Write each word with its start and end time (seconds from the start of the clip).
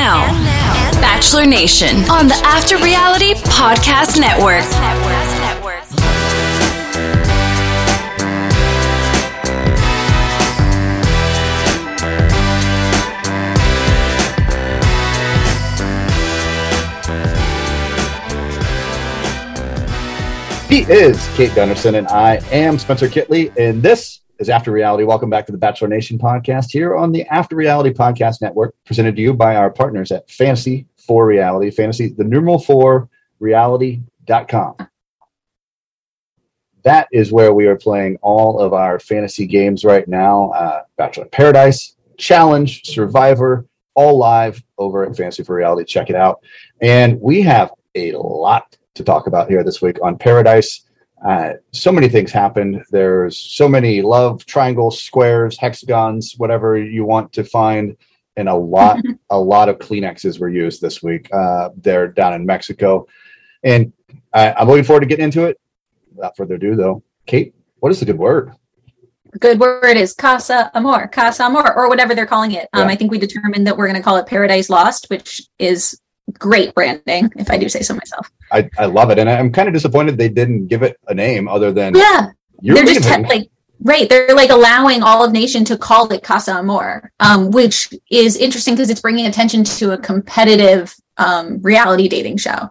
now, 0.00 0.24
Bachelor 1.02 1.44
Nation 1.44 2.08
on 2.08 2.26
the 2.26 2.40
After 2.42 2.78
Reality 2.78 3.34
Podcast 3.34 4.18
Network. 4.18 4.64
He 20.70 20.90
is 20.90 21.28
Kate 21.36 21.50
Gunnarsson, 21.50 21.98
and 21.98 22.08
I 22.08 22.36
am 22.50 22.78
Spencer 22.78 23.08
Kitley, 23.08 23.54
and 23.58 23.82
this 23.82 24.19
is 24.40 24.48
After 24.48 24.72
Reality. 24.72 25.04
Welcome 25.04 25.28
back 25.28 25.44
to 25.46 25.52
the 25.52 25.58
Bachelor 25.58 25.88
Nation 25.88 26.18
podcast 26.18 26.70
here 26.70 26.96
on 26.96 27.12
the 27.12 27.24
After 27.26 27.54
Reality 27.54 27.90
Podcast 27.90 28.40
Network, 28.40 28.74
presented 28.86 29.14
to 29.16 29.22
you 29.22 29.34
by 29.34 29.56
our 29.56 29.70
partners 29.70 30.10
at 30.10 30.30
Fantasy 30.30 30.86
for 30.96 31.26
Reality, 31.26 31.70
Fantasy, 31.70 32.08
the 32.08 32.24
numeral 32.24 32.58
four, 32.58 33.10
reality.com. 33.38 34.76
That 36.84 37.06
is 37.12 37.30
where 37.30 37.52
we 37.52 37.66
are 37.66 37.76
playing 37.76 38.16
all 38.22 38.60
of 38.60 38.72
our 38.72 38.98
fantasy 38.98 39.46
games 39.46 39.84
right 39.84 40.08
now 40.08 40.50
uh, 40.52 40.82
Bachelor 40.96 41.26
Paradise, 41.26 41.96
Challenge, 42.16 42.86
Survivor, 42.86 43.66
all 43.94 44.16
live 44.16 44.62
over 44.78 45.04
at 45.04 45.14
Fantasy 45.14 45.42
for 45.42 45.54
Reality. 45.54 45.84
Check 45.84 46.08
it 46.08 46.16
out. 46.16 46.40
And 46.80 47.20
we 47.20 47.42
have 47.42 47.72
a 47.94 48.12
lot 48.12 48.74
to 48.94 49.04
talk 49.04 49.26
about 49.26 49.50
here 49.50 49.62
this 49.62 49.82
week 49.82 49.98
on 50.02 50.16
Paradise. 50.16 50.86
Uh, 51.24 51.54
so 51.72 51.92
many 51.92 52.08
things 52.08 52.32
happened. 52.32 52.82
There's 52.90 53.38
so 53.38 53.68
many 53.68 54.00
love 54.00 54.46
triangles, 54.46 55.02
squares, 55.02 55.58
hexagons, 55.58 56.34
whatever 56.38 56.78
you 56.78 57.04
want 57.04 57.32
to 57.34 57.44
find, 57.44 57.96
and 58.36 58.48
a 58.48 58.54
lot, 58.54 59.00
a 59.30 59.38
lot 59.38 59.68
of 59.68 59.78
Kleenexes 59.78 60.40
were 60.40 60.48
used 60.48 60.80
this 60.80 61.02
week. 61.02 61.28
Uh, 61.32 61.70
they're 61.76 62.08
down 62.08 62.34
in 62.34 62.46
Mexico, 62.46 63.06
and 63.62 63.92
I, 64.32 64.52
I'm 64.52 64.68
looking 64.68 64.84
forward 64.84 65.00
to 65.00 65.06
getting 65.06 65.24
into 65.24 65.44
it. 65.44 65.60
Without 66.14 66.36
further 66.36 66.54
ado, 66.54 66.74
though, 66.74 67.02
Kate, 67.26 67.54
what 67.78 67.92
is 67.92 68.00
the 68.00 68.06
good 68.06 68.18
word? 68.18 68.52
good 69.38 69.60
word 69.60 69.96
is 69.96 70.12
Casa 70.12 70.70
Amor, 70.74 71.06
Casa 71.08 71.44
Amor, 71.44 71.72
or 71.74 71.88
whatever 71.88 72.14
they're 72.14 72.26
calling 72.26 72.52
it. 72.52 72.68
Um, 72.72 72.82
Yeah. 72.82 72.92
I 72.92 72.96
think 72.96 73.10
we 73.10 73.18
determined 73.18 73.66
that 73.66 73.76
we're 73.76 73.86
going 73.86 73.96
to 73.96 74.02
call 74.02 74.16
it 74.16 74.26
Paradise 74.26 74.68
Lost, 74.70 75.06
which 75.08 75.42
is 75.58 76.00
great 76.38 76.74
branding, 76.74 77.30
if 77.36 77.50
I 77.50 77.58
do 77.58 77.68
say 77.68 77.82
so 77.82 77.94
myself. 77.94 78.30
I, 78.52 78.68
I 78.78 78.86
love 78.86 79.10
it, 79.10 79.18
and 79.18 79.28
I'm 79.28 79.52
kind 79.52 79.68
of 79.68 79.74
disappointed 79.74 80.18
they 80.18 80.28
didn't 80.28 80.66
give 80.68 80.82
it 80.82 80.98
a 81.08 81.14
name 81.14 81.48
other 81.48 81.72
than 81.72 81.94
Yeah, 81.94 82.30
you're 82.60 82.76
they're 82.76 82.94
just 82.94 83.08
te- 83.08 83.22
like 83.22 83.50
right. 83.82 84.08
They're 84.08 84.34
like 84.34 84.50
allowing 84.50 85.02
all 85.02 85.24
of 85.24 85.32
nation 85.32 85.64
to 85.66 85.76
call 85.78 86.12
it 86.12 86.22
Casa 86.22 86.52
Amor, 86.52 87.10
um, 87.20 87.50
which 87.50 87.88
is 88.10 88.36
interesting 88.36 88.74
because 88.74 88.90
it's 88.90 89.00
bringing 89.00 89.26
attention 89.26 89.64
to 89.64 89.92
a 89.92 89.98
competitive 89.98 90.94
um, 91.16 91.60
reality 91.62 92.08
dating 92.08 92.38
show. 92.38 92.70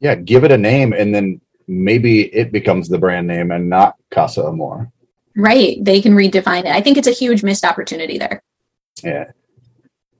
yeah, 0.00 0.14
give 0.14 0.44
it 0.44 0.52
a 0.52 0.58
name, 0.58 0.92
and 0.92 1.14
then 1.14 1.40
maybe 1.68 2.22
it 2.34 2.52
becomes 2.52 2.88
the 2.88 2.98
brand 2.98 3.26
name 3.26 3.50
and 3.50 3.68
not 3.68 3.96
Casa 4.10 4.44
Amor. 4.44 4.90
Right? 5.36 5.82
They 5.82 6.02
can 6.02 6.14
redefine 6.14 6.64
it. 6.64 6.74
I 6.74 6.80
think 6.80 6.98
it's 6.98 7.08
a 7.08 7.12
huge 7.12 7.42
missed 7.42 7.64
opportunity 7.64 8.18
there. 8.18 8.42
Yeah. 9.02 9.30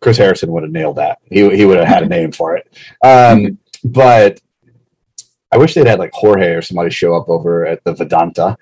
Chris 0.03 0.19
Harrison 0.19 0.50
would 0.53 0.64
have 0.64 0.72
nailed 0.72 0.97
that. 0.97 1.19
He, 1.25 1.48
he 1.56 1.64
would 1.64 1.78
have 1.78 1.89
had 1.89 2.03
a 2.03 2.08
name 2.08 2.33
for 2.33 2.56
it. 2.56 2.69
Um, 3.05 3.58
but 3.84 4.41
I 5.50 5.58
wish 5.58 5.75
they'd 5.75 5.86
had 5.86 5.98
like 5.98 6.12
Jorge 6.12 6.55
or 6.55 6.62
somebody 6.62 6.91
show 6.91 7.14
up 7.14 7.28
over 7.28 7.64
at 7.64 7.83
the 7.84 7.95
Vedanta. 7.95 8.56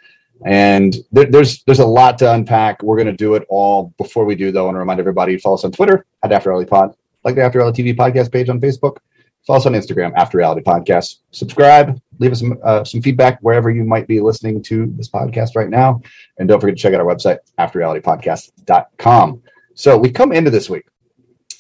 And 0.45 0.97
there, 1.13 1.27
there's 1.27 1.63
there's 1.65 1.81
a 1.81 1.87
lot 1.87 2.19
to 2.19 2.33
unpack. 2.33 2.83
We're 2.83 3.03
to 3.05 3.13
do 3.13 3.35
it 3.35 3.45
all. 3.49 3.93
Before 3.99 4.25
we 4.25 4.35
do, 4.35 4.51
though, 4.51 4.63
I 4.63 4.65
want 4.67 4.77
to 4.77 4.79
remind 4.81 5.01
everybody 5.01 5.37
follow 5.39 5.57
us 5.57 5.65
on 5.65 5.73
Twitter 5.73 6.07
at 6.23 6.33
After 6.33 6.51
Reality 6.51 6.69
Pod, 6.69 6.95
like 7.25 7.35
the 7.35 7.43
After 7.43 7.59
Reality 7.59 7.83
TV 7.83 7.97
podcast 7.97 8.33
page 8.33 8.49
on 8.49 8.61
Facebook. 8.61 8.99
Follow 9.47 9.59
us 9.59 9.67
on 9.67 9.73
Instagram, 9.73 10.13
After 10.17 10.39
Reality 10.39 10.63
Podcast. 10.63 11.17
Subscribe, 11.31 12.01
leave 12.19 12.33
us 12.33 12.41
some, 12.41 12.59
uh, 12.63 12.85
some 12.85 13.01
feedback 13.01 13.39
wherever 13.41 13.71
you 13.71 13.85
might 13.85 14.07
be 14.07 14.21
listening 14.21 14.63
to 14.65 14.87
this 14.97 15.09
podcast 15.09 15.57
right 15.57 15.71
now. 15.71 16.01
And 16.39 16.49
don't 16.49 16.61
forget 16.61 16.77
to 16.77 16.83
check 16.83 16.95
out 16.95 17.01
our 17.01 17.07
website, 17.07 17.39
afterrealitypodcast.com. 17.59 19.43
So 19.75 19.97
we 19.97 20.11
come 20.11 20.33
into 20.33 20.51
this 20.51 20.69
week, 20.69 20.85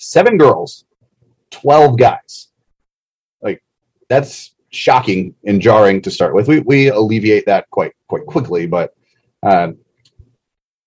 seven 0.00 0.36
girls, 0.38 0.84
12 1.50 1.98
guys. 1.98 2.48
Like, 3.42 3.62
that's 4.08 4.54
shocking 4.70 5.34
and 5.44 5.60
jarring 5.60 6.00
to 6.02 6.10
start 6.10 6.34
with. 6.34 6.48
We, 6.48 6.60
we 6.60 6.88
alleviate 6.88 7.46
that 7.46 7.68
quite 7.70 7.92
quite 8.08 8.26
quickly, 8.26 8.66
but 8.66 8.94
um, 9.42 9.78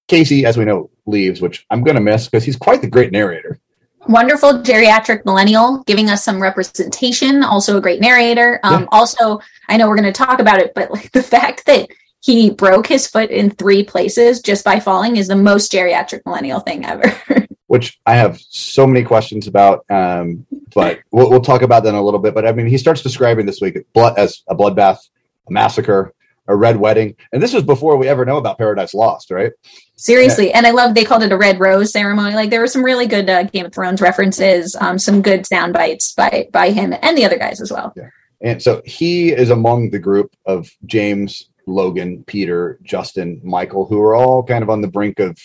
Casey, 0.07 0.45
as 0.45 0.57
we 0.57 0.65
know, 0.65 0.89
leaves, 1.05 1.41
which 1.41 1.65
I'm 1.69 1.83
going 1.83 1.95
to 1.95 2.01
miss 2.01 2.25
because 2.27 2.43
he's 2.43 2.55
quite 2.55 2.81
the 2.81 2.89
great 2.89 3.11
narrator. 3.11 3.59
wonderful 4.07 4.59
geriatric 4.61 5.23
millennial 5.25 5.81
giving 5.85 6.09
us 6.09 6.23
some 6.25 6.41
representation 6.41 7.41
also 7.41 7.77
a 7.77 7.81
great 7.81 8.01
narrator 8.01 8.59
um 8.63 8.81
Yeah. 8.81 8.87
also 8.91 9.39
i 9.69 9.77
know 9.77 9.87
we're 9.87 9.95
going 9.95 10.11
to 10.13 10.25
talk 10.25 10.39
about 10.39 10.59
it 10.59 10.73
but 10.75 10.91
like 10.91 11.09
the 11.19 11.23
fact 11.23 11.65
that 11.67 11.87
he 12.19 12.49
broke 12.49 12.85
his 12.87 13.07
foot 13.07 13.29
in 13.31 13.49
three 13.49 13.81
places 13.81 14.41
just 14.41 14.65
by 14.65 14.77
falling 14.81 15.15
is 15.15 15.29
the 15.29 15.37
most 15.37 15.71
geriatric 15.71 16.21
millennial 16.25 16.59
thing 16.59 16.83
ever 16.85 17.15
which 17.73 17.99
I 18.05 18.13
have 18.13 18.39
so 18.39 18.87
many 18.87 19.03
questions 19.03 19.47
about. 19.47 19.85
Um, 19.89 20.45
but 20.73 20.99
we'll, 21.11 21.29
we'll 21.29 21.41
talk 21.41 21.61
about 21.61 21.83
that 21.83 21.89
in 21.89 21.95
a 21.95 22.03
little 22.03 22.19
bit. 22.19 22.33
But 22.33 22.47
I 22.47 22.51
mean, 22.51 22.67
he 22.67 22.77
starts 22.77 23.01
describing 23.01 23.45
this 23.45 23.61
week 23.61 23.77
blood 23.93 24.17
as 24.17 24.43
a 24.47 24.55
bloodbath, 24.55 24.99
a 25.47 25.51
massacre, 25.51 26.13
a 26.47 26.55
red 26.55 26.77
wedding, 26.77 27.15
and 27.31 27.41
this 27.41 27.53
was 27.53 27.63
before 27.63 27.97
we 27.97 28.07
ever 28.07 28.25
know 28.25 28.37
about 28.37 28.57
Paradise 28.57 28.93
Lost, 28.93 29.31
right? 29.31 29.51
seriously 29.95 30.51
and 30.51 30.65
i 30.65 30.71
love 30.71 30.95
they 30.95 31.05
called 31.05 31.21
it 31.21 31.31
a 31.31 31.37
red 31.37 31.59
rose 31.59 31.91
ceremony 31.91 32.33
like 32.33 32.49
there 32.49 32.59
were 32.59 32.67
some 32.67 32.83
really 32.83 33.05
good 33.05 33.29
uh, 33.29 33.43
game 33.43 33.67
of 33.67 33.71
thrones 33.71 34.01
references 34.01 34.75
um 34.77 34.97
some 34.97 35.21
good 35.21 35.45
sound 35.45 35.71
bites 35.71 36.13
by 36.13 36.49
by 36.51 36.71
him 36.71 36.95
and 37.03 37.15
the 37.15 37.23
other 37.23 37.37
guys 37.37 37.61
as 37.61 37.71
well 37.71 37.93
Yeah. 37.95 38.09
And 38.43 38.61
so 38.61 38.81
he 38.85 39.31
is 39.31 39.49
among 39.49 39.89
the 39.89 39.99
group 39.99 40.35
of 40.45 40.69
James, 40.85 41.49
Logan, 41.65 42.25
Peter, 42.27 42.77
Justin, 42.83 43.39
Michael, 43.41 43.85
who 43.85 44.01
are 44.01 44.13
all 44.13 44.43
kind 44.43 44.61
of 44.61 44.69
on 44.69 44.81
the 44.81 44.87
brink 44.87 45.19
of, 45.19 45.39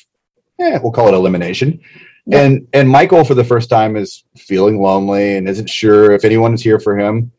eh, 0.59 0.79
we'll 0.83 0.93
call 0.93 1.07
it 1.07 1.15
elimination. 1.15 1.81
Yeah. 2.29 2.43
And 2.43 2.69
and 2.73 2.89
Michael 2.89 3.25
for 3.25 3.35
the 3.35 3.45
first 3.45 3.71
time 3.71 3.97
is 3.97 4.25
feeling 4.37 4.81
lonely 4.81 5.37
and 5.37 5.49
isn't 5.49 5.71
sure 5.71 6.13
if 6.13 6.25
anyone 6.25 6.55
is 6.55 6.63
here 6.63 6.79
for 6.79 6.97
him. 6.97 7.33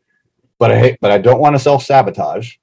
But 0.58 0.72
I 0.72 0.98
but 1.00 1.10
I 1.10 1.18
don't 1.18 1.40
want 1.40 1.54
to 1.54 1.60
self 1.60 1.84
sabotage. 1.84 2.56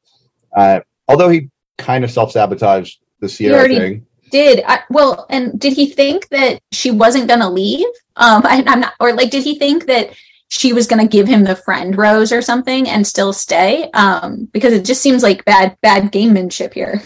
Uh, 0.56 0.82
although 1.08 1.30
he 1.30 1.50
kind 1.78 2.04
of 2.04 2.12
self 2.12 2.32
sabotaged 2.32 3.00
the 3.20 3.30
Sierra 3.30 3.68
thing. 3.68 4.06
did 4.32 4.64
I, 4.68 4.82
well 4.90 5.26
and 5.30 5.60
did 5.60 5.74
he 5.74 5.88
think 5.88 6.28
that 6.30 6.60
she 6.72 6.92
wasn't 6.92 7.28
going 7.28 7.40
to 7.40 7.50
leave 7.50 7.86
um 8.16 8.42
I, 8.46 8.64
i'm 8.68 8.80
not 8.80 8.94
or 9.00 9.14
like 9.14 9.30
did 9.32 9.44
he 9.44 9.58
think 9.58 9.86
that 9.86 10.10
she 10.50 10.74
was 10.74 10.88
going 10.88 11.02
to 11.02 11.08
give 11.08 11.28
him 11.28 11.44
the 11.44 11.56
friend 11.56 11.98
rose 11.98 12.32
or 12.32 12.42
something 12.42 12.88
and 12.88 13.06
still 13.06 13.34
stay 13.34 13.90
um 13.92 14.48
because 14.52 14.74
it 14.74 14.86
just 14.86 15.02
seems 15.02 15.24
like 15.24 15.46
bad 15.46 15.78
bad 15.82 16.12
gamemanship 16.12 16.74
here 16.74 17.02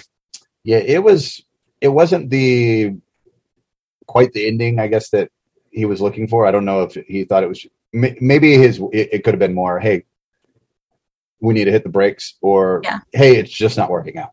Yeah, 0.64 0.78
it 0.78 1.04
was. 1.04 1.42
It 1.80 1.88
wasn't 1.88 2.30
the 2.30 2.96
quite 4.12 4.34
the 4.34 4.46
ending, 4.46 4.78
I 4.80 4.88
guess 4.88 5.10
that 5.12 5.30
he 5.72 5.86
was 5.86 6.02
looking 6.02 6.28
for. 6.28 6.46
I 6.46 6.52
don't 6.52 6.66
know 6.66 6.82
if 6.84 6.94
he 7.08 7.24
thought 7.24 7.44
it 7.44 7.50
was. 7.50 7.66
Maybe 7.94 8.58
his 8.58 8.80
it, 8.92 9.10
it 9.14 9.24
could 9.24 9.34
have 9.34 9.40
been 9.40 9.54
more. 9.54 9.80
Hey, 9.80 10.04
we 11.40 11.54
need 11.54 11.66
to 11.66 11.72
hit 11.72 11.84
the 11.84 11.90
brakes, 11.90 12.36
or 12.42 12.82
Yeah. 12.84 13.00
hey, 13.14 13.38
it's 13.38 13.52
just 13.52 13.78
not 13.78 13.90
working 13.90 14.18
out. 14.18 14.32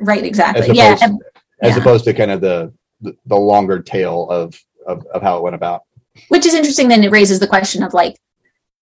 right 0.00 0.22
As 0.22 0.26
exactly 0.28 0.62
opposed, 0.62 0.76
yeah 0.76 0.96
and- 1.02 1.22
as 1.60 1.76
opposed 1.76 2.04
to 2.04 2.14
kind 2.14 2.30
of 2.30 2.40
the, 2.40 2.72
the 3.00 3.16
the 3.26 3.36
longer 3.36 3.80
tail 3.80 4.28
of, 4.30 4.58
of 4.86 5.04
of 5.14 5.20
how 5.22 5.36
it 5.36 5.42
went 5.42 5.54
about. 5.56 5.82
which 6.28 6.46
is 6.46 6.54
interesting 6.54 6.88
then 6.88 7.02
it 7.04 7.10
raises 7.10 7.38
the 7.40 7.46
question 7.46 7.82
of 7.82 7.92
like 7.94 8.16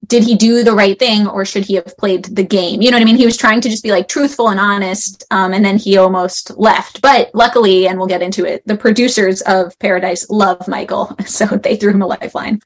did 0.07 0.23
he 0.23 0.37
do 0.37 0.63
the 0.63 0.75
right 0.75 0.99
thing 0.99 1.27
or 1.27 1.45
should 1.45 1.65
he 1.65 1.75
have 1.75 1.97
played 1.97 2.25
the 2.27 2.45
game 2.45 2.83
you 2.83 2.91
know 2.91 2.97
what 2.97 3.03
i 3.03 3.05
mean 3.05 3.17
he 3.17 3.25
was 3.25 3.37
trying 3.37 3.61
to 3.61 3.69
just 3.69 3.83
be 3.83 3.91
like 3.91 4.09
truthful 4.09 4.51
and 4.51 4.61
honest 4.61 5.25
um, 5.31 5.53
and 5.53 5.65
then 5.65 5.79
he 5.79 5.97
almost 5.97 6.57
left 6.59 7.01
but 7.01 7.31
luckily 7.35 7.89
and 7.89 7.99
we'll 7.99 8.07
get 8.07 8.23
into 8.23 8.45
it 8.45 8.63
the 8.67 8.77
producers 8.77 9.41
of 9.43 9.77
paradise 9.79 10.29
love 10.31 10.67
michael 10.69 11.17
so 11.27 11.47
they 11.47 11.77
threw 11.77 11.93
him 11.93 12.03
a 12.03 12.07
lifeline 12.07 12.61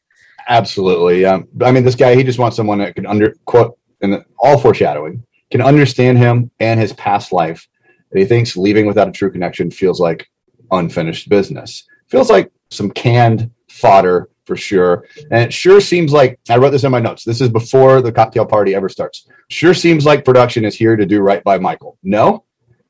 Absolutely. 0.49 1.25
Um, 1.25 1.49
I 1.63 1.71
mean, 1.71 1.85
this 1.85 1.95
guy, 1.95 2.17
he 2.17 2.25
just 2.25 2.39
wants 2.39 2.57
someone 2.57 2.79
that 2.79 2.95
can 2.95 3.07
under 3.07 3.35
quote 3.45 3.79
and 4.01 4.25
all 4.39 4.59
foreshadowing 4.59 5.25
can 5.51 5.61
understand 5.61 6.19
him 6.19 6.51
and 6.61 6.81
his 6.81 6.93
past 6.95 7.33
life. 7.33 7.67
And 8.11 8.21
he 8.21 8.27
thinks 8.27 8.57
leaving 8.57 8.87
without 8.87 9.09
a 9.09 9.13
true 9.13 9.31
connection 9.31 9.71
feels 9.71 10.01
like 10.01 10.29
unfinished 10.71 11.29
business. 11.29 11.85
Feels 12.09 12.31
like 12.31 12.51
some 12.71 12.91
canned 12.91 13.51
fodder 13.69 14.29
for 14.47 14.57
sure. 14.57 15.07
And 15.31 15.45
it 15.45 15.53
sure 15.53 15.81
seems 15.81 16.13
like 16.13 16.39
I 16.49 16.57
wrote 16.57 16.71
this 16.71 16.85
in 16.85 16.91
my 16.91 17.01
notes. 17.01 17.25
This 17.25 17.41
is 17.41 17.49
before 17.49 18.03
the 18.03 18.13
cocktail 18.13 18.47
party 18.47 18.75
ever 18.75 18.89
starts. 18.89 19.29
Sure 19.49 19.75
seems 19.75 20.05
like 20.05 20.25
production 20.25 20.65
is 20.65 20.77
here 20.77 20.97
to 20.97 21.07
do 21.07 21.21
right 21.21 21.43
by 21.45 21.59
Michael. 21.59 21.99
No? 22.03 22.45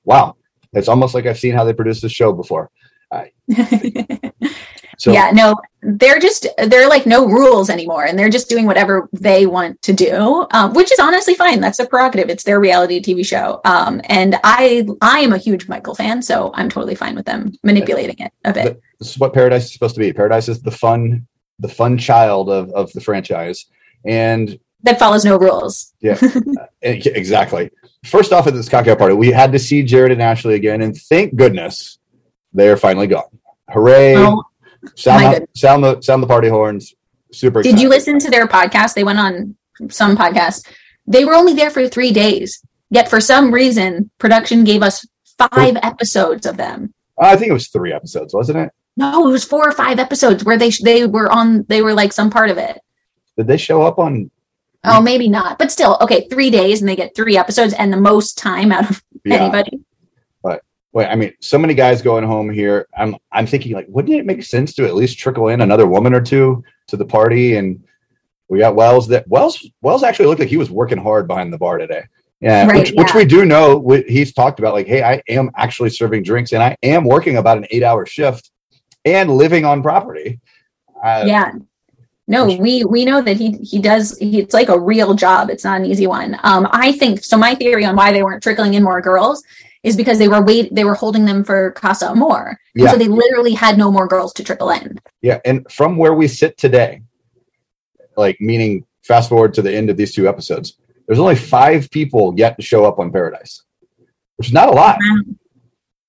Wow. 0.05 0.37
It's 0.73 0.89
almost 0.89 1.15
like 1.15 1.27
I've 1.27 1.39
seen 1.39 1.55
how 1.55 1.65
they 1.65 1.73
produce 1.73 2.01
this 2.01 2.13
show 2.13 2.33
before. 2.33 2.71
So 5.01 5.13
yeah 5.13 5.31
no 5.33 5.55
they're 5.81 6.19
just 6.19 6.47
they're 6.59 6.87
like 6.87 7.07
no 7.07 7.27
rules 7.27 7.71
anymore 7.71 8.05
and 8.05 8.19
they're 8.19 8.29
just 8.29 8.51
doing 8.51 8.67
whatever 8.67 9.09
they 9.15 9.47
want 9.47 9.81
to 9.81 9.95
do 9.95 10.47
um, 10.51 10.75
which 10.75 10.93
is 10.93 10.99
honestly 10.99 11.35
fine 11.35 11.59
that's 11.59 11.79
a 11.79 11.87
prerogative 11.87 12.29
it's 12.29 12.45
their 12.45 12.61
reality 12.61 13.01
tv 13.01 13.25
show 13.25 13.63
um, 13.65 14.03
and 14.11 14.39
i 14.45 14.87
i 15.01 15.21
am 15.21 15.33
a 15.33 15.39
huge 15.39 15.69
michael 15.69 15.95
fan 15.95 16.21
so 16.21 16.51
i'm 16.53 16.69
totally 16.69 16.95
fine 16.95 17.15
with 17.15 17.25
them 17.25 17.51
manipulating 17.63 18.17
it 18.19 18.31
a 18.45 18.53
bit 18.53 18.83
this 19.01 19.13
is 19.13 19.19
what 19.19 19.33
paradise 19.33 19.65
is 19.65 19.73
supposed 19.73 19.95
to 19.95 20.01
be. 20.01 20.13
Paradise 20.13 20.49
is 20.49 20.63
the 20.63 20.71
fun 20.71 21.27
the 21.61 21.69
fun 21.69 21.99
child 21.99 22.51
of 22.51 22.71
of 22.71 22.93
the 22.93 23.01
franchise, 23.01 23.67
and 24.05 24.59
that 24.83 24.99
follows 24.99 25.25
no 25.25 25.39
rules. 25.39 25.93
yeah, 26.01 26.19
eh, 26.83 26.95
e- 26.95 27.13
exactly. 27.15 27.71
First 28.05 28.33
off, 28.33 28.47
at 28.47 28.55
this 28.55 28.69
cocktail 28.69 28.97
party, 28.97 29.15
we 29.15 29.31
had 29.31 29.53
to 29.53 29.59
see 29.59 29.83
Jared 29.83 30.13
and 30.13 30.23
Ashley 30.23 30.55
again, 30.55 30.81
and 30.81 30.97
thank 30.97 31.37
goodness 31.37 31.99
they 32.53 32.69
are 32.69 32.77
finally 32.77 33.07
gone. 33.07 33.39
Hooray! 33.69 34.17
Oh, 34.17 34.43
sound, 34.95 35.37
the, 35.37 35.49
sound 35.55 35.85
the 35.85 36.01
sound 36.01 36.23
the 36.23 36.27
party 36.27 36.49
horns. 36.49 36.95
Super. 37.33 37.63
Did 37.63 37.81
you 37.81 37.89
listen 37.89 38.19
to 38.19 38.31
their 38.31 38.47
podcast? 38.47 38.95
They 38.95 39.05
went 39.05 39.19
on 39.19 39.57
some 39.89 40.17
podcast. 40.17 40.67
They 41.07 41.25
were 41.25 41.35
only 41.35 41.55
there 41.55 41.71
for 41.71 41.87
three 41.89 42.13
days. 42.13 42.61
Yet 42.91 43.09
for 43.09 43.21
some 43.21 43.53
reason, 43.55 44.11
production 44.19 44.65
gave 44.65 44.83
us 44.83 45.07
five 45.39 45.77
episodes 45.83 46.45
of 46.45 46.57
them. 46.57 46.93
I 47.19 47.37
think 47.37 47.51
it 47.51 47.55
was 47.55 47.69
three 47.69 47.93
episodes, 47.93 48.35
wasn't 48.35 48.59
it? 48.59 48.73
No, 49.01 49.27
it 49.29 49.33
was 49.33 49.45
four 49.45 49.67
or 49.67 49.73
five 49.73 49.99
episodes 49.99 50.45
where 50.45 50.59
they 50.59 50.71
they 50.83 51.07
were 51.07 51.33
on. 51.33 51.65
They 51.69 51.81
were 51.81 51.95
like 51.95 52.13
some 52.13 52.29
part 52.29 52.51
of 52.51 52.59
it. 52.59 52.79
Did 53.39 53.47
they 53.47 53.57
show 53.57 53.81
up 53.83 53.99
on? 53.99 54.31
Oh, 54.85 55.01
maybe 55.01 55.27
not, 55.29 55.59
but 55.59 55.73
still, 55.73 55.97
okay. 56.03 56.27
Three 56.29 56.51
days, 56.51 56.81
and 56.81 56.89
they 56.89 56.97
get 56.97 57.15
three 57.17 57.37
episodes, 57.37 57.73
and 57.75 57.93
the 57.93 57.97
most 58.01 58.37
time 58.39 58.73
out 58.73 58.91
of 58.91 59.03
Yeah. 59.25 59.37
anybody. 59.37 59.81
But 60.43 60.63
wait, 60.93 61.07
I 61.07 61.17
mean, 61.17 61.33
so 61.41 61.59
many 61.59 61.73
guys 61.75 62.03
going 62.03 62.25
home 62.25 62.51
here. 62.51 62.87
I'm 62.97 63.17
I'm 63.33 63.47
thinking 63.47 63.73
like, 63.73 63.87
wouldn't 63.89 64.15
it 64.15 64.27
make 64.27 64.43
sense 64.43 64.75
to 64.75 64.87
at 64.87 64.95
least 64.95 65.19
trickle 65.19 65.49
in 65.49 65.63
another 65.63 65.87
woman 65.87 66.15
or 66.15 66.21
two 66.21 66.63
to 66.89 66.97
the 66.99 67.05
party? 67.07 67.57
And 67.57 67.83
we 68.49 68.59
got 68.59 68.75
Wells. 68.75 69.09
That 69.09 69.27
Wells 69.29 69.67
Wells 69.81 70.03
actually 70.03 70.27
looked 70.27 70.41
like 70.41 70.51
he 70.51 70.59
was 70.59 70.71
working 70.71 70.99
hard 70.99 71.27
behind 71.27 71.53
the 71.53 71.59
bar 71.59 71.79
today. 71.79 72.03
Yeah, 72.41 72.67
Right, 72.67 72.79
which, 72.79 72.93
which 72.93 73.15
we 73.15 73.25
do 73.27 73.45
know. 73.45 73.87
He's 74.09 74.33
talked 74.33 74.59
about 74.61 74.73
like, 74.73 74.87
hey, 74.87 75.03
I 75.03 75.23
am 75.29 75.51
actually 75.57 75.91
serving 75.91 76.23
drinks 76.23 76.53
and 76.53 76.63
I 76.63 76.75
am 76.83 77.05
working 77.05 77.37
about 77.37 77.59
an 77.59 77.67
eight 77.71 77.83
hour 77.83 78.07
shift 78.07 78.51
and 79.05 79.31
living 79.31 79.65
on 79.65 79.83
property. 79.83 80.41
Uh, 81.03 81.25
yeah. 81.27 81.53
No 82.29 82.47
we 82.47 82.85
we 82.85 83.05
know 83.05 83.21
that 83.23 83.37
he 83.39 83.53
he 83.59 83.81
does 83.81 84.17
he, 84.19 84.39
it's 84.39 84.55
like 84.55 84.69
a 84.69 84.79
real 84.79 85.15
job. 85.15 85.51
It's 85.51 85.65
not 85.65 85.81
an 85.81 85.87
easy 85.87 86.07
one. 86.07 86.39
Um 86.45 86.69
i 86.71 86.93
think 86.93 87.25
so 87.25 87.37
my 87.37 87.55
theory 87.57 87.85
on 87.85 87.97
why 87.97 88.13
they 88.13 88.23
weren't 88.23 88.43
trickling 88.43 88.75
in 88.75 88.85
more 88.85 89.01
girls 89.01 89.43
is 89.83 89.97
because 89.97 90.19
they 90.19 90.29
were 90.29 90.41
wait 90.43 90.73
they 90.75 90.85
were 90.85 90.95
holding 90.95 91.25
them 91.25 91.43
for 91.43 91.73
casa 91.73 92.09
amor 92.11 92.57
Yeah. 92.77 92.91
so 92.93 92.99
they 92.99 93.09
literally 93.09 93.55
had 93.55 93.77
no 93.79 93.91
more 93.91 94.07
girls 94.07 94.33
to 94.35 94.45
trickle 94.45 94.71
in. 94.71 95.01
Yeah, 95.23 95.41
and 95.45 95.67
from 95.73 95.97
where 95.97 96.15
we 96.15 96.29
sit 96.29 96.57
today, 96.57 97.03
like 98.17 98.41
meaning 98.41 98.85
fast 99.03 99.29
forward 99.31 99.55
to 99.55 99.63
the 99.63 99.75
end 99.75 99.91
of 99.91 99.97
these 99.97 100.15
two 100.15 100.29
episodes, 100.29 100.77
there's 101.09 101.19
only 101.19 101.35
five 101.35 101.91
people 101.91 102.35
yet 102.37 102.57
to 102.59 102.63
show 102.63 102.85
up 102.85 102.99
on 103.01 103.11
Paradise, 103.11 103.63
which 104.37 104.49
is 104.49 104.53
not 104.53 104.69
a 104.69 104.73
lot. 104.73 104.99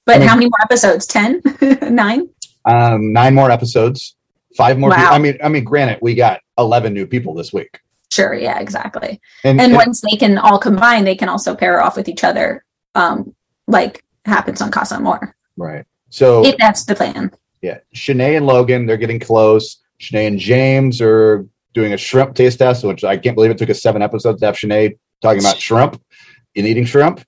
but 0.05 0.17
I 0.17 0.19
mean- 0.19 0.27
how 0.27 0.35
many 0.35 0.45
more 0.47 0.61
episodes? 0.61 1.07
10 1.07 1.41
9 1.95 2.29
Um, 2.65 3.13
nine 3.13 3.33
more 3.33 3.51
episodes, 3.51 4.15
five 4.55 4.77
more. 4.77 4.89
Wow. 4.89 4.97
People. 4.97 5.13
I 5.13 5.19
mean, 5.19 5.37
I 5.43 5.49
mean, 5.49 5.63
granted, 5.63 5.99
we 6.01 6.15
got 6.15 6.41
eleven 6.57 6.93
new 6.93 7.07
people 7.07 7.33
this 7.33 7.51
week, 7.51 7.79
sure 8.11 8.33
yeah 8.33 8.59
exactly 8.59 9.21
and, 9.43 9.59
and 9.59 9.71
and- 9.71 9.73
once 9.73 10.01
they 10.01 10.17
can 10.17 10.37
all 10.37 10.59
combine 10.59 11.05
they 11.05 11.15
can 11.15 11.29
also 11.29 11.55
pair 11.55 11.81
off 11.81 11.95
with 11.95 12.09
each 12.09 12.25
other 12.25 12.63
um 12.93 13.33
like 13.67 14.03
happens 14.25 14.61
on 14.61 14.69
casa 14.69 14.95
amor 14.95 15.33
right. 15.55 15.85
So 16.09 16.45
if 16.45 16.57
that's 16.57 16.83
the 16.83 16.93
plan 16.93 17.31
yeah, 17.61 17.79
Shanae 17.95 18.37
and 18.37 18.45
Logan, 18.45 18.85
they're 18.85 18.97
getting 18.97 19.19
close. 19.19 19.77
Shanae 19.99 20.27
and 20.27 20.39
James 20.39 21.01
are 21.01 21.47
doing 21.73 21.93
a 21.93 21.97
shrimp 21.97 22.35
taste 22.35 22.59
test, 22.59 22.83
which 22.83 23.03
I 23.03 23.17
can't 23.17 23.35
believe 23.35 23.51
it 23.51 23.57
took 23.57 23.69
us 23.69 23.81
seven 23.81 24.01
episodes 24.01 24.39
to 24.39 24.47
have 24.47 24.55
Shanae 24.55 24.97
talking 25.21 25.39
about 25.39 25.59
shrimp 25.59 26.01
and 26.55 26.65
eating 26.65 26.85
shrimp. 26.85 27.23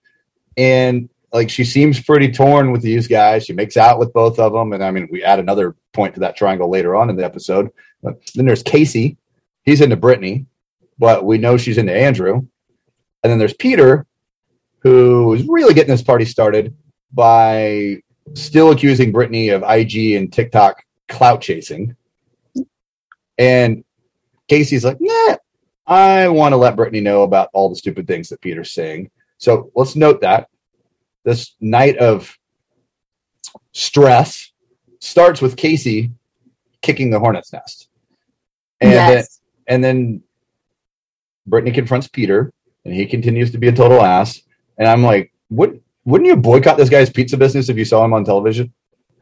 And 0.57 1.09
like 1.33 1.50
she 1.50 1.65
seems 1.65 2.00
pretty 2.00 2.31
torn 2.31 2.71
with 2.71 2.83
these 2.83 3.07
guys. 3.07 3.44
She 3.44 3.53
makes 3.53 3.75
out 3.75 3.97
with 3.97 4.13
both 4.13 4.38
of 4.38 4.53
them. 4.53 4.71
And 4.71 4.83
I 4.83 4.91
mean, 4.91 5.07
we 5.12 5.24
add 5.24 5.39
another 5.39 5.75
point 5.91 6.13
to 6.13 6.19
that 6.21 6.38
triangle 6.38 6.69
later 6.69 6.95
on 6.95 7.09
in 7.09 7.15
the 7.15 7.25
episode. 7.25 7.71
But 8.03 8.24
then 8.35 8.45
there's 8.45 8.62
Casey. 8.62 9.18
He's 9.63 9.81
into 9.81 9.97
Brittany, 9.97 10.45
but 11.00 11.25
we 11.25 11.39
know 11.39 11.57
she's 11.57 11.80
into 11.80 11.94
Andrew. 11.94 12.35
And 13.24 13.31
then 13.31 13.39
there's 13.39 13.56
Peter, 13.56 14.06
who 14.80 15.33
is 15.33 15.47
really 15.47 15.74
getting 15.74 15.91
this 15.91 16.03
party 16.03 16.25
started 16.25 16.75
by 17.12 17.97
still 18.35 18.71
accusing 18.71 19.12
Brittany 19.12 19.50
of 19.50 19.63
IG 19.63 20.13
and 20.13 20.31
TikTok 20.31 20.83
clout 21.09 21.41
chasing. 21.41 21.95
And 23.39 23.83
Casey's 24.47 24.85
like, 24.85 24.97
nah, 25.00 25.38
I 25.88 26.27
want 26.27 26.51
to 26.51 26.57
let 26.57 26.75
Brittany 26.75 27.01
know 27.01 27.24
about 27.24 27.50
all 27.53 27.69
the 27.69 27.75
stupid 27.75 28.06
things 28.06 28.30
that 28.30 28.41
Peter's 28.41 28.71
saying. 28.71 29.09
So 29.38 29.71
let's 29.74 29.95
note 29.95 30.21
that 30.21 30.50
this 31.23 31.55
night 31.59 31.97
of 31.97 32.37
stress 33.71 34.51
starts 34.99 35.41
with 35.41 35.55
Casey 35.55 36.11
kicking 36.81 37.09
the 37.09 37.19
hornet's 37.19 37.51
nest. 37.51 37.89
And 38.81 38.91
then, 38.91 39.23
and 39.67 39.83
then 39.83 40.23
Brittany 41.47 41.73
confronts 41.73 42.07
Peter 42.07 42.51
and 42.85 42.93
he 42.93 43.05
continues 43.05 43.51
to 43.51 43.57
be 43.57 43.67
a 43.67 43.71
total 43.71 44.01
ass. 44.01 44.41
And 44.77 44.87
I'm 44.87 45.03
like, 45.03 45.31
what 45.49 45.73
wouldn't 46.05 46.27
you 46.27 46.35
boycott 46.35 46.77
this 46.77 46.89
guy's 46.89 47.09
pizza 47.09 47.37
business 47.37 47.69
if 47.69 47.77
you 47.77 47.85
saw 47.85 48.03
him 48.03 48.13
on 48.13 48.25
television? 48.25 48.73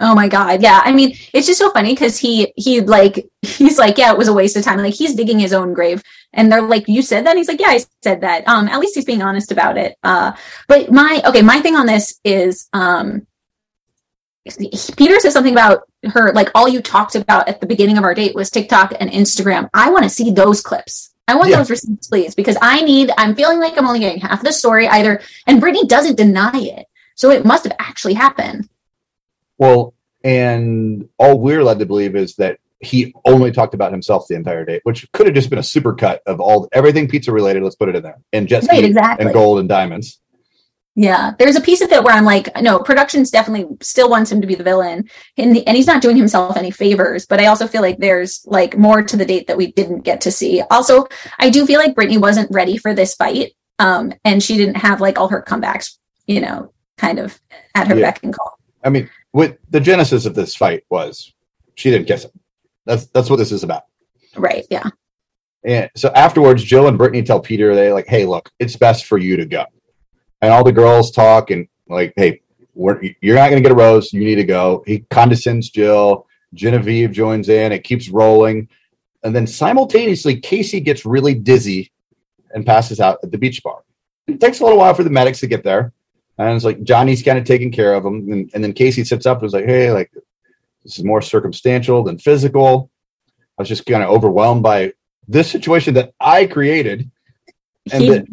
Oh 0.04 0.16
my 0.16 0.28
god, 0.28 0.62
yeah. 0.64 0.82
I 0.84 0.92
mean, 0.92 1.16
it's 1.32 1.46
just 1.46 1.60
so 1.60 1.70
funny 1.72 1.94
because 1.94 2.18
he 2.18 2.52
he 2.56 2.82
like 2.82 3.30
he's 3.44 3.78
like, 3.78 3.98
yeah, 3.98 4.12
it 4.12 4.18
was 4.18 4.28
a 4.28 4.34
waste 4.34 4.58
of 4.58 4.64
time. 4.64 4.80
Like 4.80 4.96
he's 4.96 5.14
digging 5.16 5.38
his 5.40 5.54
own 5.54 5.74
grave, 5.74 6.02
and 6.34 6.52
they're 6.52 6.62
like, 6.62 6.88
you 6.88 7.02
said 7.04 7.26
that. 7.26 7.32
And 7.32 7.38
he's 7.38 7.48
like, 7.48 7.60
yeah, 7.62 7.70
I 7.70 7.86
said 8.04 8.22
that. 8.22 8.48
Um, 8.48 8.68
at 8.68 8.80
least 8.80 8.96
he's 8.96 9.06
being 9.06 9.22
honest 9.22 9.52
about 9.52 9.78
it. 9.78 9.96
Uh, 10.04 10.32
but 10.68 10.92
my 10.92 11.22
okay, 11.26 11.44
my 11.44 11.62
thing 11.62 11.76
on 11.76 11.86
this 11.86 12.20
is 12.26 12.68
um, 12.74 13.28
Peter 14.98 15.20
says 15.20 15.34
something 15.34 15.54
about 15.54 15.84
her 16.10 16.34
like 16.34 16.50
all 16.56 16.68
you 16.68 16.82
talked 16.82 17.16
about 17.16 17.48
at 17.48 17.62
the 17.62 17.68
beginning 17.68 17.98
of 18.00 18.04
our 18.04 18.16
date 18.16 18.34
was 18.34 18.50
TikTok 18.50 18.94
and 19.00 19.12
Instagram. 19.12 19.70
I 19.74 19.92
want 19.92 20.04
to 20.04 20.10
see 20.10 20.32
those 20.32 20.62
clips. 20.62 21.14
I 21.28 21.36
want 21.36 21.52
Yeah. 21.52 21.58
those 21.58 21.70
receipts, 21.70 22.08
please, 22.08 22.34
because 22.34 22.58
I 22.60 22.82
need. 22.82 23.12
I'm 23.18 23.36
feeling 23.36 23.60
like 23.60 23.78
I'm 23.78 23.86
only 23.86 24.00
getting 24.00 24.20
half 24.22 24.42
the 24.44 24.52
story 24.52 24.88
either, 24.88 25.22
and 25.46 25.62
Brittany 25.62 25.86
doesn't 25.88 26.18
deny 26.18 26.58
it, 26.58 26.88
so 27.16 27.30
it 27.30 27.46
must 27.46 27.66
have 27.66 27.76
actually 27.78 28.16
happened. 28.16 28.68
Well, 29.62 29.94
and 30.24 31.08
all 31.20 31.40
we're 31.40 31.64
led 31.64 31.78
to 31.80 31.86
believe 31.86 32.16
is 32.16 32.36
that 32.38 32.58
he 32.80 33.14
only 33.26 33.52
talked 33.52 33.76
about 33.76 33.92
himself 33.92 34.26
the 34.28 34.34
entire 34.34 34.66
date, 34.66 34.82
which 34.86 35.08
could 35.12 35.28
have 35.28 35.36
just 35.36 35.52
been 35.52 35.60
a 35.60 35.62
supercut 35.62 36.18
of 36.26 36.40
all 36.42 36.68
everything 36.72 37.08
pizza 37.08 37.32
related. 37.32 37.62
Let's 37.62 37.76
put 37.76 37.88
it 37.88 37.96
in 37.96 38.02
there 38.02 38.18
and 38.34 38.48
jet 38.48 38.64
ski 38.64 38.78
Right, 38.78 38.86
exactly. 38.86 39.24
and 39.24 39.34
gold 39.36 39.60
and 39.60 39.70
diamonds. 39.70 40.20
Yeah, 40.96 41.34
there's 41.38 41.56
a 41.58 41.62
piece 41.62 41.82
of 41.82 41.92
it 41.92 42.04
where 42.04 42.16
I'm 42.16 42.26
like, 42.26 42.50
no, 42.60 42.80
productions 42.80 43.30
definitely 43.30 43.78
still 43.82 44.10
wants 44.10 44.32
him 44.32 44.42
to 44.42 44.48
be 44.48 44.56
the 44.56 44.64
villain, 44.64 45.08
and 45.38 45.56
and 45.68 45.78
he's 45.78 45.86
not 45.86 46.02
doing 46.02 46.18
himself 46.18 46.58
any 46.58 46.72
favors. 46.72 47.28
But 47.28 47.40
I 47.40 47.46
also 47.46 47.68
feel 47.68 47.84
like 47.84 48.00
there's 48.00 48.42
like 48.48 48.76
more 48.76 49.04
to 49.04 49.16
the 49.16 49.26
date 49.26 49.46
that 49.46 49.58
we 49.58 49.72
didn't 49.74 50.02
get 50.02 50.22
to 50.22 50.32
see. 50.32 50.62
Also, 50.72 51.06
I 51.38 51.52
do 51.52 51.68
feel 51.68 51.80
like 51.80 51.94
Brittany 51.94 52.18
wasn't 52.18 52.50
ready 52.52 52.78
for 52.78 52.96
this 52.96 53.14
fight, 53.14 53.52
um, 53.78 54.12
and 54.26 54.42
she 54.42 54.58
didn't 54.58 54.78
have 54.78 55.02
like 55.02 55.20
all 55.20 55.28
her 55.28 55.44
comebacks, 55.48 55.98
you 56.26 56.42
know, 56.42 56.74
kind 56.98 57.20
of 57.20 57.40
at 57.76 57.88
her 57.88 57.96
Yeah. 57.96 58.08
beck 58.08 58.24
and 58.24 58.34
call. 58.34 58.58
I 58.84 58.90
mean, 58.90 59.08
what 59.32 59.58
the 59.70 59.80
genesis 59.80 60.26
of 60.26 60.36
this 60.36 60.56
fight 60.56 60.84
was 60.90 61.34
she 61.76 61.92
didn't 61.92 62.08
kiss 62.08 62.26
him. 62.26 62.32
That's 62.86 63.08
that's 63.08 63.30
what 63.30 63.38
this 63.38 63.52
is 63.52 63.64
about. 63.64 63.84
Right? 64.36 64.66
Yeah. 64.70 64.90
And 65.64 65.90
so 65.96 66.10
afterwards, 66.16 66.64
Jill 66.64 66.88
and 66.88 66.98
Brittany 66.98 67.24
tell 67.24 67.40
Peter, 67.40 67.76
they 67.76 67.92
like, 67.92 68.08
hey, 68.08 68.26
look, 68.26 68.50
it's 68.60 68.76
best 68.76 69.06
for 69.06 69.18
you 69.18 69.38
to 69.38 69.46
go. 69.46 69.66
And 70.42 70.52
all 70.52 70.64
the 70.64 70.72
girls 70.72 71.12
talk 71.12 71.52
and 71.52 71.68
like, 71.88 72.14
hey, 72.16 72.42
we're, 72.74 73.02
you're 73.22 73.36
not 73.36 73.50
going 73.50 73.62
to 73.62 73.68
get 73.68 73.72
a 73.72 73.76
rose. 73.76 74.12
You 74.12 74.22
need 74.22 74.36
to 74.36 74.44
go. 74.44 74.84
He 74.88 75.00
condescends 75.12 75.70
Jill. 75.70 76.26
Genevieve 76.54 77.12
joins 77.12 77.50
in. 77.50 77.72
It 77.72 77.84
keeps 77.84 78.10
rolling. 78.10 78.68
And 79.24 79.36
then 79.36 79.46
simultaneously, 79.46 80.40
Casey 80.40 80.80
gets 80.80 81.06
really 81.06 81.36
dizzy 81.36 81.92
and 82.56 82.66
passes 82.66 83.00
out 83.00 83.20
at 83.22 83.32
the 83.32 83.38
beach 83.38 83.62
bar. 83.62 83.84
It 84.28 84.40
takes 84.40 84.62
a 84.62 84.64
little 84.64 84.80
while 84.80 84.96
for 84.96 85.04
the 85.04 85.12
medics 85.12 85.42
to 85.42 85.48
get 85.48 85.64
there. 85.64 85.94
And 86.48 86.56
it's 86.56 86.66
like 86.66 86.84
Johnny's 86.84 87.24
kind 87.24 87.38
of 87.38 87.46
taking 87.46 87.72
care 87.72 87.94
of 87.94 88.06
him. 88.06 88.32
And, 88.32 88.50
and 88.54 88.64
then 88.64 88.74
Casey 88.74 89.04
sits 89.04 89.26
up 89.26 89.40
and 89.40 89.48
is 89.48 89.54
like, 89.54 89.66
hey, 89.66 89.92
like, 89.92 90.12
this 90.84 90.98
is 90.98 91.04
more 91.04 91.22
circumstantial 91.22 92.04
than 92.04 92.18
physical. 92.18 92.90
I 93.58 93.62
was 93.62 93.70
just 93.70 93.86
kind 93.86 94.04
of 94.04 94.10
overwhelmed 94.10 94.64
by 94.64 94.94
this 95.28 95.52
situation 95.52 95.94
that 95.96 96.14
I 96.20 96.46
created. 96.48 97.10
And 97.92 98.04
He- 98.04 98.10
then, 98.10 98.28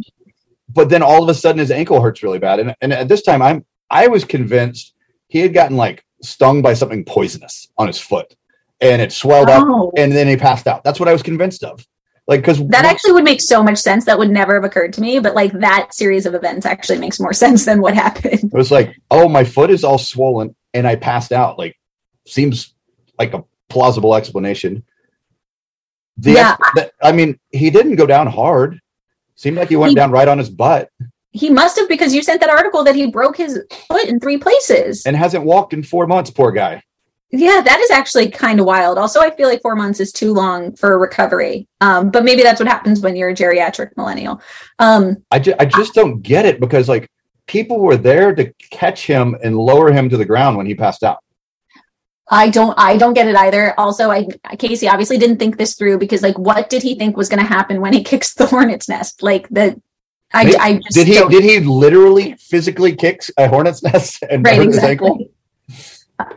but 0.68 0.88
then 0.88 1.02
all 1.02 1.22
of 1.22 1.28
a 1.28 1.34
sudden 1.34 1.58
his 1.58 1.70
ankle 1.70 2.00
hurts 2.00 2.22
really 2.22 2.38
bad. 2.38 2.60
And, 2.60 2.74
and 2.80 2.92
at 2.92 3.08
this 3.08 3.22
time, 3.22 3.42
I'm 3.42 3.64
I 3.90 4.06
was 4.08 4.24
convinced 4.24 4.94
he 5.28 5.38
had 5.40 5.54
gotten 5.54 5.76
like 5.76 6.04
stung 6.22 6.60
by 6.62 6.74
something 6.74 7.04
poisonous 7.04 7.68
on 7.78 7.86
his 7.86 7.98
foot, 7.98 8.34
and 8.80 9.00
it 9.00 9.12
swelled 9.12 9.48
up, 9.48 9.64
Oh. 9.66 9.90
and 9.96 10.12
then 10.12 10.26
he 10.28 10.36
passed 10.36 10.66
out. 10.66 10.84
That's 10.84 11.00
what 11.00 11.08
I 11.08 11.12
was 11.12 11.22
convinced 11.22 11.64
of. 11.64 11.86
Like 12.28 12.40
because 12.42 12.58
that 12.68 12.84
actually 12.84 13.12
would 13.12 13.24
make 13.24 13.40
so 13.40 13.62
much 13.62 13.78
sense. 13.78 14.04
That 14.04 14.18
would 14.18 14.30
never 14.30 14.54
have 14.54 14.64
occurred 14.64 14.92
to 14.92 15.00
me, 15.00 15.18
but 15.18 15.34
like 15.34 15.50
that 15.60 15.94
series 15.94 16.26
of 16.26 16.34
events 16.34 16.66
actually 16.66 16.98
makes 16.98 17.18
more 17.18 17.32
sense 17.44 17.64
than 17.64 17.80
what 17.80 17.94
happened. 17.94 18.44
it 18.44 18.52
was 18.52 18.70
like, 18.70 18.94
oh, 19.10 19.28
my 19.28 19.44
foot 19.44 19.70
is 19.70 19.82
all 19.82 19.96
swollen, 19.98 20.54
and 20.74 20.86
I 20.86 20.94
passed 20.96 21.32
out. 21.32 21.58
Like 21.58 21.74
seems 22.26 22.74
like 23.18 23.32
a 23.32 23.42
plausible 23.70 24.14
explanation. 24.14 24.84
The 26.18 26.32
Yeah. 26.32 26.56
ex- 26.60 26.70
the- 26.74 26.92
I 27.02 27.12
mean, 27.12 27.38
he 27.50 27.70
didn't 27.70 27.96
go 27.96 28.06
down 28.06 28.26
hard. 28.26 28.78
Seemed 29.36 29.56
like 29.56 29.68
he 29.70 29.76
went 29.76 29.90
He- 29.90 29.94
down 29.94 30.10
right 30.10 30.28
on 30.28 30.36
his 30.38 30.50
butt 30.50 30.90
He 31.30 31.48
must 31.48 31.78
have 31.78 31.88
because 31.88 32.12
you 32.14 32.22
sent 32.22 32.40
that 32.40 32.50
article 32.50 32.82
that 32.84 32.94
he 32.96 33.06
broke 33.10 33.36
his 33.36 33.60
foot 33.86 34.04
in 34.06 34.18
three 34.20 34.36
places. 34.36 35.06
and 35.06 35.16
hasn't 35.16 35.44
walked 35.44 35.72
in 35.72 35.82
four 35.82 36.06
months. 36.06 36.30
Poor 36.30 36.50
guy. 36.52 36.82
Yeah, 37.30 37.60
that 37.60 37.78
is 37.80 37.90
actually 37.90 38.30
kind 38.30 38.58
of 38.58 38.64
wild. 38.64 38.96
Also, 38.96 39.20
I 39.20 39.30
feel 39.30 39.48
like 39.48 39.60
four 39.60 39.76
months 39.76 40.00
is 40.00 40.12
too 40.12 40.32
long 40.32 40.74
for 40.76 40.98
recovery. 40.98 41.68
Um, 41.82 42.10
but 42.10 42.24
maybe 42.24 42.42
that's 42.42 42.58
what 42.58 42.68
happens 42.68 43.00
when 43.00 43.16
you're 43.16 43.28
a 43.28 43.34
geriatric 43.34 43.90
millennial. 43.98 44.40
Um, 44.78 45.18
I, 45.30 45.38
ju- 45.38 45.54
I 45.60 45.66
just 45.66 45.92
don't 45.92 46.22
get 46.22 46.46
it 46.46 46.58
because 46.58 46.88
like 46.88 47.10
people 47.46 47.80
were 47.80 47.98
there 47.98 48.34
to 48.34 48.50
catch 48.70 49.06
him 49.06 49.36
and 49.44 49.56
lower 49.58 49.92
him 49.92 50.08
to 50.08 50.16
the 50.16 50.24
ground 50.24 50.56
when 50.56 50.64
he 50.66 50.74
passed 50.74 51.02
out. 51.02 51.18
I 52.30 52.50
don't 52.50 52.74
I 52.78 52.96
don't 52.98 53.14
get 53.14 53.26
it 53.26 53.36
either. 53.36 53.72
Also, 53.78 54.10
I 54.10 54.26
Casey 54.58 54.86
obviously 54.88 55.16
didn't 55.16 55.38
think 55.38 55.56
this 55.56 55.74
through 55.74 55.98
because 55.98 56.22
like 56.22 56.38
what 56.38 56.68
did 56.68 56.82
he 56.82 56.94
think 56.94 57.16
was 57.16 57.28
going 57.30 57.40
to 57.42 57.46
happen 57.46 57.80
when 57.80 57.92
he 57.94 58.02
kicks 58.12 58.34
the 58.34 58.46
hornet's 58.46 58.88
nest? 58.88 59.22
Like 59.22 59.48
the 59.48 59.80
I, 60.32 60.44
Did- 60.44 60.56
I 60.56 60.74
just 60.76 60.94
did 60.94 61.06
he 61.06 61.14
don't- 61.14 61.30
did 61.30 61.42
he 61.42 61.60
literally 61.60 62.34
physically 62.38 62.94
kick 62.94 63.22
a 63.38 63.48
hornet's 63.48 63.82
nest 63.82 64.22
and 64.30 64.44
right 64.44 64.56
hurt 64.58 64.66
his 64.66 64.78
ankle? 64.78 65.18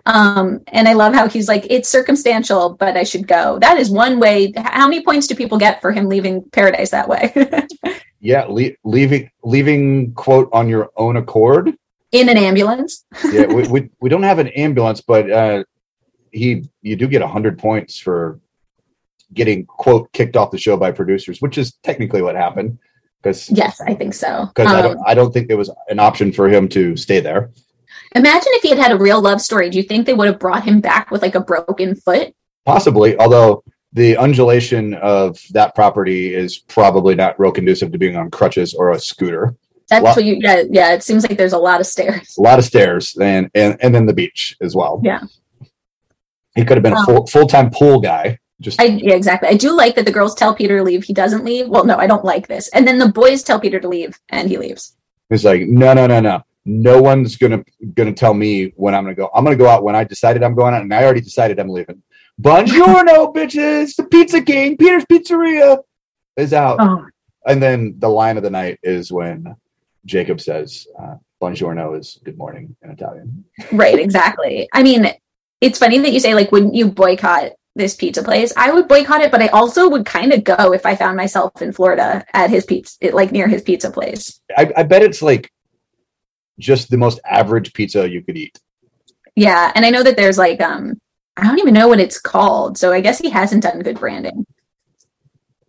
Um, 0.06 0.62
and 0.68 0.88
I 0.88 0.94
love 0.94 1.14
how 1.14 1.28
he's 1.28 1.48
like, 1.48 1.66
it's 1.70 1.90
circumstantial, 1.90 2.76
but 2.80 2.96
I 2.98 3.04
should 3.04 3.28
go. 3.28 3.58
That 3.60 3.78
is 3.78 3.90
one 3.90 4.20
way. 4.20 4.54
How 4.58 4.88
many 4.88 5.04
points 5.04 5.28
do 5.28 5.36
people 5.36 5.58
get 5.58 5.82
for 5.82 5.92
him 5.92 6.08
leaving 6.08 6.44
paradise 6.52 6.92
that 6.92 7.08
way? 7.08 7.34
Yeah, 8.24 8.46
le- 8.48 8.70
leaving 8.84 9.32
leaving 9.44 10.14
quote 10.14 10.48
on 10.54 10.70
your 10.70 10.92
own 10.96 11.18
accord. 11.18 11.74
In 12.12 12.30
an 12.30 12.38
ambulance. 12.38 13.04
Yeah, 13.34 13.48
we, 13.48 13.68
we 13.68 13.90
we 14.02 14.10
don't 14.10 14.22
have 14.22 14.38
an 14.38 14.50
ambulance, 14.50 15.02
but 15.02 15.32
uh, 15.32 15.64
he 16.32 16.70
you 16.84 16.96
do 16.96 17.08
get 17.08 17.24
hundred 17.24 17.58
points 17.58 17.98
for 17.98 18.40
getting 19.34 19.66
quote 19.66 20.12
kicked 20.14 20.36
off 20.38 20.52
the 20.52 20.60
show 20.60 20.78
by 20.78 20.92
producers, 20.92 21.42
which 21.42 21.58
is 21.58 21.74
technically 21.82 22.22
what 22.22 22.36
happened 22.36 22.78
because 23.24 23.50
Yes, 23.50 23.82
I 23.82 23.96
think 23.96 24.14
so. 24.14 24.46
because 24.54 24.72
I 24.72 24.82
Um, 24.82 24.84
don't 24.94 25.00
I 25.08 25.14
don't 25.16 25.34
think 25.34 25.48
there 25.48 25.58
was 25.58 25.72
an 25.90 25.98
option 25.98 26.32
for 26.32 26.48
him 26.48 26.68
to 26.70 26.96
stay 26.96 27.22
there. 27.22 27.50
Imagine 28.16 28.52
if 28.54 28.62
he 28.64 28.70
had 28.70 28.78
had 28.78 28.92
a 28.92 28.98
real 28.98 29.22
love 29.22 29.42
story. 29.42 29.70
Do 29.70 29.78
you 29.78 29.84
think 29.84 30.06
they 30.06 30.14
would 30.14 30.28
have 30.28 30.40
brought 30.40 30.64
him 30.64 30.82
back 30.82 31.12
with 31.12 31.22
like 31.22 31.36
a 31.36 31.40
broken 31.42 31.96
foot? 31.96 32.34
Possibly, 32.66 33.18
although 33.18 33.64
the 33.94 34.16
undulation 34.18 34.94
of 34.96 35.40
that 35.52 35.76
property 35.76 36.34
is 36.34 36.58
probably 36.60 37.16
not 37.16 37.40
real 37.40 37.52
conducive 37.52 37.92
to 37.92 37.98
being 37.98 38.16
on 38.16 38.30
crutches 38.32 38.74
or 38.74 38.92
a 38.92 39.00
scooter. 39.00 39.56
That's 39.90 40.04
Well- 40.04 40.16
what 40.16 40.26
you. 40.26 40.38
Yeah, 40.40 40.64
yeah. 40.70 40.94
It 40.94 41.04
seems 41.04 41.28
like 41.28 41.38
there's 41.38 41.54
a 41.54 41.58
lot 41.58 41.82
of 41.82 41.88
stairs. 41.88 42.36
A 42.38 42.42
lot 42.42 42.60
of 42.60 42.66
stairs 42.66 43.18
and 43.22 43.50
and 43.54 43.78
and 43.82 43.94
then 43.94 44.06
the 44.06 44.14
beach 44.14 44.56
as 44.62 44.76
well. 44.76 45.02
Yeah. 45.04 45.22
He 46.56 46.64
could 46.66 46.78
have 46.78 46.84
been 46.84 46.94
a 46.94 47.00
Um, 47.00 47.06
full 47.06 47.28
full 47.28 47.48
time 47.48 47.70
pool 47.72 48.00
guy. 48.00 48.40
Just 48.62 48.80
I 48.80 48.86
yeah, 48.86 49.16
exactly. 49.16 49.50
I 49.50 49.56
do 49.56 49.76
like 49.76 49.96
that 49.96 50.06
the 50.06 50.12
girls 50.12 50.36
tell 50.36 50.54
Peter 50.54 50.78
to 50.78 50.84
leave. 50.84 51.04
He 51.04 51.14
doesn't 51.14 51.44
leave. 51.44 51.68
Well, 51.68 51.84
no, 51.84 51.98
I 51.98 52.08
don't 52.08 52.24
like 52.24 52.48
this. 52.48 52.70
And 52.70 52.88
then 52.88 53.00
the 53.00 53.08
boys 53.10 53.42
tell 53.44 53.60
Peter 53.60 53.80
to 53.80 53.88
leave, 53.88 54.20
and 54.30 54.48
he 54.48 54.58
leaves. 54.58 54.96
He's 55.30 55.44
like, 55.44 55.62
no, 55.64 55.94
no, 55.94 56.06
no, 56.08 56.20
no. 56.20 56.42
No 56.66 57.02
one's 57.02 57.38
gonna 57.38 57.64
gonna 57.96 58.14
tell 58.14 58.34
me 58.34 58.74
when 58.76 58.94
I'm 58.94 59.04
gonna 59.04 59.16
go. 59.16 59.30
I'm 59.34 59.44
gonna 59.44 59.56
go 59.56 59.68
out 59.68 59.84
when 59.84 59.96
I 59.96 60.04
decided 60.04 60.44
I'm 60.44 60.56
going 60.56 60.74
out, 60.74 60.84
and 60.84 60.94
I 60.94 61.04
already 61.04 61.22
decided 61.22 61.60
I'm 61.60 61.70
leaving. 61.70 62.02
Buongiorno, 62.42 63.34
bitches! 63.36 63.96
The 63.96 64.04
Pizza 64.04 64.42
King, 64.42 64.78
Peter's 64.78 65.06
Pizzeria, 65.06 65.80
is 66.38 66.54
out. 66.54 66.78
Oh, 66.80 67.08
And 67.46 67.62
then 67.62 67.96
the 67.98 68.10
line 68.10 68.38
of 68.38 68.44
the 68.44 68.50
night 68.50 68.80
is 68.84 69.12
when 69.12 69.56
Jacob 70.06 70.40
says, 70.40 70.88
uh, 71.00 71.16
"Buongiorno" 71.42 71.98
is 72.00 72.20
good 72.24 72.38
morning 72.38 72.76
in 72.84 72.92
Italian. 72.92 73.44
right. 73.72 73.98
Exactly. 73.98 74.70
I 74.74 74.84
mean, 74.84 75.08
it's 75.62 75.80
funny 75.80 75.98
that 76.00 76.12
you 76.14 76.20
say 76.20 76.36
like, 76.36 76.52
wouldn't 76.52 76.76
you 76.76 76.92
boycott 76.92 77.54
this 77.76 77.96
pizza 77.96 78.24
place? 78.24 78.54
I 78.58 78.72
would 78.72 78.88
boycott 78.88 79.22
it, 79.22 79.32
but 79.32 79.42
I 79.42 79.48
also 79.48 79.90
would 79.90 80.06
kind 80.06 80.34
of 80.34 80.44
go 80.44 80.74
if 80.74 80.86
I 80.86 80.96
found 80.96 81.18
myself 81.18 81.62
in 81.62 81.72
Florida 81.72 82.26
at 82.34 82.50
his 82.50 82.66
pizza, 82.66 82.98
like 83.14 83.32
near 83.32 83.48
his 83.48 83.62
pizza 83.62 83.90
place. 83.90 84.42
I, 84.58 84.72
I 84.78 84.84
bet 84.84 85.04
it's 85.04 85.22
like 85.22 85.52
just 86.60 86.90
the 86.90 86.98
most 86.98 87.20
average 87.30 87.74
pizza 87.74 88.10
you 88.10 88.22
could 88.24 88.38
eat. 88.38 88.60
Yeah, 89.36 89.72
and 89.76 89.86
I 89.86 89.90
know 89.90 90.04
that 90.04 90.18
there's 90.18 90.38
like, 90.38 90.62
um, 90.62 91.00
I 91.38 91.48
don't 91.48 91.60
even 91.60 91.74
know 91.74 91.88
what 91.88 92.00
it's 92.00 92.20
called. 92.20 92.78
So 92.78 92.92
I 92.92 93.02
guess 93.02 93.20
he 93.20 93.30
hasn't 93.30 93.64
done 93.64 93.80
good 93.80 94.00
branding. 94.00 94.46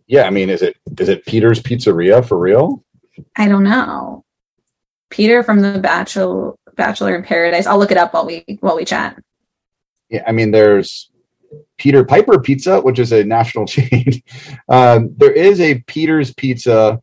Yeah, 0.07 0.23
I 0.23 0.29
mean, 0.29 0.49
is 0.49 0.61
it 0.61 0.75
is 0.99 1.09
it 1.09 1.25
Peter's 1.25 1.61
Pizzeria 1.61 2.25
for 2.27 2.37
real? 2.37 2.83
I 3.37 3.47
don't 3.47 3.63
know. 3.63 4.25
Peter 5.09 5.43
from 5.43 5.61
the 5.61 5.79
Bachelor 5.79 6.53
Bachelor 6.75 7.15
in 7.15 7.23
Paradise. 7.23 7.65
I'll 7.65 7.79
look 7.79 7.91
it 7.91 7.97
up 7.97 8.13
while 8.13 8.25
we 8.25 8.43
while 8.59 8.75
we 8.75 8.83
chat. 8.85 9.17
Yeah, 10.09 10.23
I 10.27 10.31
mean, 10.33 10.51
there's 10.51 11.09
Peter 11.77 12.03
Piper 12.03 12.39
Pizza, 12.39 12.81
which 12.81 12.99
is 12.99 13.11
a 13.13 13.23
national 13.23 13.65
chain. 13.67 14.21
um, 14.67 15.13
there 15.17 15.31
is 15.31 15.61
a 15.61 15.79
Peter's 15.87 16.33
Pizza. 16.33 17.01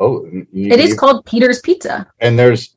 Oh, 0.00 0.26
It 0.52 0.78
is 0.80 0.94
called 0.94 1.24
Peter's 1.26 1.60
Pizza. 1.60 2.06
and 2.20 2.38
there's 2.38 2.75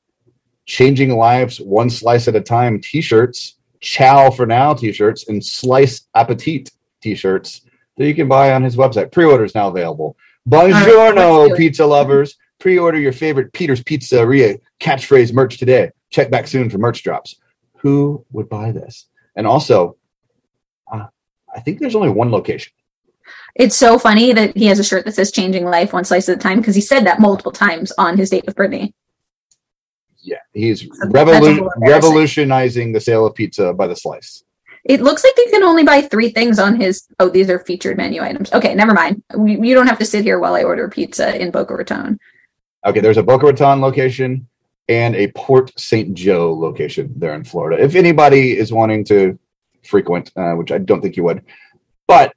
changing 0.70 1.10
lives 1.10 1.60
one 1.60 1.90
slice 1.90 2.28
at 2.28 2.36
a 2.36 2.42
time 2.42 2.80
T-shirts, 2.80 3.56
Chow 3.82 4.30
for 4.30 4.46
now 4.46 4.74
T-shirts, 4.74 5.28
and 5.28 5.44
Slice 5.44 6.08
Appetit 6.14 6.70
T-shirts 7.02 7.62
that 7.98 8.08
you 8.08 8.14
can 8.14 8.28
buy 8.28 8.54
on 8.54 8.64
his 8.64 8.78
website. 8.78 9.12
Pre-order 9.12 9.44
is 9.44 9.56
now 9.56 9.68
available. 9.68 10.16
right, 10.46 10.72
Buongiorno, 10.72 11.50
it. 11.52 11.58
pizza 11.58 11.86
lovers! 11.86 12.38
Pre-order 12.60 13.00
your 13.00 13.14
favorite 13.14 13.52
Peter's 13.52 13.82
Pizzeria 13.82 14.60
catchphrase 14.80 15.34
merch 15.34 15.58
today. 15.58 15.92
Check 16.12 16.30
back 16.30 16.46
soon 16.48 16.70
for 16.70 16.78
merch 16.78 17.04
drops. 17.04 17.38
Who 17.78 18.26
would 18.32 18.48
buy 18.48 18.72
this? 18.72 19.08
And 19.36 19.48
also, 19.48 19.98
uh, 20.92 21.08
I 21.56 21.62
think 21.62 21.80
there's 21.80 21.96
only 21.96 22.10
one 22.10 22.32
location. 22.32 22.74
It's 23.56 23.76
so 23.76 23.98
funny 23.98 24.34
that 24.34 24.56
he 24.56 24.66
has 24.66 24.78
a 24.78 24.84
shirt 24.84 25.06
that 25.06 25.16
says 25.16 25.32
"Changing 25.32 25.66
Life 25.66 25.94
One 25.94 26.04
Slice 26.04 26.30
at 26.30 26.38
a 26.38 26.40
Time" 26.40 26.60
because 26.60 26.76
he 26.76 26.82
said 26.82 27.06
that 27.06 27.20
multiple 27.20 27.52
times 27.52 27.92
on 27.98 28.18
his 28.18 28.30
date 28.30 28.46
with 28.46 28.56
Brittany. 28.56 28.94
Yeah, 30.22 30.40
he's 30.54 30.84
revolu- 30.84 31.70
revolutionizing 31.78 32.92
the 32.92 33.00
sale 33.00 33.26
of 33.26 33.36
pizza 33.36 33.74
by 33.74 33.88
the 33.88 33.96
slice. 33.96 34.44
It 34.86 35.02
looks 35.02 35.24
like 35.24 35.34
you 35.38 35.48
can 35.52 35.64
only 35.64 35.84
buy 35.84 36.02
three 36.02 36.30
things 36.30 36.60
on 36.60 36.80
his. 36.80 37.08
Oh, 37.20 37.30
these 37.30 37.50
are 37.50 37.60
featured 37.60 37.98
menu 37.98 38.22
items. 38.22 38.52
Okay, 38.54 38.74
never 38.76 38.94
mind. 38.94 39.22
We, 39.36 39.60
you 39.60 39.76
don't 39.76 39.88
have 39.88 40.00
to 40.00 40.06
sit 40.06 40.24
here 40.24 40.40
while 40.40 40.56
I 40.56 40.64
order 40.64 40.90
pizza 40.90 41.40
in 41.40 41.52
Boca 41.52 41.76
Raton. 41.76 42.20
Okay, 42.86 43.02
there's 43.02 43.18
a 43.18 43.24
Boca 43.24 43.48
Raton 43.48 43.82
location 43.82 44.48
and 44.88 45.16
a 45.16 45.28
Port 45.32 45.78
St. 45.80 46.14
Joe 46.14 46.54
location 46.54 47.14
there 47.16 47.36
in 47.36 47.44
Florida. 47.44 47.82
If 47.82 47.96
anybody 47.96 48.58
is 48.58 48.72
wanting 48.72 49.04
to 49.06 49.38
frequent, 49.84 50.32
uh, 50.36 50.54
which 50.54 50.72
I 50.72 50.78
don't 50.78 51.02
think 51.02 51.18
you 51.18 51.24
would, 51.24 51.44
but 52.08 52.34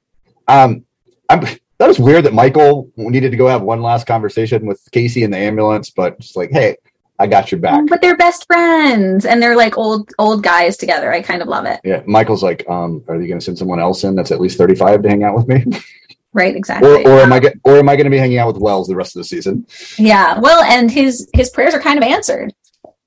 um, 0.47 0.85
I'm, 1.29 1.41
that 1.79 1.87
was 1.87 1.99
weird 1.99 2.25
that 2.25 2.33
Michael 2.33 2.91
needed 2.95 3.31
to 3.31 3.37
go 3.37 3.47
have 3.47 3.61
one 3.61 3.81
last 3.81 4.05
conversation 4.05 4.65
with 4.65 4.87
Casey 4.91 5.23
in 5.23 5.31
the 5.31 5.37
ambulance, 5.37 5.89
but 5.89 6.19
just 6.19 6.35
like, 6.35 6.51
hey, 6.51 6.77
I 7.23 7.27
got 7.27 7.53
your 7.53 7.61
back. 7.61 7.85
But 7.87 8.01
they're 8.01 8.17
best 8.17 8.45
friends 8.47 9.25
and 9.25 9.41
they're 9.41 9.55
like 9.55 9.77
old 9.77 10.11
old 10.19 10.43
guys 10.43 10.75
together. 10.75 11.09
I 11.13 11.21
kind 11.21 11.41
of 11.41 11.47
love 11.47 11.63
it. 11.65 11.79
Yeah, 11.85 12.03
Michael's 12.05 12.43
like, 12.43 12.67
um, 12.69 13.01
are 13.07 13.15
you 13.15 13.29
going 13.29 13.39
to 13.39 13.45
send 13.45 13.57
someone 13.57 13.79
else 13.79 14.03
in 14.03 14.13
that's 14.13 14.31
at 14.31 14.41
least 14.41 14.57
35 14.57 15.03
to 15.03 15.09
hang 15.09 15.23
out 15.23 15.33
with 15.33 15.47
me, 15.47 15.63
Right? 16.33 16.53
Exactly. 16.53 17.05
or, 17.05 17.07
or 17.07 17.19
am 17.21 17.31
I 17.31 17.39
get, 17.39 17.53
or 17.63 17.77
am 17.77 17.87
I 17.87 17.95
going 17.95 18.03
to 18.03 18.09
be 18.09 18.17
hanging 18.17 18.39
out 18.39 18.47
with 18.47 18.57
Wells 18.57 18.89
the 18.89 18.95
rest 18.97 19.15
of 19.15 19.21
the 19.21 19.23
season? 19.23 19.65
yeah. 19.97 20.37
Well, 20.37 20.61
and 20.63 20.91
his 20.91 21.29
his 21.33 21.49
prayers 21.49 21.73
are 21.73 21.79
kind 21.79 21.97
of 21.97 22.03
answered. 22.03 22.53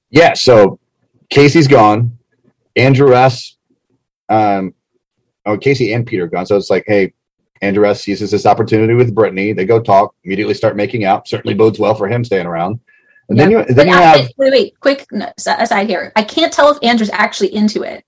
Yeah, 0.09 0.33
so 0.33 0.81
Casey's 1.29 1.69
gone. 1.69 2.17
Andrew 2.75 3.15
S. 3.15 3.59
Um, 4.31 4.73
oh, 5.45 5.59
Casey 5.59 5.93
and 5.93 6.07
Peter 6.07 6.27
gone. 6.27 6.47
So 6.47 6.57
it's 6.57 6.71
like, 6.71 6.85
hey, 6.87 7.13
Andrew 7.61 7.87
S. 7.87 8.01
seizes 8.01 8.31
this 8.31 8.47
opportunity 8.47 8.95
with 8.95 9.15
Brittany. 9.15 9.53
They 9.53 9.67
go 9.67 9.79
talk, 9.79 10.15
immediately 10.25 10.55
start 10.55 10.75
making 10.75 11.05
out. 11.05 11.29
Certainly 11.29 11.55
bodes 11.55 11.79
well 11.79 11.95
for 11.95 12.09
him 12.09 12.25
staying 12.25 12.47
around. 12.47 12.81
And 13.29 13.39
then 13.39 13.51
you 13.51 13.65
then 13.65 13.77
But 13.77 13.87
you 13.89 13.93
I- 13.93 14.01
have 14.03 14.31
wait, 14.39 14.53
wait, 14.53 14.81
quick 14.81 15.07
no, 15.11 15.27
uh, 15.27 15.57
aside 15.59 15.89
here. 15.89 16.13
I 16.17 16.23
can't 16.23 16.53
tell 16.53 16.71
if 16.71 16.79
Andrew's 16.83 17.11
actually 17.11 17.55
into 17.55 17.83
it. 17.83 18.05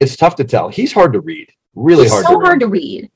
it's 0.00 0.16
tough 0.16 0.36
to 0.36 0.44
tell. 0.44 0.68
He's 0.68 0.92
hard 0.92 1.12
to 1.14 1.20
read. 1.20 1.48
Really 1.74 2.04
He's 2.04 2.12
hard 2.12 2.24
so 2.26 2.32
to 2.32 2.38
read. 2.38 2.46
hard 2.46 2.60
to 2.60 2.66
read. 2.68 3.10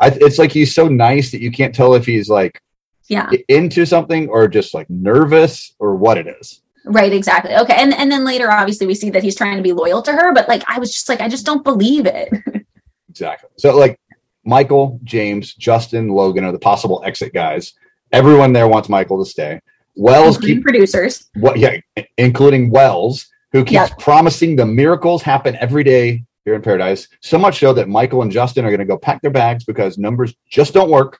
I, 0.00 0.08
it's 0.08 0.38
like 0.38 0.52
he's 0.52 0.74
so 0.74 0.88
nice 0.88 1.30
that 1.30 1.40
you 1.40 1.50
can't 1.50 1.74
tell 1.74 1.94
if 1.94 2.04
he's 2.06 2.28
like 2.28 2.60
Yeah. 3.08 3.30
into 3.48 3.84
something 3.86 4.28
or 4.28 4.48
just 4.48 4.74
like 4.74 4.88
nervous 4.90 5.74
or 5.78 5.96
what 5.96 6.18
it 6.18 6.26
is. 6.26 6.60
Right, 6.84 7.12
exactly. 7.12 7.54
Okay. 7.56 7.74
And 7.76 7.92
and 7.94 8.10
then 8.12 8.24
later 8.24 8.50
obviously 8.50 8.86
we 8.86 8.94
see 8.94 9.10
that 9.10 9.22
he's 9.22 9.34
trying 9.34 9.56
to 9.56 9.62
be 9.62 9.72
loyal 9.72 10.02
to 10.02 10.12
her, 10.12 10.32
but 10.32 10.48
like 10.48 10.62
I 10.68 10.78
was 10.78 10.92
just 10.92 11.08
like, 11.08 11.20
I 11.20 11.28
just 11.28 11.44
don't 11.46 11.64
believe 11.64 12.06
it. 12.06 12.30
Exactly. 13.08 13.48
So 13.56 13.74
like 13.74 13.98
Michael, 14.44 15.00
James, 15.02 15.54
Justin, 15.54 16.08
Logan 16.08 16.44
are 16.44 16.52
the 16.52 16.58
possible 16.58 17.02
exit 17.04 17.32
guys. 17.32 17.72
Everyone 18.12 18.52
there 18.52 18.68
wants 18.68 18.90
Michael 18.90 19.24
to 19.24 19.30
stay. 19.30 19.58
Wells 19.96 20.38
keep 20.38 20.62
producers. 20.62 21.28
what 21.36 21.58
yeah, 21.58 21.78
including 22.18 22.70
Wells, 22.70 23.26
who 23.52 23.64
keeps 23.64 23.72
Yeah. 23.90 23.94
promising 23.98 24.54
the 24.56 24.66
miracles 24.66 25.22
happen 25.22 25.56
every 25.60 25.82
day 25.84 26.24
here 26.44 26.54
in 26.54 26.62
paradise. 26.62 27.08
So 27.22 27.38
much 27.38 27.58
so 27.60 27.72
that 27.72 27.88
Michael 27.88 28.22
and 28.22 28.30
Justin 28.30 28.64
are 28.64 28.68
going 28.70 28.78
to 28.80 28.84
go 28.84 28.98
pack 28.98 29.20
their 29.22 29.30
bags 29.30 29.64
because 29.64 29.98
numbers 29.98 30.34
just 30.48 30.74
don't 30.74 30.90
work. 30.90 31.18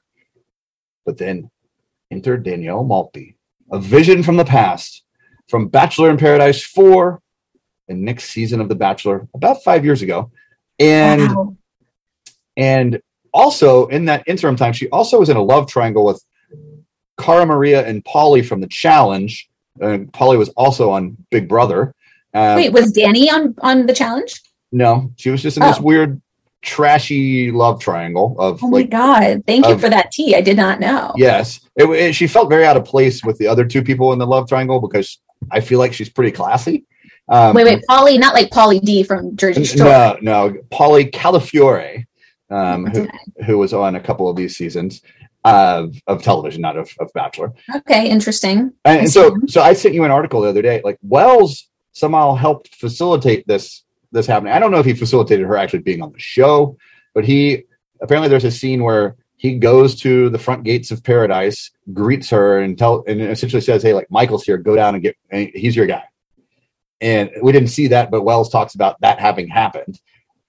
But 1.05 1.17
then 1.19 1.51
enter 2.11 2.37
Danielle 2.37 2.85
Maltby, 2.85 3.37
a 3.73 3.79
vision 3.81 4.23
from 4.23 4.37
the 4.37 4.45
past, 4.45 5.03
from 5.49 5.69
Bachelor 5.69 6.11
in 6.11 6.17
Paradise 6.17 6.63
4 6.63 7.21
and 7.89 8.03
next 8.03 8.25
season 8.31 8.61
of 8.61 8.69
The 8.69 8.75
Bachelor 8.75 9.27
about 9.35 9.63
five 9.65 9.85
years 9.85 10.03
ago. 10.03 10.31
And 10.79 11.23
Wow. 11.35 11.57
and 12.57 13.01
also 13.33 13.87
in 13.87 14.05
that 14.07 14.25
interim 14.27 14.57
time, 14.57 14.73
she 14.73 14.89
also 14.91 15.19
was 15.19 15.29
in 15.29 15.37
a 15.37 15.43
love 15.43 15.67
triangle 15.69 16.05
with 16.05 16.23
Cara 17.19 17.47
Maria 17.47 17.87
and 17.87 18.05
Paulie 18.05 18.45
from 18.45 18.61
the 18.61 18.67
challenge. 18.67 19.49
Uh, 19.81 19.99
Paulie 20.13 20.39
was 20.39 20.49
also 20.51 20.91
on 20.91 21.17
Big 21.31 21.49
Brother. 21.49 21.95
Uh, 22.35 22.55
Wait, 22.57 22.73
was 22.73 22.93
Danny 22.93 23.31
on 23.31 23.55
on 23.61 23.87
the 23.87 23.95
challenge? 23.95 24.41
No, 24.73 25.11
she 25.17 25.31
was 25.31 25.43
just 25.43 25.57
in 25.57 25.63
this 25.63 25.79
Oh. 25.79 25.83
weird, 25.83 26.21
trashy 26.63 27.51
love 27.51 27.81
triangle 27.81 28.35
of 28.39 28.63
Oh 28.63 28.69
my 28.69 28.79
like 28.79 28.91
god! 28.91 29.45
Thank 29.47 29.67
you 29.67 29.79
for 29.79 29.89
that 29.89 30.11
tea. 30.11 30.35
I 30.35 30.41
did 30.41 30.57
not 30.57 30.81
know. 30.81 31.13
Yes, 31.17 31.61
it, 31.77 31.85
it- 31.91 32.15
she 32.15 32.27
felt 32.27 32.49
very 32.51 32.67
out 32.67 32.77
of 32.77 32.85
place 32.85 33.25
with 33.25 33.39
the 33.39 33.47
other 33.47 33.65
two 33.65 33.83
people 33.83 34.13
in 34.13 34.19
the 34.19 34.27
love 34.27 34.49
triangle 34.49 34.81
because 34.81 35.19
I 35.51 35.61
feel 35.61 35.79
like 35.79 35.93
she's 35.93 36.09
pretty 36.09 36.33
classy. 36.33 36.85
Um, 37.29 37.55
Wait, 37.55 37.65
wait, 37.65 37.83
Paulie, 37.91 38.21
not 38.21 38.35
like 38.35 38.51
Pauly 38.51 38.81
D 38.81 39.03
from 39.03 39.37
Jersey 39.37 39.65
Shore. 39.65 39.85
No, 39.85 40.17
no, 40.21 40.51
Paulie 40.71 41.11
Calafiore, 41.11 42.07
um, 42.51 42.87
who, 42.87 43.09
who 43.45 43.59
was 43.59 43.73
on 43.73 43.97
a 43.97 44.01
couple 44.01 44.29
of 44.29 44.37
these 44.37 44.57
seasons 44.57 45.03
of, 45.47 45.95
of 46.07 46.23
television, 46.23 46.61
not 46.63 46.77
of, 46.77 46.91
of 46.99 47.11
Bachelor. 47.15 47.53
Okay, 47.75 48.09
interesting. 48.09 48.73
And, 48.85 49.01
and 49.01 49.11
so, 49.11 49.37
so 49.47 49.63
I 49.63 49.73
sent 49.75 49.95
you 49.95 50.05
an 50.05 50.11
article 50.11 50.41
the 50.41 50.49
other 50.49 50.63
day. 50.63 50.81
Like 50.85 50.99
Wells 51.03 51.69
somehow 51.93 52.35
helped 52.35 52.75
facilitate 52.75 53.47
this 53.47 53.85
this 54.13 54.27
happening. 54.27 54.53
I 54.53 54.59
don't 54.59 54.71
know 54.71 54.79
if 54.79 54.87
he 54.87 54.95
facilitated 54.95 55.47
her 55.47 55.57
actually 55.57 55.81
being 55.81 56.03
on 56.03 56.13
the 56.13 56.19
show, 56.19 56.77
but 57.15 57.25
he 57.25 57.65
apparently 58.01 58.29
there's 58.29 58.45
a 58.45 58.51
scene 58.51 58.83
where 58.83 59.17
he 59.37 59.59
goes 59.59 60.01
to 60.01 60.31
the 60.31 60.39
front 60.39 60.65
gates 60.65 60.91
of 60.91 61.03
paradise, 61.05 61.71
greets 61.93 62.31
her, 62.31 62.61
and 62.61 62.79
tell 62.79 63.05
and 63.07 63.21
essentially 63.21 63.63
says, 63.63 63.83
"Hey, 63.83 63.95
like 63.95 64.11
Michael's 64.11 64.45
here. 64.45 64.59
Go 64.59 64.75
down 64.75 64.95
and 64.95 65.03
get. 65.03 65.17
and 65.31 65.51
He's 65.55 65.77
your 65.77 65.87
guy." 65.87 66.05
And 67.01 67.31
we 67.43 67.53
didn't 67.53 67.69
see 67.69 67.89
that, 67.89 68.11
but 68.11 68.23
Wells 68.23 68.49
talks 68.49 68.75
about 68.75 69.01
that 69.03 69.21
having 69.21 69.49
happened. 69.49 70.01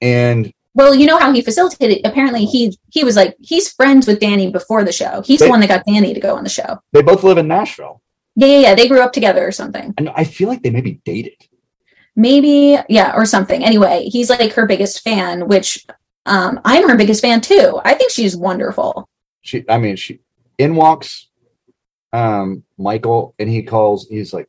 And 0.02 0.54
Well, 0.78 0.94
you 0.96 1.08
know 1.08 1.18
how 1.18 1.32
he 1.34 1.42
facilitated. 1.42 2.06
Apparently, 2.06 2.46
he 2.46 2.78
he 2.92 3.04
was 3.04 3.16
like 3.16 3.36
he's 3.42 3.74
friends 3.74 4.06
with 4.08 4.20
Danny 4.20 4.50
before 4.52 4.84
the 4.86 4.92
show. 4.92 5.22
He's 5.26 5.40
They- 5.40 5.48
the 5.48 5.50
one 5.50 5.60
that 5.62 5.68
got 5.70 5.86
Danny 5.86 6.14
to 6.14 6.20
go 6.20 6.36
on 6.36 6.44
the 6.44 6.50
show. 6.50 6.80
they 6.94 7.02
both 7.02 7.24
live 7.24 7.38
in 7.40 7.48
Nashville, 7.48 8.02
Yeah, 8.36 8.48
yeah, 8.48 8.60
yeah. 8.60 8.76
They 8.76 8.88
grew 8.88 9.02
up 9.02 9.12
together 9.12 9.46
or 9.46 9.52
something. 9.52 9.94
and 9.98 10.10
I 10.10 10.24
feel 10.24 10.48
like 10.48 10.62
they 10.64 10.70
maybe 10.70 11.02
dated. 11.04 11.34
Maybe, 12.16 12.78
yeah, 12.90 13.14
or 13.16 13.26
something. 13.26 13.64
Anyway, 13.64 14.06
he's 14.12 14.30
like 14.30 14.54
her 14.54 14.66
biggest 14.66 15.02
fan, 15.04 15.48
which 15.48 15.86
um, 16.26 16.60
I'm 16.66 16.88
her 16.90 16.98
biggest 16.98 17.22
fan 17.22 17.42
too. 17.42 17.80
I 17.86 17.94
think 17.94 18.12
she's 18.12 18.36
wonderful. 18.36 19.08
she 19.42 19.64
i 19.70 19.78
mean 19.78 19.96
she 19.96 20.20
in 20.58 20.76
walks 20.76 21.28
um 22.14 22.64
michael 22.78 23.34
and 23.40 23.50
he 23.50 23.62
calls 23.64 24.08
he's 24.10 24.34
like 24.34 24.48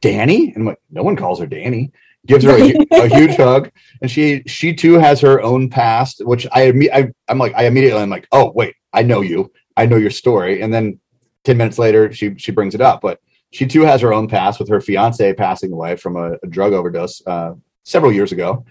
danny 0.00 0.48
and 0.48 0.56
i'm 0.58 0.64
like 0.66 0.80
no 0.90 1.02
one 1.02 1.16
calls 1.16 1.38
her 1.38 1.46
danny 1.46 1.92
gives 2.26 2.44
her 2.44 2.56
a, 2.56 2.74
a 2.92 3.08
huge 3.16 3.36
hug 3.36 3.70
and 4.02 4.10
she 4.10 4.42
she 4.46 4.74
too 4.74 4.94
has 4.94 5.20
her 5.20 5.40
own 5.42 5.68
past 5.68 6.24
which 6.24 6.46
i, 6.52 6.72
I 6.92 7.10
i'm 7.28 7.38
like 7.38 7.54
i 7.54 7.66
immediately 7.66 8.02
i'm 8.02 8.10
like 8.10 8.26
oh 8.32 8.52
wait 8.54 8.74
i 8.92 9.02
know 9.02 9.20
you 9.20 9.52
i 9.76 9.86
know 9.86 9.96
your 9.96 10.10
story 10.10 10.62
and 10.62 10.72
then 10.72 10.98
10 11.44 11.56
minutes 11.56 11.78
later 11.78 12.12
she 12.12 12.34
she 12.36 12.52
brings 12.52 12.74
it 12.74 12.80
up 12.80 13.00
but 13.00 13.20
she 13.50 13.66
too 13.66 13.82
has 13.82 14.00
her 14.00 14.12
own 14.12 14.28
past 14.28 14.58
with 14.58 14.68
her 14.68 14.80
fiance 14.80 15.34
passing 15.34 15.72
away 15.72 15.96
from 15.96 16.16
a, 16.16 16.32
a 16.42 16.46
drug 16.48 16.72
overdose 16.72 17.24
uh 17.26 17.54
several 17.82 18.12
years 18.12 18.32
ago 18.32 18.64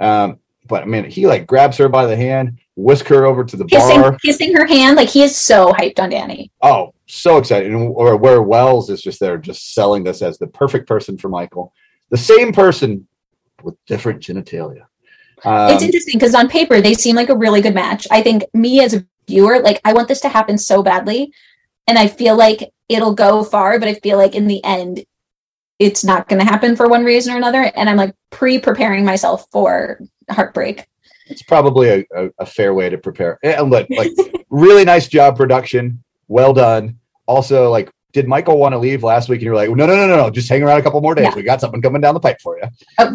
um 0.00 0.38
but 0.66 0.82
i 0.82 0.86
mean 0.86 1.04
he 1.04 1.26
like 1.26 1.46
grabs 1.46 1.76
her 1.76 1.88
by 1.88 2.06
the 2.06 2.16
hand 2.16 2.58
whisk 2.76 3.06
her 3.08 3.24
over 3.24 3.42
to 3.42 3.56
the 3.56 3.64
Kissing, 3.64 4.00
bar 4.02 4.16
kissing 4.18 4.54
her 4.54 4.66
hand, 4.66 4.96
like 4.96 5.08
he 5.08 5.22
is 5.22 5.36
so 5.36 5.72
hyped 5.72 5.98
on 5.98 6.10
Danny. 6.10 6.52
Oh, 6.62 6.94
so 7.06 7.38
excited. 7.38 7.72
And 7.72 7.92
or 7.94 8.16
where 8.16 8.42
Wells 8.42 8.90
is 8.90 9.02
just 9.02 9.18
there, 9.18 9.38
just 9.38 9.74
selling 9.74 10.04
this 10.04 10.22
as 10.22 10.38
the 10.38 10.46
perfect 10.46 10.86
person 10.86 11.16
for 11.16 11.28
Michael. 11.28 11.72
The 12.10 12.16
same 12.16 12.52
person 12.52 13.06
with 13.62 13.74
different 13.86 14.22
genitalia. 14.22 14.86
Um, 15.44 15.70
it's 15.70 15.82
interesting 15.82 16.18
because 16.18 16.34
on 16.34 16.48
paper 16.48 16.80
they 16.80 16.94
seem 16.94 17.16
like 17.16 17.28
a 17.28 17.36
really 17.36 17.60
good 17.60 17.74
match. 17.74 18.06
I 18.10 18.22
think 18.22 18.44
me 18.54 18.82
as 18.82 18.94
a 18.94 19.06
viewer, 19.26 19.60
like 19.60 19.80
I 19.84 19.92
want 19.92 20.08
this 20.08 20.20
to 20.20 20.28
happen 20.28 20.56
so 20.56 20.82
badly, 20.82 21.32
and 21.86 21.98
I 21.98 22.06
feel 22.06 22.36
like 22.36 22.72
it'll 22.88 23.14
go 23.14 23.44
far, 23.44 23.78
but 23.78 23.88
I 23.88 23.94
feel 23.94 24.18
like 24.18 24.34
in 24.34 24.46
the 24.46 24.62
end, 24.64 25.04
it's 25.78 26.04
not 26.04 26.28
going 26.28 26.38
to 26.38 26.44
happen 26.44 26.74
for 26.74 26.88
one 26.88 27.04
reason 27.04 27.34
or 27.34 27.36
another, 27.36 27.70
and 27.76 27.88
I'm 27.88 27.96
like 27.96 28.14
pre-preparing 28.30 29.04
myself 29.04 29.46
for 29.50 30.00
heartbreak. 30.30 30.86
it's 31.26 31.42
probably 31.42 31.88
a, 31.88 32.04
a, 32.14 32.30
a 32.40 32.46
fair 32.46 32.72
way 32.74 32.88
to 32.88 32.98
prepare. 32.98 33.38
And 33.42 33.70
look, 33.70 33.88
like 33.90 34.12
really 34.50 34.84
nice 34.84 35.08
job 35.08 35.36
production. 35.36 36.02
Well 36.28 36.52
done. 36.52 36.98
Also, 37.26 37.70
like, 37.70 37.90
did 38.16 38.26
Michael 38.26 38.56
want 38.56 38.72
to 38.72 38.78
leave 38.78 39.04
last 39.04 39.28
week? 39.28 39.40
And 39.40 39.44
you're 39.44 39.54
like, 39.54 39.68
no, 39.68 39.84
no, 39.84 39.94
no, 39.94 40.08
no, 40.08 40.16
no. 40.16 40.30
Just 40.30 40.48
hang 40.48 40.62
around 40.62 40.80
a 40.80 40.82
couple 40.82 41.02
more 41.02 41.14
days. 41.14 41.24
Yeah. 41.24 41.34
We 41.34 41.42
got 41.42 41.60
something 41.60 41.82
coming 41.82 42.00
down 42.00 42.14
the 42.14 42.20
pipe 42.20 42.40
for 42.40 42.58
you. 42.58 42.66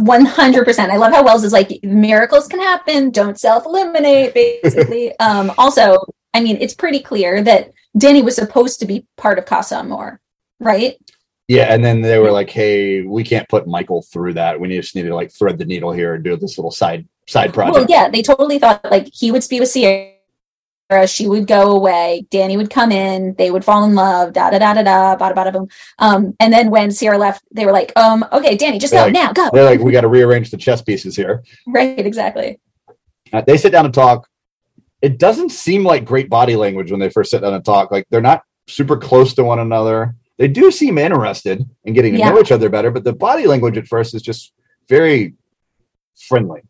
One 0.03 0.25
hundred 0.25 0.63
percent. 0.63 0.91
I 0.91 0.97
love 0.97 1.11
how 1.11 1.23
Wells 1.25 1.43
is 1.43 1.51
like 1.51 1.79
miracles 1.81 2.47
can 2.47 2.59
happen. 2.59 3.09
Don't 3.09 3.39
self 3.39 3.65
eliminate. 3.65 4.33
Basically, 4.61 5.17
um, 5.17 5.51
also, 5.57 5.97
I 6.35 6.41
mean, 6.41 6.57
it's 6.61 6.75
pretty 6.75 6.99
clear 6.99 7.41
that 7.41 7.71
Danny 7.97 8.21
was 8.21 8.35
supposed 8.35 8.79
to 8.81 8.85
be 8.85 9.07
part 9.17 9.39
of 9.39 9.45
Casa 9.47 9.77
Amor, 9.77 10.21
right? 10.59 10.97
Yeah, 11.47 11.73
and 11.73 11.83
then 11.83 12.01
they 12.01 12.19
were 12.19 12.31
like, 12.31 12.51
"Hey, 12.51 13.01
we 13.01 13.23
can't 13.23 13.49
put 13.49 13.67
Michael 13.67 14.03
through 14.03 14.35
that. 14.35 14.59
We 14.59 14.67
just 14.69 14.95
need 14.95 15.07
to 15.07 15.15
like 15.15 15.31
thread 15.31 15.57
the 15.57 15.65
needle 15.65 15.91
here 15.91 16.13
and 16.13 16.23
do 16.23 16.37
this 16.37 16.59
little 16.59 16.69
side 16.69 17.07
side 17.27 17.55
project." 17.55 17.75
Well, 17.75 17.85
yeah, 17.89 18.07
they 18.07 18.21
totally 18.21 18.59
thought 18.59 18.85
like 18.91 19.07
he 19.11 19.31
would 19.31 19.43
be 19.49 19.59
with 19.59 19.69
Sierra, 19.69 20.11
she 21.07 21.27
would 21.27 21.47
go 21.47 21.71
away, 21.71 22.25
Danny 22.29 22.57
would 22.57 22.69
come 22.69 22.91
in, 22.91 23.33
they 23.37 23.49
would 23.51 23.63
fall 23.65 23.83
in 23.83 23.95
love, 23.95 24.33
da 24.33 24.49
da 24.49 24.59
da 24.59 24.73
da 24.73 24.83
da, 24.83 25.15
bada 25.17 25.35
bada 25.35 25.53
boom. 25.53 25.67
Um, 25.99 26.35
and 26.39 26.51
then 26.53 26.69
when 26.69 26.91
Sierra 26.91 27.17
left, 27.17 27.43
they 27.51 27.65
were 27.65 27.71
like, 27.71 27.91
um, 27.97 28.25
okay, 28.31 28.55
Danny, 28.55 28.77
just 28.79 28.91
go 28.91 28.97
They're 28.97 29.05
like- 29.07 29.13
now, 29.13 29.31
go. 29.33 29.49
They're 29.53 29.63
like, 29.65 29.79
"We 29.79 29.91
got 29.91 30.01
to 30.01 30.07
rearrange 30.07 30.51
the 30.51 30.57
chess 30.57 30.81
pieces 30.81 31.15
here." 31.15 31.43
Right, 31.67 31.99
exactly. 31.99 32.59
Uh, 33.33 33.41
they 33.41 33.57
sit 33.57 33.71
down 33.71 33.85
and 33.85 33.93
talk. 33.93 34.27
It 35.01 35.17
doesn't 35.17 35.49
seem 35.51 35.83
like 35.83 36.05
great 36.05 36.29
body 36.29 36.55
language 36.55 36.91
when 36.91 36.99
they 36.99 37.09
first 37.09 37.31
sit 37.31 37.41
down 37.41 37.53
and 37.53 37.63
talk. 37.65 37.91
Like 37.91 38.05
they're 38.09 38.21
not 38.21 38.43
super 38.67 38.97
close 38.97 39.33
to 39.35 39.43
one 39.43 39.59
another. 39.59 40.15
They 40.37 40.47
do 40.47 40.71
seem 40.71 40.97
interested 40.97 41.63
in 41.85 41.93
getting 41.93 42.13
to 42.13 42.19
know 42.19 42.35
Yeah. 42.35 42.39
each 42.41 42.51
other 42.51 42.69
better, 42.69 42.91
but 42.91 43.03
the 43.03 43.13
body 43.13 43.45
language 43.47 43.77
at 43.77 43.87
first 43.87 44.13
is 44.13 44.21
just 44.21 44.53
very 44.89 45.35
friendly. 46.27 46.61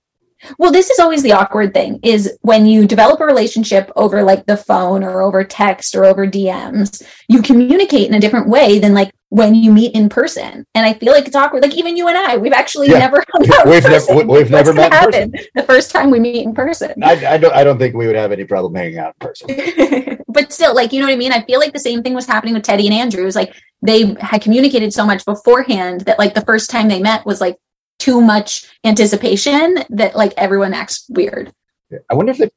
Well, 0.58 0.72
this 0.72 0.90
is 0.90 1.00
always 1.00 1.24
the 1.24 1.34
awkward 1.34 1.74
thing 1.74 2.00
is 2.04 2.38
when 2.42 2.66
you 2.66 2.88
develop 2.88 3.20
a 3.20 3.26
relationship 3.26 3.92
over 3.96 4.24
like 4.24 4.46
the 4.46 4.58
phone 4.58 5.04
or 5.04 5.22
over 5.22 5.44
text 5.44 5.96
or 5.96 6.06
over 6.06 6.26
DMs, 6.28 7.04
you 7.28 7.42
communicate 7.42 8.08
in 8.08 8.14
a 8.16 8.20
different 8.20 8.48
way 8.50 8.80
than 8.80 8.94
like 8.94 9.12
when 9.30 9.56
you 9.56 9.72
meet 9.72 9.94
in 9.96 10.10
person. 10.10 10.66
And 10.76 10.86
I 10.86 10.94
feel 10.94 11.14
like 11.14 11.26
it's 11.28 11.36
awkward. 11.36 11.64
Like 11.64 11.76
even 11.76 11.96
you 11.96 12.08
and 12.08 12.18
I, 12.18 12.38
we've 12.38 12.52
actually 12.54 12.90
Yeah. 12.90 13.00
never 13.00 13.24
hung 13.32 13.50
out 13.54 13.66
We've 13.66 13.84
never- 13.84 13.96
person. 13.96 14.16
we- 14.18 14.24
we've 14.24 14.52
never 14.52 14.74
met 14.74 14.88
in 14.88 14.92
happen 14.92 15.34
the 15.56 15.64
first 15.64 15.92
time 15.92 16.10
we 16.12 16.20
meet 16.20 16.44
in 16.46 16.54
person. 16.54 17.02
I, 17.04 17.26
I 17.26 17.38
don't. 17.38 17.54
I 17.54 17.64
don't 17.64 17.78
think 17.78 17.96
we 17.96 18.08
would 18.08 18.16
have 18.16 18.32
any 18.32 18.44
problem 18.44 18.76
hanging 18.76 18.98
out 19.00 19.14
in 19.22 19.28
person. 19.28 20.18
but 20.28 20.52
still, 20.52 20.74
like, 20.76 20.92
you 20.92 21.00
know 21.00 21.06
what 21.08 21.14
I 21.14 21.18
mean? 21.18 21.32
I 21.32 21.44
feel 21.44 21.60
like 21.60 21.72
the 21.74 21.80
same 21.80 22.04
thing 22.04 22.14
was 22.14 22.26
happening 22.26 22.54
with 22.54 22.64
Teddi 22.64 22.86
and 22.86 22.94
Andrew. 22.94 23.22
It 23.22 23.26
was 23.26 23.36
like 23.36 23.56
they 23.82 24.16
had 24.20 24.42
communicated 24.42 24.94
so 24.94 25.06
much 25.06 25.24
beforehand 25.26 26.02
that 26.02 26.20
like 26.20 26.34
the 26.34 26.42
first 26.42 26.70
time 26.70 26.88
they 26.88 27.00
met 27.02 27.26
was 27.26 27.40
like 27.40 27.58
too 28.02 28.20
much 28.20 28.66
anticipation 28.84 29.78
that 29.92 30.16
like 30.16 30.34
everyone 30.38 30.74
acts 30.74 31.06
weird. 31.10 31.54
I 32.10 32.16
wonder 32.16 32.32
if 32.32 32.40
they. 32.40 32.50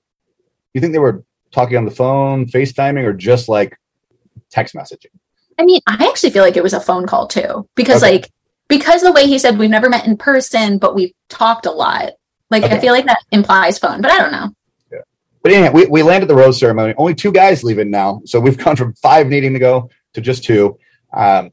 You 0.73 0.81
think 0.81 0.93
they 0.93 0.99
were 0.99 1.23
talking 1.53 1.77
on 1.77 1.85
the 1.85 1.91
phone, 1.91 2.47
FaceTiming, 2.47 3.05
or 3.05 3.13
just 3.13 3.49
like 3.49 3.77
text 4.51 4.75
messaging? 4.75 5.13
I 5.59 5.65
mean, 5.65 5.81
I 5.87 6.07
actually 6.09 6.31
feel 6.31 6.43
like 6.43 6.57
it 6.57 6.63
was 6.63 6.73
a 6.73 6.81
phone 6.81 7.07
call 7.07 7.29
too, 7.29 7.69
because 7.77 8.03
Okay. 8.03 8.13
like 8.15 8.31
because 8.69 9.03
the 9.03 9.13
way 9.13 9.27
he 9.27 9.39
said 9.39 9.59
we've 9.59 9.71
never 9.71 9.89
met 9.91 10.07
in 10.07 10.17
person, 10.17 10.79
but 10.79 10.95
we've 10.95 11.13
talked 11.29 11.67
a 11.67 11.71
lot. 11.71 12.15
Like 12.51 12.65
Okay. 12.65 12.77
I 12.77 12.81
feel 12.81 12.93
like 12.93 13.07
that 13.07 13.21
implies 13.31 13.79
phone, 13.79 14.01
but 14.01 14.11
I 14.11 14.19
don't 14.19 14.33
know. 14.33 14.49
Yeah. 14.91 14.99
But 15.43 15.53
anyway, 15.53 15.71
we, 15.75 15.87
we 15.87 16.03
landed 16.03 16.29
the 16.29 16.35
rose 16.35 16.59
ceremony. 16.59 16.95
Only 16.97 17.15
two 17.15 17.31
guys 17.33 17.63
leaving 17.63 17.91
now. 17.91 18.23
So 18.25 18.41
we've 18.41 18.57
gone 18.57 18.77
from 18.77 18.95
five 18.95 19.27
needing 19.29 19.53
to 19.53 19.59
go 19.59 19.91
to 20.15 20.21
just 20.21 20.43
two. 20.43 20.79
Um, 21.13 21.51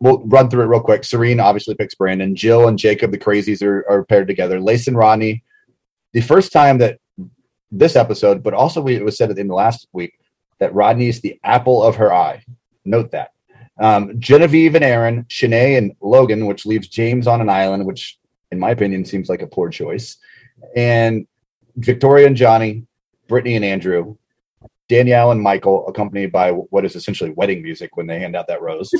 we'll 0.00 0.20
run 0.26 0.48
through 0.48 0.62
it 0.62 0.66
real 0.66 0.80
quick. 0.80 1.04
Serene 1.04 1.40
obviously 1.40 1.74
picks 1.74 1.94
Brandon. 1.94 2.34
Jill 2.34 2.68
and 2.68 2.78
Jacob, 2.78 3.10
the 3.10 3.18
crazies, 3.18 3.62
are, 3.62 3.88
are 3.88 4.04
paired 4.04 4.28
together. 4.28 4.60
Lace 4.60 4.86
and 4.86 4.96
Rodney. 4.96 5.42
The 6.12 6.20
first 6.20 6.52
time 6.52 6.78
that 6.78 6.98
this 7.70 7.96
episode, 7.96 8.42
but 8.42 8.54
also 8.54 8.80
we, 8.80 8.96
it 8.96 9.04
was 9.04 9.16
said 9.16 9.30
in 9.30 9.48
the 9.48 9.54
last 9.54 9.88
week 9.92 10.14
that 10.58 10.74
Rodney 10.74 11.08
is 11.08 11.20
the 11.20 11.38
apple 11.44 11.82
of 11.82 11.96
her 11.96 12.12
eye. 12.12 12.44
Note 12.84 13.10
that. 13.12 13.32
Um, 13.80 14.18
Genevieve 14.18 14.74
and 14.74 14.84
Aaron, 14.84 15.24
Shanae 15.24 15.78
and 15.78 15.92
Logan, 16.00 16.46
which 16.46 16.66
leaves 16.66 16.88
James 16.88 17.26
on 17.26 17.40
an 17.40 17.48
island, 17.48 17.84
which 17.86 18.18
in 18.50 18.58
my 18.58 18.70
opinion 18.70 19.04
seems 19.04 19.28
like 19.28 19.42
a 19.42 19.46
poor 19.46 19.68
choice. 19.68 20.16
And 20.74 21.26
Victoria 21.76 22.26
and 22.26 22.36
Johnny, 22.36 22.86
Brittany 23.28 23.56
and 23.56 23.64
Andrew, 23.64 24.16
Danielle 24.88 25.32
and 25.32 25.40
Michael, 25.40 25.86
accompanied 25.86 26.32
by 26.32 26.50
what 26.50 26.84
is 26.84 26.96
essentially 26.96 27.30
wedding 27.30 27.62
music 27.62 27.96
when 27.96 28.06
they 28.06 28.18
hand 28.18 28.34
out 28.34 28.46
that 28.48 28.62
rose. 28.62 28.90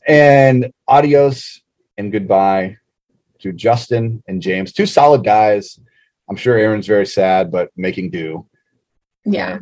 and 0.06 0.72
adios 0.86 1.60
and 1.98 2.12
goodbye 2.12 2.76
to 3.40 3.52
Justin 3.52 4.22
and 4.28 4.40
James, 4.40 4.72
two 4.72 4.86
solid 4.86 5.24
guys. 5.24 5.78
I'm 6.28 6.36
sure 6.36 6.56
Aaron's 6.56 6.86
very 6.86 7.06
sad, 7.06 7.50
but 7.50 7.70
making 7.76 8.10
do. 8.10 8.46
Yeah. 9.24 9.58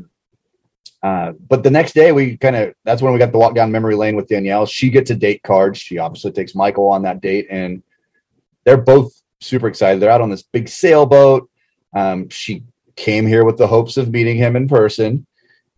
Uh, 1.03 1.33
but 1.49 1.63
the 1.63 1.71
next 1.71 1.95
day, 1.95 2.13
we 2.13 2.37
kind 2.37 2.57
of 2.57 2.75
that's 2.85 3.01
when 3.01 3.13
we 3.13 3.19
got 3.19 3.33
the 3.33 3.39
walk 3.39 3.55
down 3.55 3.73
memory 3.73 3.95
lane 3.95 4.17
with 4.17 4.29
Danielle. 4.29 4.67
She 4.67 4.91
gets 4.91 5.11
a 5.11 5.15
date 5.15 5.43
card. 5.43 5.77
She 5.77 5.99
obviously 5.99 6.33
takes 6.33 6.55
Michael 6.55 6.89
on 6.89 7.03
that 7.03 7.21
date, 7.21 7.47
and 7.51 7.83
they're 8.65 8.77
both 8.77 9.13
super 9.41 9.69
excited. 9.69 10.01
They're 10.01 10.11
out 10.11 10.21
on 10.21 10.31
this 10.31 10.43
big 10.43 10.69
sailboat. 10.69 11.49
Um, 11.95 12.29
she 12.29 12.65
came 12.97 13.27
here 13.27 13.45
with 13.45 13.57
the 13.57 13.67
hopes 13.67 13.97
of 13.97 14.11
meeting 14.11 14.37
him 14.37 14.57
in 14.57 14.67
person, 14.67 15.27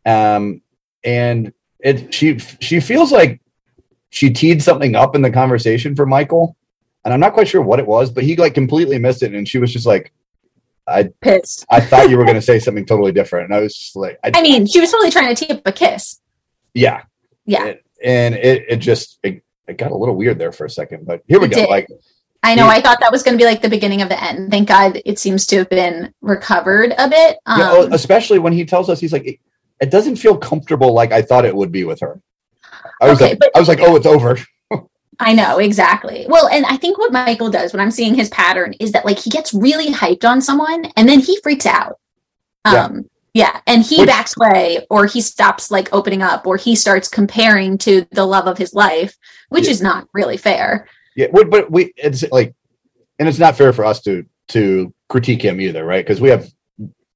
um, 0.06 0.62
and 1.04 1.52
it 1.80 2.12
she 2.12 2.38
she 2.38 2.80
feels 2.80 3.10
like 3.12 3.40
she 4.10 4.30
teed 4.30 4.62
something 4.62 4.94
up 4.96 5.14
in 5.14 5.22
the 5.22 5.30
conversation 5.30 5.94
for 5.96 6.06
Michael, 6.06 6.56
and 7.04 7.14
I'm 7.14 7.20
not 7.20 7.32
quite 7.32 7.48
sure 7.48 7.62
what 7.62 7.78
it 7.78 7.86
was, 7.86 8.10
but 8.10 8.24
he 8.24 8.36
like 8.36 8.54
completely 8.54 8.98
missed 8.98 9.22
it, 9.22 9.34
and 9.34 9.48
she 9.48 9.58
was 9.58 9.72
just 9.72 9.86
like, 9.86 10.12
I 10.86 11.04
Pissed. 11.20 11.64
I 11.70 11.80
thought 11.80 12.10
you 12.10 12.18
were 12.18 12.24
going 12.24 12.34
to 12.42 12.42
say 12.42 12.58
something 12.58 12.84
totally 12.86 13.12
different, 13.12 13.46
and 13.46 13.54
I 13.54 13.60
was 13.60 13.74
just 13.76 13.96
like, 13.96 14.18
I, 14.24 14.32
I 14.34 14.42
mean, 14.42 14.66
she 14.66 14.80
was 14.80 14.90
totally 14.90 15.10
trying 15.10 15.34
to 15.34 15.46
tee 15.46 15.52
up 15.52 15.62
a 15.66 15.72
kiss. 15.72 16.20
yeah, 16.74 17.02
Yeah, 17.46 17.66
and, 17.66 17.78
and 18.04 18.34
it 18.34 18.64
it 18.68 18.76
just 18.76 19.18
it, 19.22 19.42
it 19.68 19.76
got 19.78 19.92
a 19.92 19.96
little 19.96 20.16
weird 20.16 20.38
there 20.38 20.52
for 20.52 20.64
a 20.64 20.70
second, 20.70 21.06
but 21.06 21.22
here 21.28 21.38
we 21.38 21.46
It 21.46 21.50
go. 21.52 21.56
did. 21.60 21.70
Like 21.70 21.88
I 22.42 22.54
know. 22.54 22.68
I 22.68 22.80
thought 22.80 23.00
that 23.00 23.12
was 23.12 23.22
going 23.22 23.36
to 23.36 23.42
be 23.42 23.44
like 23.46 23.60
the 23.60 23.68
beginning 23.68 24.00
of 24.00 24.08
the 24.08 24.22
end. 24.22 24.50
Thank 24.50 24.66
God 24.66 25.00
it 25.04 25.18
seems 25.18 25.44
to 25.48 25.58
have 25.58 25.68
been 25.68 26.12
recovered 26.22 26.94
a 26.96 27.06
bit. 27.08 27.36
Um, 27.44 27.60
Yeah, 27.60 27.88
especially 27.92 28.38
when 28.38 28.54
he 28.54 28.64
tells 28.64 28.88
us 28.88 28.98
he's 28.98 29.12
like, 29.12 29.38
it, 29.80 29.90
doesn't 29.90 30.16
feel 30.16 30.36
comfortable 30.36 30.92
like 30.92 31.12
I 31.12 31.22
thought 31.22 31.44
it 31.44 31.54
would 31.54 31.72
be 31.72 31.84
with 31.84 32.00
her. 32.00 32.20
I 33.00 33.08
was 33.08 33.20
Okay, 33.20 33.30
like, 33.30 33.38
but- 33.38 33.50
I 33.56 33.58
was 33.58 33.68
like, 33.68 33.80
oh, 33.80 33.96
it's 33.96 34.06
over. 34.06 34.38
I 35.20 35.34
know 35.34 35.58
exactly. 35.58 36.26
Well, 36.28 36.48
and 36.48 36.64
I 36.66 36.76
think 36.76 36.96
what 36.98 37.12
Michael 37.12 37.50
does 37.50 37.72
when 37.72 37.80
I'm 37.80 37.90
seeing 37.90 38.14
his 38.14 38.28
pattern 38.30 38.74
is 38.80 38.92
that 38.92 39.04
like 39.04 39.18
he 39.18 39.28
gets 39.30 39.52
really 39.52 39.88
hyped 39.92 40.24
on 40.24 40.40
someone 40.40 40.86
and 40.96 41.06
then 41.08 41.20
he 41.20 41.38
freaks 41.42 41.66
out. 41.66 41.98
Yeah. 42.66 42.84
Um 42.84 43.10
yeah, 43.32 43.60
and 43.66 43.82
he 43.84 43.98
Which- 44.00 44.08
backs 44.08 44.34
away 44.36 44.86
or 44.90 45.06
he 45.06 45.20
stops 45.20 45.70
like 45.70 45.92
opening 45.92 46.22
up 46.22 46.46
or 46.46 46.56
he 46.56 46.74
starts 46.74 47.06
comparing 47.08 47.78
to 47.78 48.06
the 48.12 48.24
love 48.24 48.46
of 48.46 48.58
his 48.58 48.74
life, 48.74 49.16
which 49.50 49.66
Yeah. 49.66 49.70
is 49.72 49.82
not 49.82 50.08
really 50.14 50.36
fair. 50.36 50.88
Yeah, 51.16 51.26
but 51.32 51.70
we 51.70 51.92
it's 51.96 52.24
like, 52.32 52.54
and 53.18 53.28
it's 53.28 53.38
not 53.38 53.56
fair 53.56 53.72
for 53.72 53.84
us 53.84 54.00
to 54.02 54.24
to 54.48 54.92
critique 55.08 55.42
him 55.42 55.60
either, 55.60 55.84
right? 55.84 56.04
Because 56.04 56.20
we 56.20 56.30
have 56.30 56.48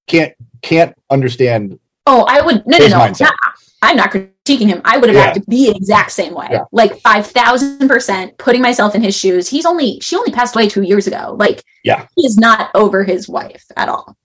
can't 0.06 0.34
can't 0.62 0.94
understand. 1.10 1.78
Oh, 2.06 2.24
I 2.28 2.40
would 2.42 2.66
no 2.66 2.76
no 2.78 2.84
His 2.84 2.92
no. 2.92 2.98
mindset. 3.00 3.20
not- 3.22 3.34
I'm 3.82 3.96
not 3.98 4.10
critiquing 4.12 4.66
him. 4.66 4.80
I 4.86 4.96
would 4.96 5.10
have 5.10 5.16
Yeah. 5.16 5.24
acted 5.24 5.44
the 5.46 5.68
exact 5.68 6.10
same 6.12 6.32
way. 6.34 6.48
Yeah. 6.50 6.64
Like 6.72 6.98
five 7.00 7.26
thousand 7.26 7.86
percent 7.86 8.36
putting 8.38 8.62
myself 8.62 8.94
in 8.94 9.02
his 9.02 9.14
shoes. 9.14 9.46
He's 9.48 9.66
only 9.66 9.98
she 10.00 10.16
only 10.16 10.32
passed 10.32 10.54
away 10.56 10.68
two 10.68 10.82
years 10.82 11.06
ago. 11.06 11.36
Like 11.38 11.62
Yeah. 11.82 12.06
he 12.16 12.26
is 12.26 12.38
not 12.38 12.70
over 12.74 13.04
his 13.04 13.28
wife 13.28 13.62
at 13.76 13.90
all. 13.90 14.16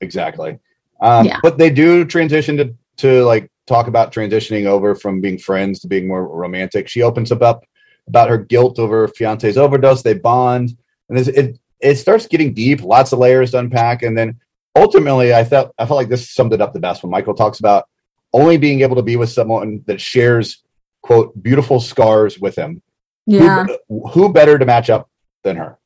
Exactly. 0.00 0.58
Um, 1.02 1.26
Yeah. 1.26 1.38
But 1.42 1.58
they 1.58 1.68
do 1.68 2.04
transition 2.06 2.56
to 2.56 2.74
to 2.98 3.22
like 3.24 3.50
talk 3.66 3.86
about 3.86 4.12
transitioning 4.12 4.64
over 4.66 4.94
from 4.94 5.20
being 5.20 5.38
friends 5.38 5.80
to 5.80 5.88
being 5.88 6.08
more 6.08 6.26
romantic. 6.26 6.88
She 6.88 7.02
opens 7.02 7.30
up 7.32 7.42
up 7.42 7.64
about 8.08 8.28
her 8.30 8.38
guilt 8.38 8.78
over 8.78 9.02
her 9.02 9.08
fiance's 9.08 9.56
overdose. 9.58 10.02
They 10.02 10.14
bond, 10.14 10.76
and 11.10 11.18
it 11.18 11.58
it 11.80 11.96
starts 11.96 12.26
getting 12.26 12.54
deep. 12.54 12.82
Lots 12.82 13.12
of 13.12 13.18
layers 13.18 13.50
to 13.50 13.58
unpack, 13.58 14.02
and 14.02 14.16
then 14.16 14.38
ultimately, 14.74 15.34
I 15.34 15.44
felt 15.44 15.72
I 15.78 15.86
felt 15.86 15.96
like 15.96 16.08
this 16.08 16.30
summed 16.30 16.52
it 16.52 16.60
up 16.60 16.72
the 16.72 16.80
best 16.80 17.02
when 17.02 17.10
Michael 17.10 17.34
talks 17.34 17.60
about 17.60 17.84
only 18.32 18.56
being 18.56 18.80
able 18.80 18.96
to 18.96 19.02
be 19.02 19.16
with 19.16 19.30
someone 19.30 19.82
that 19.86 20.00
shares 20.00 20.62
quote 21.02 21.40
beautiful 21.42 21.80
scars 21.80 22.38
with 22.38 22.56
him. 22.56 22.82
Yeah. 23.26 23.66
Who, 23.88 24.08
who 24.08 24.32
better 24.32 24.58
to 24.58 24.64
match 24.64 24.90
up 24.90 25.08
than 25.44 25.56
her? 25.56 25.78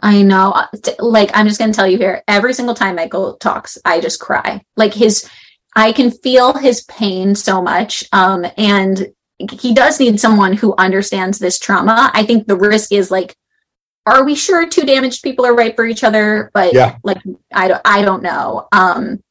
I 0.00 0.22
know. 0.22 0.54
Like, 0.98 1.30
I'm 1.32 1.46
just 1.46 1.60
going 1.60 1.70
to 1.70 1.76
tell 1.76 1.86
you 1.86 1.96
here 1.96 2.22
every 2.26 2.54
single 2.54 2.74
time 2.74 2.96
Michael 2.96 3.36
talks, 3.36 3.78
I 3.84 4.00
just 4.00 4.20
cry. 4.20 4.60
Like, 4.76 4.92
his, 4.92 5.28
I 5.76 5.92
can 5.92 6.10
feel 6.10 6.54
his 6.54 6.82
pain 6.84 7.36
so 7.36 7.62
much. 7.62 8.04
Um, 8.12 8.44
and 8.56 9.12
he 9.38 9.72
does 9.72 10.00
need 10.00 10.18
someone 10.18 10.54
who 10.54 10.74
understands 10.76 11.38
this 11.38 11.58
trauma. 11.58 12.10
I 12.14 12.24
think 12.24 12.46
the 12.46 12.56
risk 12.56 12.92
is 12.92 13.12
like, 13.12 13.36
are 14.06 14.24
we 14.24 14.34
sure 14.34 14.68
two 14.68 14.84
damaged 14.84 15.22
people 15.22 15.46
are 15.46 15.54
right 15.54 15.76
for 15.76 15.84
each 15.84 16.04
other? 16.04 16.50
But 16.54 16.72
Yeah. 16.72 16.96
like, 17.02 17.18
I 17.54 17.68
don't, 17.68 17.82
I 17.84 18.02
don't 18.02 18.22
know. 18.22 18.68
Um, 18.72 19.22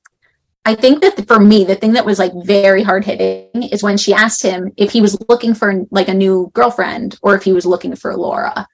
I 0.63 0.75
think 0.75 1.01
that 1.01 1.27
for 1.27 1.39
me, 1.39 1.63
the 1.63 1.75
thing 1.75 1.93
that 1.93 2.05
was 2.05 2.19
like 2.19 2.31
very 2.43 2.83
hard 2.83 3.03
hitting 3.03 3.63
is 3.63 3.81
when 3.81 3.97
she 3.97 4.13
asked 4.13 4.43
him 4.43 4.71
if 4.77 4.91
he 4.91 5.01
was 5.01 5.17
looking 5.27 5.53
for 5.55 5.85
like 5.89 6.07
a 6.07 6.13
new 6.13 6.51
girlfriend 6.53 7.17
or 7.23 7.35
if 7.35 7.43
he 7.43 7.51
was 7.51 7.65
looking 7.65 7.95
for 7.95 8.15
Laura 8.15 8.67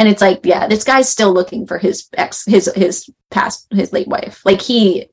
and 0.00 0.08
it's 0.08 0.22
like 0.22 0.40
yeah 0.44 0.66
this 0.66 0.82
guy's 0.82 1.08
still 1.08 1.32
looking 1.32 1.66
for 1.66 1.78
his 1.78 2.08
ex 2.16 2.44
his 2.46 2.72
his 2.74 3.08
past 3.30 3.66
his 3.70 3.92
late 3.92 4.08
wife 4.08 4.40
like 4.44 4.60
he 4.60 5.08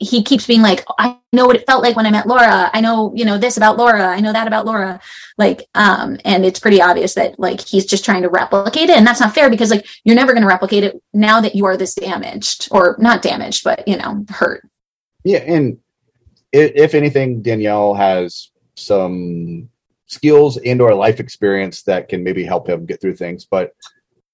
he 0.00 0.22
keeps 0.22 0.46
being 0.46 0.62
like 0.62 0.84
i 0.98 1.16
know 1.32 1.46
what 1.46 1.54
it 1.54 1.66
felt 1.66 1.82
like 1.82 1.94
when 1.94 2.06
i 2.06 2.10
met 2.10 2.26
laura. 2.26 2.70
I 2.72 2.80
know 2.80 3.12
you 3.14 3.24
know 3.24 3.38
this 3.38 3.56
about 3.56 3.76
laura. 3.76 4.06
I 4.06 4.20
know 4.20 4.32
that 4.32 4.48
about 4.48 4.66
laura. 4.66 5.00
Like 5.38 5.68
um 5.74 6.18
and 6.24 6.44
it's 6.44 6.58
pretty 6.58 6.82
obvious 6.82 7.14
that 7.14 7.38
like 7.38 7.60
he's 7.60 7.86
just 7.86 8.04
trying 8.04 8.22
to 8.22 8.28
replicate 8.28 8.90
it 8.90 8.96
and 8.96 9.06
that's 9.06 9.20
not 9.20 9.34
fair 9.34 9.48
because 9.48 9.70
like 9.70 9.86
you're 10.02 10.16
never 10.16 10.32
going 10.32 10.42
to 10.42 10.48
replicate 10.48 10.82
it 10.82 11.00
now 11.12 11.40
that 11.40 11.54
you 11.54 11.66
are 11.66 11.76
this 11.76 11.94
damaged 11.94 12.68
or 12.72 12.96
not 12.98 13.22
damaged 13.22 13.62
but 13.62 13.86
you 13.86 13.96
know 13.96 14.24
hurt. 14.28 14.68
Yeah, 15.22 15.38
and 15.38 15.78
if 16.52 16.94
anything, 16.94 17.42
Danielle 17.42 17.94
has 17.94 18.50
some 18.74 19.68
skills 20.06 20.56
and 20.58 20.80
or 20.80 20.94
life 20.94 21.20
experience 21.20 21.82
that 21.82 22.08
can 22.08 22.24
maybe 22.24 22.44
help 22.44 22.68
him 22.68 22.86
get 22.86 23.00
through 23.00 23.16
things. 23.16 23.44
But 23.44 23.72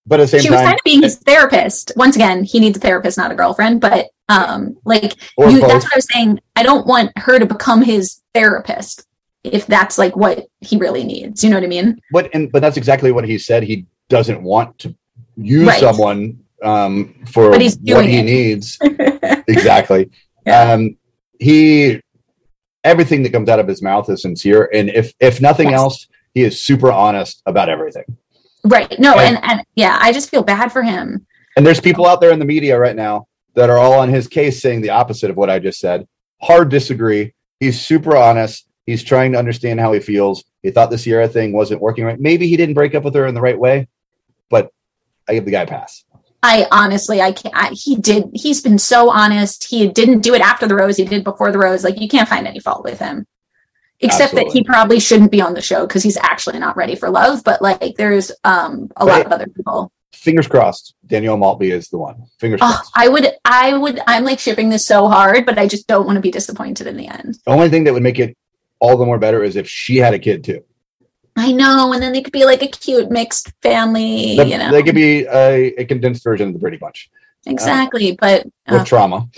but 0.06 0.20
at 0.20 0.24
the 0.24 0.28
same 0.28 0.40
she 0.40 0.50
was 0.50 0.60
kind 0.60 0.74
of 0.74 0.80
being 0.84 1.02
his 1.02 1.16
therapist 1.18 1.92
once 1.96 2.16
again 2.16 2.44
he 2.44 2.60
needs 2.60 2.76
a 2.76 2.80
therapist 2.80 3.16
not 3.18 3.30
a 3.30 3.34
girlfriend 3.34 3.80
but 3.80 4.06
um 4.28 4.76
like 4.84 5.14
you, 5.38 5.60
that's 5.60 5.84
what 5.84 5.92
I 5.92 5.96
was 5.96 6.06
saying. 6.12 6.40
I 6.56 6.62
don't 6.62 6.86
want 6.86 7.12
her 7.16 7.38
to 7.38 7.46
become 7.46 7.82
his 7.82 8.22
therapist 8.34 9.06
if 9.44 9.66
that's 9.66 9.98
like 9.98 10.16
what 10.16 10.46
he 10.60 10.76
really 10.76 11.04
needs. 11.04 11.44
You 11.44 11.50
know 11.50 11.56
what 11.56 11.62
I 11.64 11.68
mean? 11.68 12.00
but 12.10 12.30
and 12.34 12.50
but 12.50 12.60
that's 12.60 12.76
exactly 12.76 13.12
what 13.12 13.24
he 13.24 13.38
said. 13.38 13.62
He 13.62 13.86
doesn't 14.08 14.42
want 14.42 14.78
to 14.80 14.94
use 15.36 15.66
Right. 15.68 15.78
someone 15.80 16.40
um, 16.62 17.14
for 17.30 17.50
what 17.50 17.60
he 17.60 17.66
it. 17.66 18.22
needs. 18.24 18.78
exactly. 19.48 20.10
Yeah. 20.46 20.72
Um, 20.74 20.96
he 21.40 22.00
everything 22.84 23.24
that 23.24 23.32
comes 23.32 23.48
out 23.48 23.58
of 23.58 23.66
his 23.66 23.82
mouth 23.82 24.08
is 24.08 24.22
sincere, 24.22 24.70
and 24.72 24.88
if 24.88 25.12
if 25.18 25.40
nothing 25.40 25.70
Yes. 25.70 25.78
else, 25.80 26.06
he 26.34 26.42
is 26.42 26.60
super 26.60 26.92
honest 26.92 27.42
about 27.46 27.68
everything. 27.68 28.04
Right. 28.68 28.98
No, 28.98 29.18
And- 29.18 29.36
and, 29.36 29.44
and 29.44 29.62
yeah, 29.74 29.98
I 30.00 30.12
just 30.12 30.30
feel 30.30 30.42
bad 30.42 30.72
for 30.72 30.82
him. 30.82 31.26
And 31.56 31.66
there's 31.66 31.80
people 31.80 32.06
out 32.06 32.20
there 32.20 32.32
in 32.32 32.38
the 32.38 32.44
media 32.44 32.78
right 32.78 32.96
now 32.96 33.26
that 33.54 33.70
are 33.70 33.78
all 33.78 33.94
on 33.94 34.10
his 34.10 34.28
case 34.28 34.60
saying 34.60 34.82
the 34.82 34.90
opposite 34.90 35.30
of 35.30 35.36
what 35.36 35.48
I 35.48 35.58
just 35.58 35.80
said. 35.80 36.06
Hard 36.42 36.68
disagree. 36.68 37.32
He's 37.60 37.80
super 37.80 38.14
honest. 38.16 38.66
He's 38.84 39.02
trying 39.02 39.32
to 39.32 39.38
understand 39.38 39.80
how 39.80 39.92
he 39.94 40.00
feels. 40.00 40.44
He 40.62 40.70
thought 40.70 40.90
the 40.90 40.98
Sierra 40.98 41.26
thing 41.28 41.52
wasn't 41.52 41.80
working 41.80 42.04
right. 42.04 42.20
Maybe 42.20 42.46
he 42.46 42.56
didn't 42.56 42.74
break 42.74 42.94
up 42.94 43.04
with 43.04 43.14
her 43.14 43.26
in 43.26 43.34
the 43.34 43.40
right 43.40 43.58
way, 43.58 43.88
but 44.50 44.70
I 45.28 45.34
give 45.34 45.44
the 45.46 45.50
guy 45.50 45.62
a 45.62 45.66
pass. 45.66 46.04
I 46.42 46.66
honestly, 46.70 47.20
I 47.22 47.32
can't. 47.32 47.54
I, 47.56 47.70
he 47.72 47.96
did. 47.96 48.30
He's 48.34 48.60
been 48.60 48.78
so 48.78 49.10
honest. 49.10 49.64
He 49.64 49.88
didn't 49.88 50.20
do 50.20 50.34
it 50.34 50.40
after 50.42 50.68
the 50.68 50.76
rose. 50.76 50.96
He 50.96 51.04
did 51.04 51.24
before 51.24 51.50
the 51.50 51.58
rose. 51.58 51.82
Like 51.82 52.00
you 52.00 52.08
can't 52.08 52.28
find 52.28 52.46
any 52.46 52.60
fault 52.60 52.84
with 52.84 52.98
him, 53.00 53.26
except 54.00 54.34
that 54.34 54.48
he 54.52 54.62
probably 54.64 55.00
shouldn't 55.00 55.30
be 55.30 55.40
on 55.40 55.54
the 55.54 55.62
show 55.62 55.86
because 55.86 56.02
he's 56.02 56.16
actually 56.16 56.58
not 56.58 56.76
ready 56.76 56.94
for 56.94 57.10
love. 57.10 57.42
But 57.44 57.62
like, 57.62 57.96
there's 57.96 58.30
um 58.44 58.90
a 58.96 59.04
lot 59.04 59.24
of 59.24 59.32
other 59.32 59.46
people. 59.46 59.92
Fingers 60.12 60.48
crossed. 60.48 60.94
Danielle 61.06 61.36
Maltby 61.36 61.70
is 61.70 61.88
the 61.88 61.98
one. 61.98 62.24
Fingers 62.40 62.60
Oh, 62.62 62.66
crossed. 62.66 62.92
I 62.96 63.08
would, 63.08 63.28
I 63.44 63.76
would, 63.76 64.00
I'm 64.06 64.24
like 64.24 64.38
shipping 64.38 64.70
this 64.70 64.84
so 64.84 65.08
hard, 65.08 65.44
but 65.46 65.58
I 65.58 65.68
just 65.68 65.86
don't 65.86 66.06
want 66.06 66.16
to 66.16 66.20
be 66.20 66.30
disappointed 66.30 66.86
in 66.86 66.96
the 66.96 67.06
end. 67.06 67.38
The 67.44 67.52
only 67.52 67.68
thing 67.68 67.84
that 67.84 67.92
would 67.92 68.02
make 68.02 68.18
it 68.18 68.36
all 68.80 68.96
the 68.96 69.04
more 69.04 69.18
better 69.18 69.44
is 69.44 69.56
if 69.56 69.68
she 69.68 69.96
had 69.98 70.14
a 70.14 70.18
kid 70.18 70.42
too. 70.42 70.64
I 71.36 71.52
know, 71.52 71.92
and 71.92 72.02
then 72.02 72.12
they 72.12 72.22
could 72.22 72.32
be 72.32 72.46
like 72.46 72.62
a 72.62 72.66
cute 72.66 73.10
mixed 73.10 73.52
family, 73.62 74.36
That- 74.36 74.48
you 74.48 74.56
know. 74.58 74.70
They 74.72 74.82
could 74.82 74.94
be 74.94 75.26
a, 75.26 75.74
a 75.74 75.84
condensed 75.84 76.24
version 76.24 76.48
of 76.48 76.54
the 76.54 76.60
Brady 76.60 76.78
Bunch 76.78 77.10
exactly, 77.46 78.16
but 78.20 78.44
with 78.68 78.80
uh, 78.80 78.84
trauma. 78.84 79.28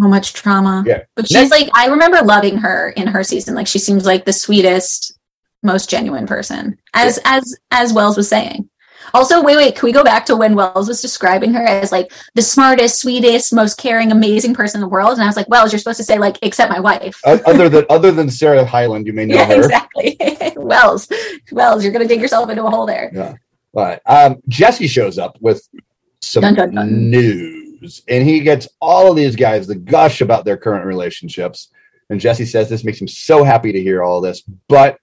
So 0.00 0.08
much 0.08 0.32
trauma. 0.34 0.84
Yeah. 0.86 1.02
But 1.14 1.26
she's 1.28 1.34
Next- 1.36 1.50
like, 1.50 1.68
I 1.74 1.86
remember 1.88 2.20
loving 2.22 2.56
her 2.58 2.90
in 2.90 3.06
her 3.06 3.22
season. 3.24 3.54
Like 3.54 3.66
she 3.66 3.78
seems 3.78 4.04
like 4.06 4.24
the 4.24 4.32
sweetest, 4.32 5.18
most 5.62 5.88
genuine 5.90 6.26
person, 6.26 6.78
as 6.94 7.18
as 7.24 7.56
as 7.70 7.92
Wells 7.92 8.16
was 8.16 8.28
saying. 8.28 8.68
Also, 9.14 9.40
wait, 9.40 9.56
wait, 9.56 9.76
can 9.76 9.86
we 9.86 9.92
go 9.92 10.02
back 10.02 10.26
to 10.26 10.34
when 10.36 10.56
Wells 10.56 10.88
was 10.88 11.00
describing 11.00 11.54
her 11.54 11.62
as 11.62 11.92
like 11.92 12.12
the 12.34 12.42
smartest, 12.42 13.00
sweetest, 13.00 13.54
most 13.54 13.78
caring, 13.78 14.10
amazing 14.10 14.52
person 14.52 14.78
in 14.78 14.82
the 14.82 14.88
world? 14.88 15.12
And 15.12 15.22
I 15.22 15.26
was 15.26 15.36
like, 15.36 15.48
Wells, 15.48 15.72
you're 15.72 15.78
supposed 15.78 15.98
to 15.98 16.04
say 16.04 16.18
like, 16.18 16.36
except 16.42 16.72
my 16.72 16.80
wife. 16.80 17.18
Other 17.24 17.68
than 17.68 17.86
other 17.90 18.10
than 18.12 18.28
Sarah 18.28 18.64
Hyland, 18.64 19.06
you 19.06 19.12
may 19.12 19.24
know 19.24 19.36
yeah, 19.36 19.44
her. 19.46 19.56
exactly. 19.56 20.18
Wells, 20.56 21.08
Wells, 21.52 21.84
you're 21.84 21.92
gonna 21.92 22.08
dig 22.08 22.20
yourself 22.20 22.50
into 22.50 22.64
a 22.64 22.70
hole 22.70 22.84
there. 22.86 23.10
Yeah. 23.14 23.34
But 23.72 24.02
um, 24.06 24.36
Jesse 24.48 24.88
shows 24.88 25.18
up 25.18 25.36
with 25.40 25.66
some 26.20 26.40
Dun, 26.42 26.54
dun, 26.54 26.74
dun. 26.74 27.10
news, 27.10 27.55
and 28.08 28.26
he 28.26 28.40
gets 28.40 28.68
all 28.80 29.10
of 29.10 29.16
these 29.16 29.36
guys 29.36 29.66
to 29.66 29.74
gush 29.74 30.20
about 30.20 30.44
their 30.44 30.56
current 30.56 30.86
relationships. 30.86 31.70
And 32.10 32.20
Jesse 32.20 32.46
says 32.46 32.68
this 32.68 32.84
makes 32.84 33.00
him 33.00 33.08
so 33.08 33.42
happy 33.44 33.72
to 33.72 33.82
hear 33.82 34.02
all 34.02 34.20
this, 34.20 34.42
but 34.68 34.98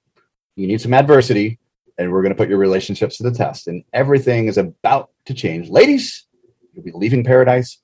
you 0.55 0.67
need 0.67 0.81
some 0.81 0.93
adversity, 0.93 1.59
and 1.97 2.11
we're 2.11 2.21
going 2.21 2.31
to 2.31 2.37
put 2.37 2.49
your 2.49 2.57
relationships 2.57 3.17
to 3.17 3.23
the 3.23 3.31
test. 3.31 3.67
And 3.67 3.83
everything 3.93 4.47
is 4.47 4.57
about 4.57 5.11
to 5.25 5.33
change. 5.33 5.69
Ladies, 5.69 6.25
you'll 6.73 6.85
be 6.85 6.91
leaving 6.91 7.23
paradise 7.23 7.79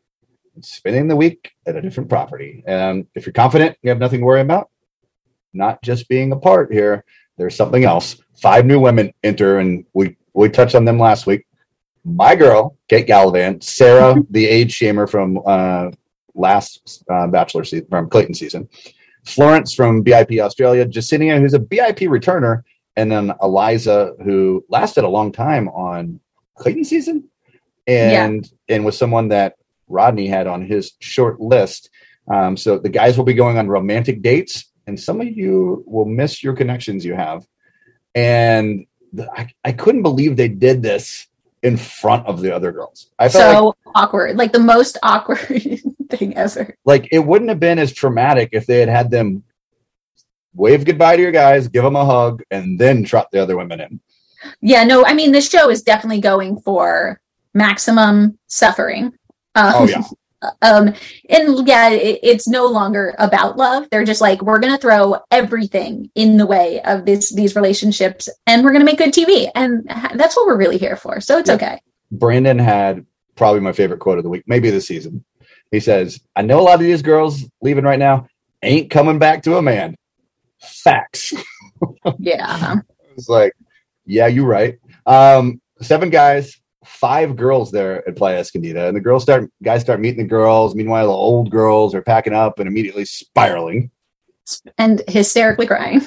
and 0.56 0.64
spending 0.64 1.08
the 1.08 1.16
week 1.16 1.52
at 1.66 1.76
a 1.76 1.82
different 1.82 2.10
property. 2.10 2.64
And 2.66 3.08
if 3.16 3.26
you're 3.26 3.34
confident, 3.34 3.78
you 3.82 3.90
have 3.90 4.00
nothing 4.00 4.20
to 4.20 4.26
worry 4.26 4.42
about. 4.42 4.70
Not 5.54 5.82
just 5.82 6.08
being 6.08 6.32
apart 6.32 6.72
here, 6.72 7.04
there's 7.38 7.56
something 7.56 7.84
else. 7.84 8.18
Five 8.42 8.66
new 8.66 8.80
women 8.80 9.14
enter, 9.24 9.60
and 9.60 9.86
we 9.94 10.18
we 10.34 10.50
touched 10.50 10.76
on 10.76 10.86
them 10.86 11.00
last 11.00 11.26
week. 11.26 11.46
My 12.06 12.36
girl, 12.36 12.78
Kate 12.88 13.08
Gallivan, 13.08 13.62
Sarah, 13.62 14.16
the 14.30 14.46
age 14.46 14.78
shamer 14.78 15.10
from 15.10 15.40
uh, 15.46 15.92
last 16.34 17.04
uh, 17.10 17.28
Bachelor 17.28 17.64
season, 17.64 17.88
from 17.90 18.10
Clayton 18.10 18.34
season, 18.34 18.70
Florence 19.26 19.74
from 19.74 20.04
BIP 20.04 20.40
Australia, 20.40 20.86
Jessenia, 20.86 21.40
who's 21.40 21.54
a 21.54 21.60
BIP 21.60 22.08
returner, 22.08 22.64
and 22.96 23.12
then 23.12 23.34
Eliza, 23.42 24.14
who 24.24 24.66
lasted 24.70 25.04
a 25.04 25.10
long 25.10 25.32
time 25.32 25.68
on 25.70 26.20
Clayton 26.56 26.84
season, 26.84 27.30
and 27.88 28.50
and 28.68 28.86
was 28.86 28.98
someone 28.98 29.30
that 29.30 29.56
Rodney 29.88 30.28
had 30.28 30.48
on 30.48 30.66
his 30.66 30.94
short 31.00 31.40
list. 31.40 31.90
Um, 32.32 32.56
so 32.56 32.78
the 32.78 32.90
guys 32.90 33.18
will 33.18 33.26
be 33.26 33.34
going 33.34 33.58
on 33.58 33.68
romantic 33.68 34.22
dates, 34.22 34.72
and 34.88 35.00
some 35.00 35.20
of 35.20 35.28
you 35.28 35.84
will 35.88 36.06
miss 36.06 36.44
your 36.44 36.56
connections 36.56 37.04
you 37.04 37.16
have. 37.16 37.46
And 38.16 38.86
the, 39.14 39.30
I, 39.32 39.50
I 39.64 39.72
couldn't 39.72 40.04
believe 40.04 40.36
they 40.36 40.48
did 40.48 40.82
this 40.82 41.28
in 41.64 41.78
front 41.78 42.26
of 42.26 42.42
the 42.42 42.54
other 42.54 42.72
girls. 42.72 43.12
I 43.20 43.30
felt 43.30 43.56
so 43.56 43.66
like, 43.66 43.96
awkward, 43.96 44.38
like 44.38 44.52
the 44.52 44.60
most 44.60 44.98
awkward 45.04 45.40
thing 46.10 46.36
ever. 46.36 46.76
like 46.86 47.08
it 47.12 47.20
wouldn't 47.20 47.50
have 47.50 47.60
been 47.60 47.80
as 47.80 47.94
traumatic 47.94 48.50
if 48.52 48.66
they 48.66 48.80
had 48.80 48.90
had 48.90 49.12
them 49.12 49.44
wave 50.54 50.86
goodbye 50.86 51.16
to 51.16 51.22
your 51.22 51.32
guys, 51.32 51.68
give 51.68 51.84
them 51.84 51.96
a 51.96 52.06
hug, 52.06 52.44
and 52.52 52.80
then 52.80 53.04
trot 53.04 53.30
the 53.32 53.42
other 53.42 53.58
women 53.58 53.82
in. 53.82 54.00
Yeah, 54.62 54.84
no, 54.84 55.06
I 55.06 55.14
mean, 55.14 55.32
this 55.32 55.50
show 55.50 55.70
is 55.70 55.82
definitely 55.82 56.22
going 56.22 56.60
for 56.62 57.20
maximum 57.54 58.38
suffering. 58.48 59.06
Um, 59.56 59.74
Oh 59.76 59.88
yeah, 59.88 60.04
um 60.62 60.94
and 61.30 61.68
yeah 61.68 61.90
it, 61.90 62.20
it's 62.24 62.48
no 62.48 62.66
longer 62.66 63.14
about 63.20 63.58
love 63.58 63.86
they're 63.92 64.06
just 64.06 64.22
like 64.22 64.42
we're 64.42 64.60
gonna 64.60 64.78
throw 64.78 65.18
everything 65.32 66.10
in 66.16 66.38
the 66.38 66.46
way 66.46 66.82
of 66.84 67.06
this 67.06 67.34
these 67.36 67.56
relationships 67.56 68.30
and 68.48 68.64
we're 68.64 68.72
gonna 68.72 68.86
make 68.86 68.98
good 68.98 69.14
tv 69.14 69.50
and 69.56 69.84
that's 70.16 70.36
what 70.38 70.48
we're 70.48 70.58
really 70.58 70.78
here 70.78 70.96
for 70.96 71.20
so 71.20 71.38
it's 71.38 71.50
Yeah. 71.50 71.56
okay 71.56 71.82
Brandon 72.12 72.58
had 72.58 73.06
probably 73.36 73.60
my 73.62 73.72
favorite 73.72 74.00
quote 74.00 74.18
of 74.18 74.24
the 74.24 74.30
week, 74.30 74.44
maybe 74.48 74.70
the 74.72 74.82
season. 74.82 75.24
He 75.72 75.80
says, 75.80 76.20
"I 76.36 76.42
know 76.42 76.60
a 76.60 76.64
lot 76.64 76.74
of 76.76 76.80
these 76.82 77.04
girls 77.04 77.46
leaving 77.62 77.84
right 77.84 78.00
now 78.00 78.28
ain't 78.64 78.90
coming 78.90 79.20
back 79.20 79.44
to 79.44 79.58
a 79.58 79.62
man." 79.62 79.96
Facts. 80.60 81.34
yeah 82.20 82.76
It's 83.16 83.30
like, 83.30 83.54
yeah, 84.06 84.26
you're 84.28 84.48
right. 84.48 84.80
Um, 85.06 85.62
seven 85.82 86.10
guys, 86.10 86.60
five 86.90 87.36
girls 87.36 87.72
there 87.72 88.08
at 88.08 88.16
Playa 88.16 88.42
Escondida, 88.42 88.88
and 88.88 88.98
the 88.98 89.02
girls 89.02 89.24
start 89.24 89.50
guys 89.64 89.82
start 89.82 90.00
meeting 90.00 90.24
the 90.24 90.28
girls. 90.30 90.76
Meanwhile, 90.76 91.06
the 91.08 91.14
old 91.14 91.52
girls 91.52 91.94
are 91.96 92.02
packing 92.02 92.34
up 92.34 92.60
and 92.60 92.68
immediately 92.68 93.06
spiraling. 93.06 93.92
and 94.78 95.02
hysterically 95.08 95.68
crying 95.68 96.02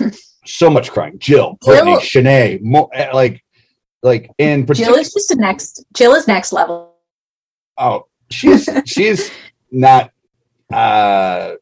So 0.45 0.69
much 0.69 0.91
crying. 0.91 1.19
Jill, 1.21 1.57
Jill- 1.65 1.75
Brittany, 1.85 1.97
Shanae, 1.99 2.89
eh, 2.95 3.11
like, 3.13 3.41
like 4.03 4.29
in 4.39 4.61
jill 4.63 4.67
particular. 4.67 4.99
is 4.99 5.13
just 5.15 5.31
a 5.31 5.37
next 5.37 5.85
jill 5.95 6.15
is 6.15 6.27
next 6.27 6.53
level 6.53 6.97
Oh, 7.79 8.07
she's 8.31 8.69
she's 8.85 9.31
not 9.71 10.11
uh 10.73 11.53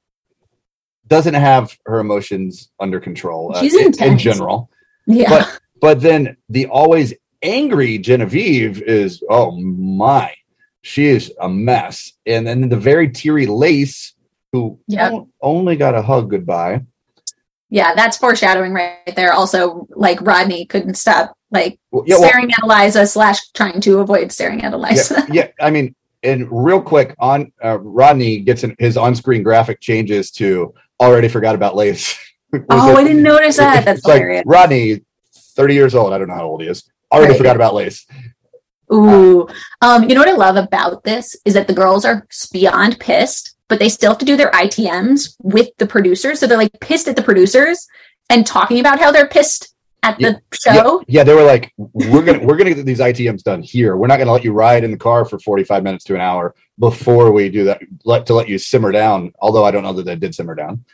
doesn't 1.06 1.34
have 1.34 1.76
her 1.86 1.98
emotions 2.00 2.70
under 2.80 2.98
control 3.00 3.52
uh, 3.54 3.60
She's 3.60 3.74
in, 3.74 3.92
in 4.02 4.16
general. 4.18 4.70
yeah 5.06 5.28
But 5.28 5.60
but 5.80 6.00
then 6.00 6.36
the 6.48 6.66
always 6.66 7.12
angry 7.42 7.98
Genevieve 7.98 8.82
is 8.82 9.22
oh 9.30 9.52
my, 9.60 10.34
she 10.82 11.06
is 11.06 11.32
a 11.40 11.48
mess. 11.48 12.12
And 12.26 12.46
then 12.46 12.68
the 12.68 12.76
very 12.76 13.08
teary 13.10 13.46
Lace, 13.46 14.14
who 14.52 14.78
Yep. 14.88 15.12
on- 15.12 15.28
only 15.40 15.76
got 15.76 15.94
a 15.94 16.02
hug 16.02 16.30
goodbye. 16.30 16.82
yeah 17.70 17.94
that's 17.94 18.16
foreshadowing 18.16 18.72
right 18.72 19.14
there 19.14 19.32
also 19.32 19.86
like 19.90 20.20
rodney 20.22 20.66
couldn't 20.66 20.94
stop 20.94 21.32
like 21.52 21.78
Well, 21.92 22.02
yeah, 22.06 22.16
well, 22.18 22.28
staring 22.28 22.50
at 22.52 22.58
eliza 22.64 23.06
slash 23.06 23.38
trying 23.52 23.80
to 23.82 24.00
avoid 24.00 24.32
staring 24.32 24.64
at 24.64 24.72
eliza 24.72 25.24
yeah, 25.28 25.34
yeah. 25.60 25.66
I 25.66 25.70
mean, 25.70 25.94
and 26.24 26.48
real 26.50 26.82
quick 26.82 27.14
on 27.20 27.52
uh, 27.64 27.78
Rodney 27.78 28.40
gets 28.40 28.64
in, 28.64 28.74
his 28.80 28.96
on-screen 28.96 29.42
graphic 29.44 29.80
changes 29.80 30.30
to 30.32 30.74
already 31.00 31.28
forgot 31.28 31.54
about 31.54 31.76
Lace. 31.76 32.18
oh 32.70 32.96
i 32.96 33.04
didn't 33.04 33.22
notice 33.22 33.56
that 33.58 33.84
that's 33.84 34.00
it's 34.00 34.06
like 34.06 34.42
Rodney, 34.46 35.00
30 35.34 35.74
years 35.74 35.94
old. 35.94 36.12
I 36.12 36.18
don't 36.18 36.28
know 36.28 36.34
how 36.34 36.46
old 36.46 36.62
he 36.62 36.68
is. 36.68 36.90
I 37.10 37.16
already 37.16 37.32
Right. 37.32 37.38
forgot 37.38 37.56
about 37.56 37.74
Lace. 37.74 38.06
Ooh. 38.92 39.48
Um, 39.82 40.08
you 40.08 40.14
know 40.14 40.20
what 40.20 40.28
I 40.28 40.32
love 40.32 40.56
about 40.56 41.04
this 41.04 41.36
is 41.44 41.54
that 41.54 41.66
the 41.68 41.72
girls 41.72 42.04
are 42.04 42.26
beyond 42.52 42.98
pissed, 42.98 43.56
but 43.68 43.78
they 43.78 43.88
still 43.88 44.10
have 44.12 44.18
to 44.18 44.24
do 44.24 44.36
their 44.36 44.50
ITMs 44.50 45.36
with 45.42 45.68
the 45.78 45.86
producers. 45.86 46.40
So 46.40 46.46
they're 46.46 46.58
like 46.58 46.78
pissed 46.80 47.06
at 47.08 47.16
the 47.16 47.22
producers 47.22 47.86
and 48.30 48.46
talking 48.46 48.80
about 48.80 48.98
how 48.98 49.12
they're 49.12 49.28
pissed 49.28 49.74
at 50.02 50.18
the 50.18 50.40
show. 50.52 51.02
Yeah, 51.06 51.24
they 51.24 51.34
were 51.34 51.42
like, 51.44 51.72
we're 51.76 52.24
gonna 52.24 52.40
we're 52.44 52.56
gonna 52.56 52.74
get 52.74 52.86
these 52.86 53.00
ITMs 53.00 53.42
done 53.42 53.62
here. 53.62 53.96
We're 53.96 54.06
not 54.06 54.18
gonna 54.18 54.32
let 54.32 54.44
you 54.44 54.52
ride 54.52 54.82
in 54.82 54.90
the 54.90 54.96
car 54.96 55.24
for 55.24 55.38
45 55.38 55.82
minutes 55.84 56.04
to 56.06 56.14
an 56.14 56.20
hour 56.20 56.54
before 56.78 57.30
we 57.32 57.48
do 57.50 57.64
that. 57.64 57.82
Let 58.04 58.26
to 58.26 58.34
let 58.34 58.48
you 58.48 58.58
simmer 58.58 58.92
down. 58.92 59.32
Although 59.40 59.64
I 59.64 59.70
don't 59.70 59.82
know 59.82 59.92
that 59.92 60.04
they 60.06 60.16
did 60.16 60.34
simmer 60.34 60.54
down. 60.54 60.84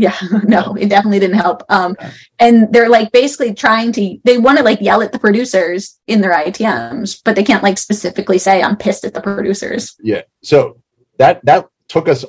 Yeah, 0.00 0.16
no, 0.44 0.74
it 0.74 0.88
definitely 0.88 1.18
didn't 1.18 1.38
help. 1.38 1.62
Um, 1.68 1.96
and 2.38 2.72
they're 2.72 2.88
like 2.88 3.10
basically 3.12 3.54
trying 3.54 3.92
to, 3.92 4.18
they 4.24 4.38
want 4.38 4.58
to 4.58 4.64
like 4.64 4.80
yell 4.80 5.02
at 5.02 5.12
the 5.12 5.18
producers 5.18 5.98
in 6.06 6.20
their 6.20 6.32
ITMs, 6.32 7.20
but 7.24 7.36
they 7.36 7.42
can't 7.42 7.62
like 7.62 7.78
specifically 7.78 8.38
say, 8.38 8.62
I'm 8.62 8.76
pissed 8.76 9.04
at 9.04 9.14
the 9.14 9.20
producers. 9.20 9.96
Yeah. 10.00 10.22
So 10.42 10.80
that 11.18 11.44
that 11.44 11.66
took 11.88 12.08
us 12.08 12.24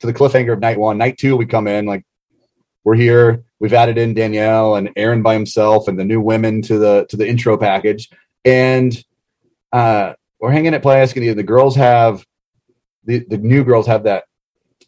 to 0.00 0.06
the 0.06 0.14
cliffhanger 0.14 0.52
of 0.52 0.60
night 0.60 0.78
one. 0.78 0.98
Night 0.98 1.18
two, 1.18 1.36
we 1.36 1.46
come 1.46 1.66
in 1.66 1.86
like 1.86 2.04
we're 2.84 2.94
here. 2.94 3.44
We've 3.58 3.72
added 3.72 3.98
in 3.98 4.14
Danielle 4.14 4.76
and 4.76 4.90
Aaron 4.96 5.22
by 5.22 5.34
himself 5.34 5.88
and 5.88 5.98
the 5.98 6.04
new 6.04 6.20
women 6.20 6.62
to 6.62 6.78
the 6.78 7.06
to 7.08 7.16
the 7.16 7.26
intro 7.26 7.56
package, 7.56 8.10
and 8.44 8.96
uh, 9.72 10.14
we're 10.40 10.52
hanging 10.52 10.74
at 10.74 10.84
Escondido. 10.84 11.34
The 11.34 11.42
girls 11.42 11.76
have 11.76 12.24
the 13.04 13.20
the 13.28 13.38
new 13.38 13.64
girls 13.64 13.86
have 13.86 14.04
that 14.04 14.24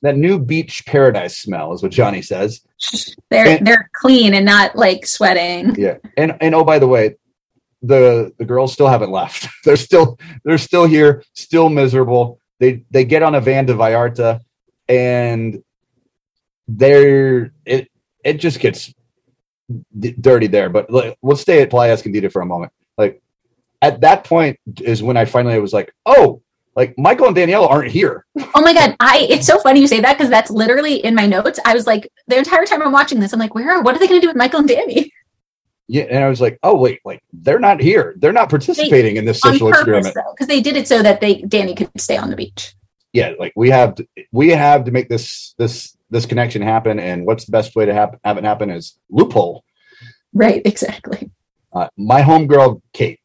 that 0.02 0.16
new 0.16 0.38
beach 0.38 0.84
paradise 0.86 1.36
smell, 1.38 1.72
is 1.72 1.82
what 1.82 1.92
Johnny 1.92 2.22
says. 2.22 2.62
They're, 3.30 3.58
And- 3.58 3.66
they're 3.66 3.90
clean 3.94 4.34
and 4.34 4.46
not 4.46 4.76
like 4.76 5.06
sweating. 5.06 5.74
Yeah, 5.78 5.96
and 6.16 6.36
and 6.40 6.54
oh 6.54 6.64
by 6.64 6.78
the 6.78 6.86
way, 6.88 7.16
the 7.82 8.32
the 8.38 8.44
girls 8.44 8.72
still 8.72 8.88
haven't 8.88 9.10
left. 9.10 9.48
they're 9.64 9.76
still 9.76 10.18
they're 10.44 10.58
still 10.58 10.86
here, 10.86 11.22
still 11.34 11.68
miserable. 11.68 12.40
They 12.60 12.84
they 12.90 13.04
get 13.04 13.22
on 13.22 13.34
a 13.34 13.40
van 13.40 13.66
to 13.66 13.74
Vallarta, 13.74 14.40
and 14.88 15.62
they're 16.66 17.52
it 17.64 17.90
it 18.24 18.34
just 18.34 18.60
gets 18.60 18.92
d- 19.98 20.14
dirty 20.20 20.46
there. 20.46 20.68
But 20.68 20.90
like, 20.90 21.16
let's 21.22 21.40
stay 21.40 21.62
at 21.62 21.70
Playa 21.70 21.96
Escondida 21.96 22.30
for 22.30 22.42
a 22.42 22.46
moment. 22.46 22.72
Like 22.96 23.22
at 23.82 24.00
that 24.00 24.24
point 24.24 24.58
is 24.80 25.02
when 25.02 25.16
I 25.16 25.24
finally 25.24 25.58
was 25.60 25.72
like, 25.72 25.92
oh, 26.06 26.42
like 26.78 26.94
Michael 26.96 27.26
and 27.26 27.34
Danielle 27.34 27.66
aren't 27.66 27.90
here. 27.90 28.24
Oh 28.54 28.60
my 28.62 28.72
god, 28.72 28.94
I 29.00 29.26
it's 29.28 29.46
so 29.46 29.58
funny 29.58 29.80
you 29.80 29.88
say 29.88 30.00
that 30.00 30.16
because 30.16 30.30
that's 30.30 30.48
literally 30.48 31.04
in 31.04 31.12
my 31.12 31.26
notes. 31.26 31.58
I 31.64 31.74
was 31.74 31.88
like 31.88 32.08
the 32.28 32.38
entire 32.38 32.64
time 32.64 32.82
I'm 32.82 32.92
watching 32.92 33.18
this, 33.18 33.32
I'm 33.32 33.40
like, 33.40 33.54
where 33.56 33.70
are 33.72 33.82
what 33.82 33.96
are 33.96 33.98
they 33.98 34.06
gonna 34.06 34.20
do 34.20 34.28
with 34.28 34.36
Michael 34.36 34.60
and 34.60 34.68
Danny? 34.68 35.12
Yeah, 35.88 36.04
and 36.04 36.22
I 36.22 36.28
was 36.28 36.40
like, 36.40 36.56
oh 36.62 36.76
wait, 36.76 37.00
like 37.04 37.20
they're 37.32 37.58
not 37.58 37.80
here. 37.80 38.14
They're 38.18 38.32
not 38.32 38.48
participating 38.48 39.16
in 39.16 39.24
this 39.24 39.40
social 39.40 39.70
purpose 39.70 40.06
experiment. 40.06 40.16
because 40.36 40.46
they 40.46 40.60
did 40.60 40.76
it 40.76 40.86
so 40.86 41.02
that 41.02 41.20
they 41.20 41.42
Danny 41.42 41.74
could 41.74 41.90
stay 41.98 42.16
on 42.16 42.30
the 42.30 42.36
beach. 42.36 42.74
yeah 43.12 43.32
like 43.40 43.52
we 43.56 43.70
have 43.70 43.94
to, 43.96 44.06
we 44.30 44.50
have 44.50 44.84
to 44.84 44.92
make 44.92 45.08
this 45.08 45.54
this 45.58 45.96
this 46.10 46.26
connection 46.26 46.62
happen 46.62 47.00
and 47.00 47.26
what's 47.26 47.44
the 47.46 47.52
best 47.52 47.74
way 47.74 47.86
to 47.86 47.92
hap- 47.94 48.20
have 48.24 48.38
it 48.38 48.44
happen 48.44 48.70
is 48.70 48.98
loophole 49.10 49.64
Right, 50.34 50.62
exactly. 50.64 51.30
uh, 51.72 51.88
my 51.96 52.20
homegirl 52.22 52.82
kate 52.92 53.18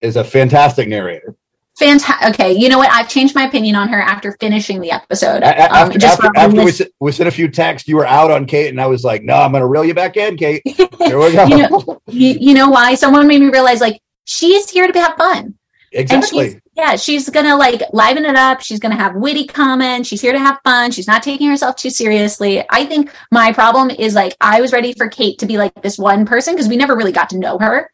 is 0.00 0.16
a 0.16 0.24
fantastic 0.24 0.88
narrator 0.88 1.34
Fantastic. 1.80 2.40
Okay, 2.40 2.52
you 2.52 2.68
know 2.68 2.76
what? 2.76 2.90
I've 2.92 3.08
changed 3.08 3.34
my 3.34 3.44
opinion 3.44 3.74
on 3.74 3.88
her 3.88 4.00
after 4.00 4.36
finishing 4.38 4.80
the 4.80 4.90
episode. 4.90 5.42
Um, 5.42 5.44
after, 5.44 5.98
just 5.98 6.20
after, 6.22 6.38
after 6.38 6.64
we, 6.64 6.70
sent, 6.70 6.90
we 7.00 7.10
a 7.10 7.30
few 7.30 7.48
texts 7.48 7.88
you 7.88 7.96
were 7.96 8.06
out 8.06 8.30
on 8.30 8.46
kate 8.46 8.68
and 8.68 8.80
i 8.80 8.86
was 8.86 9.04
like 9.04 9.22
no 9.22 9.34
i'm 9.34 9.52
gonna 9.52 9.66
reel 9.66 9.84
you 9.84 9.94
back 9.94 10.16
in 10.16 10.36
kate 10.36 10.62
here 10.64 11.18
we 11.18 11.32
go 11.32 11.46
you 11.46 11.56
know, 11.56 12.02
you, 12.06 12.36
you 12.40 12.54
know 12.54 12.68
why? 12.68 12.94
Someone 12.94 13.26
made 13.26 13.40
me 13.40 13.48
realize 13.48 13.80
like 13.80 14.00
she's 14.24 14.68
here 14.68 14.90
to 14.90 15.00
have 15.00 15.16
fun. 15.16 15.54
Exactly 15.92 16.50
she's, 16.50 16.60
yeah, 16.76 16.96
she's 16.96 17.28
gonna 17.30 17.56
like 17.56 17.82
liven 17.92 18.24
it 18.24 18.36
up. 18.36 18.60
She's 18.60 18.78
gonna 18.78 18.96
have 18.96 19.16
witty 19.16 19.46
comments. 19.46 20.08
She's 20.08 20.20
here 20.20 20.32
to 20.32 20.38
have 20.38 20.60
fun. 20.62 20.90
She's 20.90 21.06
not 21.06 21.22
taking 21.22 21.48
herself 21.48 21.76
too 21.76 21.90
seriously. 21.90 22.64
I 22.70 22.84
think 22.86 23.10
my 23.32 23.52
problem 23.52 23.90
is 23.90 24.14
like 24.14 24.36
I 24.40 24.60
was 24.60 24.72
ready 24.72 24.92
for 24.92 25.08
Kate 25.08 25.38
to 25.40 25.46
be 25.46 25.58
like 25.58 25.74
this 25.82 25.98
one 25.98 26.26
person 26.26 26.54
because 26.54 26.68
we 26.68 26.76
never 26.76 26.96
really 26.96 27.12
got 27.12 27.30
to 27.30 27.38
know 27.38 27.58
her. 27.58 27.90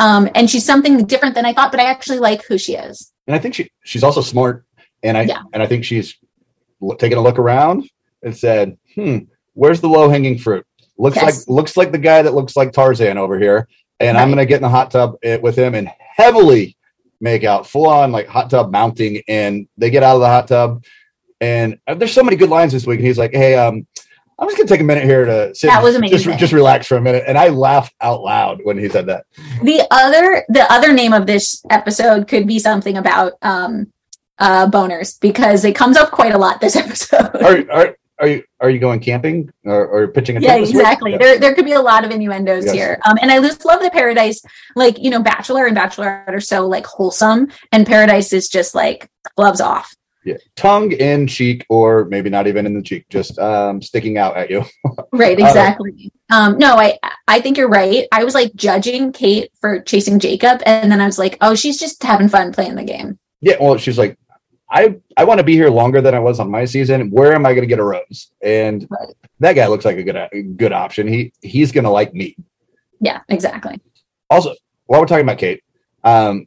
Um, 0.00 0.28
and 0.34 0.48
she's 0.50 0.64
something 0.64 1.04
different 1.06 1.34
than 1.36 1.44
I 1.46 1.52
thought, 1.52 1.70
but 1.70 1.78
I 1.80 1.84
actually 1.84 2.18
like 2.18 2.42
who 2.48 2.56
she 2.58 2.74
is. 2.74 3.12
and 3.26 3.34
i 3.36 3.38
think 3.38 3.54
she 3.54 3.70
she's 3.84 4.02
also 4.02 4.22
smart 4.22 4.64
and 5.04 5.16
i 5.16 5.22
Yeah. 5.22 5.42
and 5.52 5.62
i 5.62 5.66
think 5.66 5.84
she's 5.84 6.08
l- 6.82 6.96
taken 6.96 7.16
a 7.18 7.20
look 7.26 7.38
around 7.38 7.78
and 8.24 8.36
said 8.44 8.76
hmm 8.96 9.18
where's 9.60 9.80
the 9.80 9.88
low 9.96 10.08
hanging 10.08 10.36
fruit 10.38 10.64
looks 10.98 11.16
Yes. 11.16 11.24
like 11.28 11.36
looks 11.56 11.76
like 11.76 11.90
the 11.92 11.98
guy 12.10 12.22
that 12.22 12.34
looks 12.38 12.54
like 12.56 12.72
tarzan 12.72 13.18
over 13.24 13.38
here 13.38 13.68
and 14.00 14.16
i'm 14.18 14.30
gonna 14.32 14.46
get 14.52 14.56
in 14.56 14.66
the 14.68 14.74
hot 14.78 14.90
tub 14.90 15.08
eh, 15.22 15.36
with 15.46 15.56
him 15.62 15.74
and 15.78 15.88
heavily 16.20 16.76
make 17.20 17.44
out 17.44 17.66
full 17.72 17.86
on 17.86 18.10
like 18.10 18.26
hot 18.26 18.48
tub 18.50 18.66
mounting 18.72 19.22
and 19.28 19.68
they 19.80 19.90
get 19.90 20.02
out 20.02 20.16
of 20.16 20.22
the 20.22 20.32
hot 20.36 20.48
tub 20.48 20.82
and 21.40 21.78
uh, 21.86 21.94
there's 21.94 22.12
so 22.12 22.22
many 22.24 22.36
good 22.36 22.50
lines 22.50 22.72
this 22.72 22.86
week 22.86 22.98
and 23.00 23.06
he's 23.06 23.18
like 23.24 23.32
hey 23.42 23.54
um 23.56 23.86
i'm 24.40 24.48
just 24.48 24.56
gonna 24.56 24.68
take 24.68 24.80
a 24.80 24.84
minute 24.84 25.04
here 25.04 25.24
to 25.24 25.54
sit 25.54 25.68
That 25.68 25.82
was 25.82 25.94
amazing. 25.94 26.36
just 26.38 26.52
relax 26.52 26.86
for 26.86 26.96
a 26.96 27.00
minute 27.00 27.24
and 27.26 27.36
i 27.38 27.48
laughed 27.48 27.94
out 28.00 28.22
loud 28.22 28.60
when 28.64 28.78
he 28.78 28.88
said 28.88 29.06
that 29.06 29.26
The 29.62 29.82
other 29.90 30.44
the 30.48 30.70
other 30.72 30.92
name 30.92 31.12
of 31.12 31.26
this 31.26 31.62
episode 31.70 32.26
could 32.28 32.46
be 32.46 32.58
something 32.58 32.96
about 32.96 33.34
um 33.42 33.92
uh 34.38 34.66
boners 34.70 35.20
because 35.20 35.64
it 35.64 35.74
comes 35.74 35.96
up 35.96 36.10
quite 36.10 36.32
a 36.34 36.38
lot 36.38 36.60
this 36.60 36.74
episode. 36.84 37.36
are, 37.42 37.70
are, 37.70 37.96
are 38.18 38.28
you 38.28 38.42
are 38.60 38.70
you 38.70 38.78
going 38.78 39.00
camping 39.00 39.50
or, 39.64 39.86
or 39.86 40.08
pitching 40.08 40.36
a 40.36 40.40
yeah, 40.40 40.48
tent 40.56 40.60
this 40.66 40.70
week? 40.74 40.80
exactly. 40.80 41.10
Yeah. 41.12 41.18
There 41.18 41.38
there 41.38 41.54
could 41.54 41.64
be 41.64 41.72
a 41.72 41.80
lot 41.80 42.04
of 42.04 42.10
innuendos 42.10 42.64
Yes. 42.66 42.74
here. 42.74 42.98
Um 43.06 43.18
and 43.22 43.30
I 43.30 43.40
just 43.40 43.64
love 43.64 43.80
the 43.82 43.90
Paradise, 43.90 44.42
like, 44.76 44.98
you 44.98 45.08
know, 45.10 45.22
Bachelor 45.22 45.66
and 45.66 45.74
Bachelorette 45.76 46.28
are 46.28 46.40
so 46.40 46.66
like 46.66 46.84
wholesome 46.86 47.48
and 47.72 47.86
Paradise 47.86 48.32
is 48.34 48.48
just 48.48 48.74
like 48.74 49.08
gloves 49.36 49.60
off. 49.62 49.94
Yeah, 50.24 50.36
tongue 50.54 50.92
in 50.92 51.26
cheek, 51.26 51.64
or 51.70 52.04
maybe 52.04 52.28
not 52.28 52.46
even 52.46 52.66
in 52.66 52.74
the 52.74 52.82
cheek, 52.82 53.06
just 53.08 53.38
um, 53.38 53.80
sticking 53.80 54.18
out 54.18 54.36
at 54.36 54.50
you. 54.50 54.64
Right, 55.12 55.38
exactly. 55.38 56.12
um, 56.30 56.58
no, 56.58 56.76
I 56.76 56.98
I 57.26 57.40
think 57.40 57.56
you're 57.56 57.68
right. 57.68 58.06
I 58.12 58.22
was 58.24 58.34
like 58.34 58.54
judging 58.54 59.12
Kate 59.12 59.50
for 59.60 59.80
chasing 59.80 60.18
Jacob, 60.18 60.62
and 60.66 60.90
then 60.92 61.00
I 61.00 61.06
was 61.06 61.18
like, 61.18 61.36
oh, 61.40 61.54
she's 61.54 61.78
just 61.78 62.02
having 62.02 62.28
fun 62.28 62.52
playing 62.52 62.74
the 62.76 62.84
game. 62.84 63.18
Yeah, 63.40 63.56
well, 63.60 63.76
she's 63.78 63.96
like, 63.98 64.18
I 64.70 64.96
I 65.16 65.24
want 65.24 65.38
to 65.38 65.44
be 65.44 65.54
here 65.54 65.70
longer 65.70 66.00
than 66.00 66.14
I 66.14 66.20
was 66.20 66.38
on 66.38 66.50
my 66.50 66.64
season. 66.66 67.10
Where 67.10 67.34
am 67.34 67.44
I 67.46 67.50
going 67.52 67.62
to 67.62 67.66
get 67.66 67.78
a 67.78 67.84
rose? 67.84 68.30
And 68.42 68.86
Right. 68.90 69.08
that 69.40 69.54
guy 69.54 69.66
looks 69.66 69.84
like 69.84 69.96
a 69.96 70.02
good 70.02 70.16
a 70.16 70.42
good 70.42 70.72
option. 70.72 71.08
He 71.08 71.32
he's 71.40 71.72
going 71.72 71.84
to 71.84 71.90
like 71.90 72.12
me. 72.14 72.36
Yeah, 73.00 73.20
exactly. 73.28 73.80
Also, 74.28 74.54
while 74.86 75.00
we're 75.00 75.06
talking 75.06 75.24
about 75.24 75.38
Kate, 75.38 75.62
um, 76.04 76.46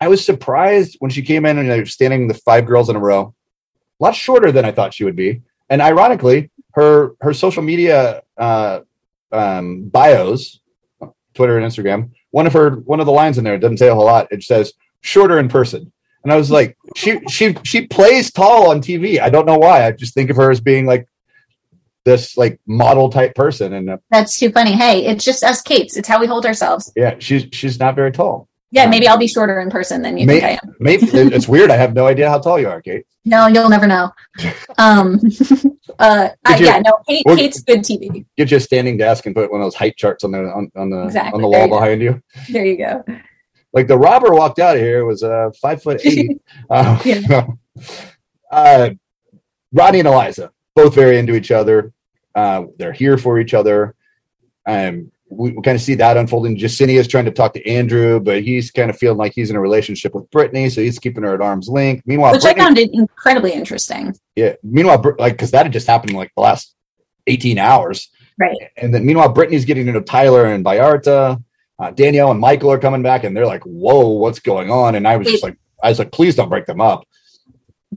I 0.00 0.08
was 0.08 0.24
surprised 0.24 0.96
when 0.98 1.10
she 1.10 1.22
came 1.22 1.46
in 1.46 1.58
and 1.58 1.70
they 1.70 1.80
were 1.80 1.86
standing 1.86 2.28
the 2.28 2.34
five 2.34 2.66
girls 2.66 2.88
in 2.88 2.96
a 2.96 3.00
row, 3.00 3.34
a 4.00 4.04
lot 4.04 4.14
shorter 4.14 4.52
than 4.52 4.64
I 4.64 4.72
thought 4.72 4.94
she 4.94 5.04
would 5.04 5.16
be. 5.16 5.42
And 5.70 5.80
ironically, 5.80 6.50
her 6.72 7.12
her 7.20 7.32
social 7.32 7.62
media 7.62 8.22
uh, 8.36 8.80
um, 9.32 9.84
bios, 9.88 10.60
Twitter 11.34 11.58
and 11.58 11.66
Instagram, 11.70 12.10
one 12.30 12.46
of 12.46 12.52
her 12.52 12.70
one 12.70 13.00
of 13.00 13.06
the 13.06 13.12
lines 13.12 13.38
in 13.38 13.44
there 13.44 13.58
doesn't 13.58 13.78
say 13.78 13.88
a 13.88 13.94
whole 13.94 14.04
lot. 14.04 14.28
It 14.30 14.42
says 14.42 14.72
shorter 15.00 15.38
in 15.38 15.48
person. 15.48 15.92
And 16.24 16.32
I 16.32 16.36
was 16.36 16.50
like, 16.50 16.76
she 16.96 17.20
she 17.28 17.56
she 17.62 17.86
plays 17.86 18.32
tall 18.32 18.70
on 18.70 18.80
TV. 18.80 19.20
I 19.20 19.30
don't 19.30 19.46
know 19.46 19.58
why. 19.58 19.86
I 19.86 19.92
just 19.92 20.14
think 20.14 20.30
of 20.30 20.36
her 20.36 20.50
as 20.50 20.60
being 20.60 20.86
like 20.86 21.08
this 22.04 22.36
like 22.36 22.60
model 22.66 23.08
type 23.08 23.34
person. 23.34 23.72
And 23.72 23.90
uh, 23.90 23.98
That's 24.10 24.36
too 24.38 24.50
funny. 24.50 24.72
Hey, 24.72 25.06
it's 25.06 25.24
just 25.24 25.44
us 25.44 25.62
Kates. 25.62 25.96
It's 25.96 26.08
how 26.08 26.20
we 26.20 26.26
hold 26.26 26.44
ourselves. 26.44 26.92
yeah, 26.96 27.14
she's 27.18 27.46
she's 27.52 27.78
not 27.78 27.94
very 27.94 28.12
tall. 28.12 28.48
Yeah, 28.70 28.86
maybe 28.86 29.06
I'll 29.06 29.16
be 29.18 29.28
shorter 29.28 29.60
in 29.60 29.70
person 29.70 30.02
than 30.02 30.18
you 30.18 30.26
May- 30.26 30.40
think 30.40 30.44
I 30.44 30.60
am. 30.64 30.74
Maybe 30.80 31.06
it's 31.12 31.46
weird. 31.46 31.70
I 31.70 31.76
have 31.76 31.94
no 31.94 32.06
idea 32.08 32.28
how 32.28 32.38
tall 32.40 32.58
you 32.58 32.68
are, 32.68 32.82
Kate. 32.82 33.06
No, 33.24 33.46
you'll 33.46 33.68
never 33.68 33.86
know. 33.86 34.10
Um, 34.78 35.20
uh, 35.98 36.28
I, 36.44 36.56
you- 36.58 36.66
yeah, 36.66 36.80
no, 36.84 36.98
Kate, 37.08 37.24
Kate's 37.26 37.62
good 37.62 37.80
TV. 37.80 38.26
Get 38.36 38.50
you 38.50 38.56
a 38.56 38.60
standing 38.60 38.96
desk 38.96 39.26
and 39.26 39.34
put 39.34 39.50
one 39.52 39.60
of 39.60 39.66
those 39.66 39.76
height 39.76 39.96
charts 39.96 40.24
on 40.24 40.32
the 40.32 40.38
on, 40.40 40.70
on 40.76 40.90
the 40.90 41.04
Exactly. 41.04 41.34
on 41.36 41.42
the 41.42 41.48
wall 41.48 41.62
you 41.62 41.68
go. 41.68 41.74
behind 41.78 42.02
you. 42.02 42.22
There 42.50 42.64
you 42.64 42.76
go. 42.78 43.04
Like 43.72 43.86
the 43.86 43.98
robber 43.98 44.32
walked 44.32 44.58
out 44.58 44.76
of 44.76 44.82
here 44.82 45.04
was 45.04 45.22
uh, 45.22 45.50
five 45.60 45.82
foot 45.82 46.00
eight. 46.04 46.40
uh, 46.70 47.00
Yeah. 47.04 47.46
uh, 48.50 48.90
Rodney 49.72 50.00
and 50.00 50.08
Eliza 50.08 50.50
both 50.74 50.94
very 50.94 51.18
into 51.18 51.34
each 51.34 51.50
other. 51.50 51.92
Uh, 52.34 52.64
they're 52.78 52.92
here 52.92 53.16
for 53.18 53.38
each 53.38 53.54
other. 53.54 53.94
Um, 54.66 55.10
we, 55.28 55.52
we 55.52 55.62
kind 55.62 55.74
of 55.74 55.82
see 55.82 55.94
that 55.94 56.16
unfolding. 56.16 56.56
Jessenia's 56.56 57.08
trying 57.08 57.24
to 57.24 57.30
talk 57.30 57.54
to 57.54 57.68
Andrew, 57.68 58.20
but 58.20 58.42
he's 58.42 58.70
kind 58.70 58.90
of 58.90 58.98
feeling 58.98 59.18
like 59.18 59.32
he's 59.34 59.50
in 59.50 59.56
a 59.56 59.60
relationship 59.60 60.14
with 60.14 60.30
Brittany, 60.30 60.68
so 60.70 60.80
he's 60.80 60.98
keeping 60.98 61.22
her 61.24 61.34
at 61.34 61.40
arm's 61.40 61.68
length. 61.68 62.02
Meanwhile, 62.06 62.32
Which 62.32 62.44
I 62.44 62.54
found 62.54 62.78
it 62.78 62.90
incredibly 62.92 63.52
interesting. 63.52 64.14
Yeah. 64.36 64.54
Meanwhile, 64.62 65.02
like, 65.18 65.34
because 65.34 65.50
that 65.52 65.64
had 65.64 65.72
just 65.72 65.86
happened 65.86 66.10
in 66.10 66.16
like 66.16 66.32
the 66.36 66.42
last 66.42 66.74
18 67.26 67.58
hours. 67.58 68.10
Right. 68.38 68.56
And 68.76 68.94
then 68.94 69.04
meanwhile, 69.06 69.28
Brittany's 69.28 69.64
getting 69.64 69.86
into 69.86 70.00
Tyler 70.00 70.46
and 70.46 70.64
Vallarta. 70.64 71.42
Uh, 71.78 71.90
Danielle 71.90 72.30
and 72.30 72.40
Michael 72.40 72.70
are 72.70 72.78
coming 72.78 73.02
back, 73.02 73.24
and 73.24 73.36
they're 73.36 73.46
like, 73.46 73.62
"Whoa, 73.64 74.08
what's 74.08 74.38
going 74.38 74.70
on?" 74.70 74.94
And 74.94 75.08
I 75.08 75.16
was 75.16 75.26
just 75.26 75.42
like, 75.42 75.56
"I 75.82 75.88
was 75.88 75.98
like, 75.98 76.12
please 76.12 76.36
don't 76.36 76.48
break 76.48 76.66
them 76.66 76.80
up." 76.80 77.04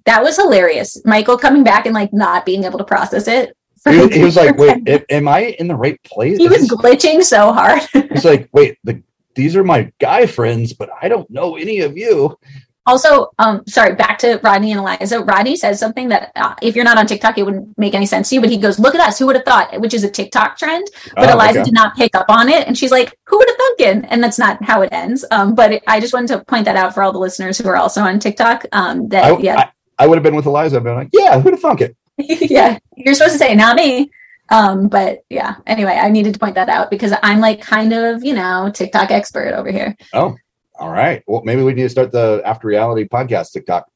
That 0.06 0.24
was 0.24 0.36
hilarious. 0.36 1.00
Michael 1.06 1.38
coming 1.38 1.64
back 1.64 1.86
and 1.86 1.94
like 1.94 2.14
not 2.14 2.46
being 2.46 2.64
able 2.64 2.80
to 2.80 2.86
process 2.86 3.28
it. 3.28 3.57
He, 3.88 4.08
he 4.20 4.24
was 4.24 4.36
like, 4.36 4.58
"Wait, 4.58 5.06
am 5.10 5.28
I 5.28 5.56
in 5.60 5.68
the 5.68 5.76
right 5.76 6.02
place?" 6.04 6.38
he 6.38 6.48
was 6.48 6.60
This 6.62 6.72
is- 6.72 6.78
glitching 6.78 7.24
so 7.24 7.52
hard. 7.54 7.82
He's 8.12 8.26
like, 8.26 8.50
"Wait, 8.54 8.78
the, 8.84 9.02
these 9.36 9.56
are 9.56 9.64
my 9.64 9.92
guy 10.00 10.26
friends, 10.26 10.74
but 10.74 10.90
I 11.02 11.08
don't 11.08 11.30
know 11.30 11.56
any 11.58 11.80
of 11.82 11.98
you." 11.98 12.38
Also, 12.86 13.32
um, 13.38 13.64
sorry, 13.68 13.96
back 13.96 14.18
to 14.18 14.40
Rodney 14.42 14.72
and 14.72 14.80
Eliza. 14.80 15.20
Rodney 15.22 15.58
says 15.58 15.78
something 15.78 16.08
that 16.08 16.32
uh, 16.38 16.56
if 16.62 16.74
you're 16.74 16.86
not 16.86 16.98
on 16.98 17.06
TikTok, 17.06 17.38
it 17.38 17.44
wouldn't 17.44 17.78
make 17.78 17.94
any 17.94 18.06
sense 18.06 18.30
to 18.30 18.36
you. 18.36 18.40
But 18.42 18.50
he 18.50 18.58
goes, 18.58 18.80
"Look 18.80 18.96
at 18.96 19.02
us! 19.02 19.20
Who 19.20 19.26
would 19.26 19.36
have 19.36 19.44
thought?" 19.44 19.78
Which 19.82 19.94
is 19.94 20.06
a 20.06 20.10
TikTok 20.10 20.58
trend. 20.58 20.88
But 21.14 21.30
Oh, 21.30 21.34
Eliza 21.34 21.60
okay. 21.60 21.64
did 21.66 21.74
not 21.74 21.98
pick 21.98 22.16
up 22.16 22.28
on 22.30 22.48
it, 22.48 22.66
and 22.66 22.78
she's 22.78 22.92
like, 22.92 23.14
"Who 23.26 23.38
would 23.38 23.50
have 23.50 23.58
thunkin?" 23.58 24.06
And 24.06 24.24
that's 24.24 24.40
not 24.40 24.64
how 24.64 24.84
it 24.84 24.90
ends. 24.94 25.26
Um, 25.32 25.54
but 25.54 25.74
it, 25.74 25.84
I 25.86 26.00
just 26.00 26.14
wanted 26.14 26.28
to 26.30 26.46
point 26.46 26.64
that 26.64 26.78
out 26.78 26.94
for 26.94 27.04
all 27.04 27.12
the 27.12 27.20
listeners 27.20 27.58
who 27.58 27.68
are 27.68 27.76
also 27.76 28.00
on 28.02 28.20
TikTok. 28.20 28.66
Um, 28.72 29.10
that 29.10 29.26
I, 29.34 29.38
yeah, 29.40 29.58
I, 30.00 30.04
I 30.06 30.08
would 30.08 30.16
have 30.18 30.24
been 30.24 30.36
with 30.38 30.46
Eliza. 30.46 30.78
I've 30.78 30.84
been 30.86 30.96
like, 30.96 31.10
"Yeah, 31.12 31.42
who'd 31.42 31.52
have 31.54 31.62
thunk 31.62 31.82
it?" 31.82 31.98
yeah, 32.50 32.78
you're 32.96 33.14
supposed 33.14 33.34
to 33.34 33.40
say 33.40 33.56
not 33.56 33.76
me. 33.76 34.10
Um, 34.50 34.88
but 34.88 35.24
yeah. 35.30 35.56
Anyway, 35.68 35.92
I 35.92 36.10
needed 36.10 36.34
to 36.34 36.40
point 36.40 36.56
that 36.56 36.70
out 36.70 36.90
because 36.90 37.14
I'm 37.22 37.40
like 37.40 37.62
kind 37.62 37.94
of 37.94 38.24
you 38.24 38.34
know 38.34 38.72
TikTok 38.74 39.12
expert 39.12 39.54
over 39.54 39.72
here. 39.72 39.96
Oh, 40.14 40.36
all 40.80 40.92
right. 40.92 41.24
Well, 41.28 41.42
maybe 41.44 41.64
we 41.64 41.74
need 41.74 41.84
to 41.84 41.90
start 41.90 42.12
the 42.12 42.42
After 42.46 42.68
Reality 42.68 43.08
podcast 43.08 43.52
TikTok. 43.52 43.88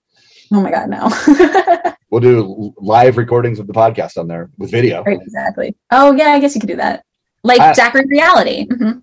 Oh 0.52 0.62
my 0.62 0.72
god, 0.72 0.90
no. 0.90 1.94
We'll 2.12 2.20
do 2.20 2.74
live 2.76 3.16
recordings 3.16 3.58
of 3.58 3.68
the 3.68 3.74
podcast 3.74 4.18
on 4.18 4.28
there 4.28 4.50
with 4.58 4.70
video. 4.70 5.02
right, 5.04 5.18
exactly. 5.22 5.74
Oh 5.92 6.12
yeah, 6.12 6.32
I 6.32 6.40
guess 6.42 6.54
you 6.56 6.60
could 6.60 6.68
do 6.68 6.76
that. 6.76 7.06
Like 7.42 7.62
Uh, 7.62 7.74
Zachary 7.74 8.04
Reality. 8.10 8.68
Mhm. 8.68 9.02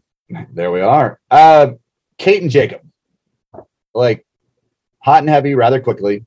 There 0.53 0.71
we 0.71 0.83
are. 0.83 1.19
Uh, 1.31 1.71
Kate 2.19 2.43
and 2.43 2.51
Jacob, 2.51 2.83
like 3.95 4.27
hot 4.99 5.21
and 5.21 5.29
heavy, 5.31 5.55
rather 5.55 5.81
quickly, 5.81 6.27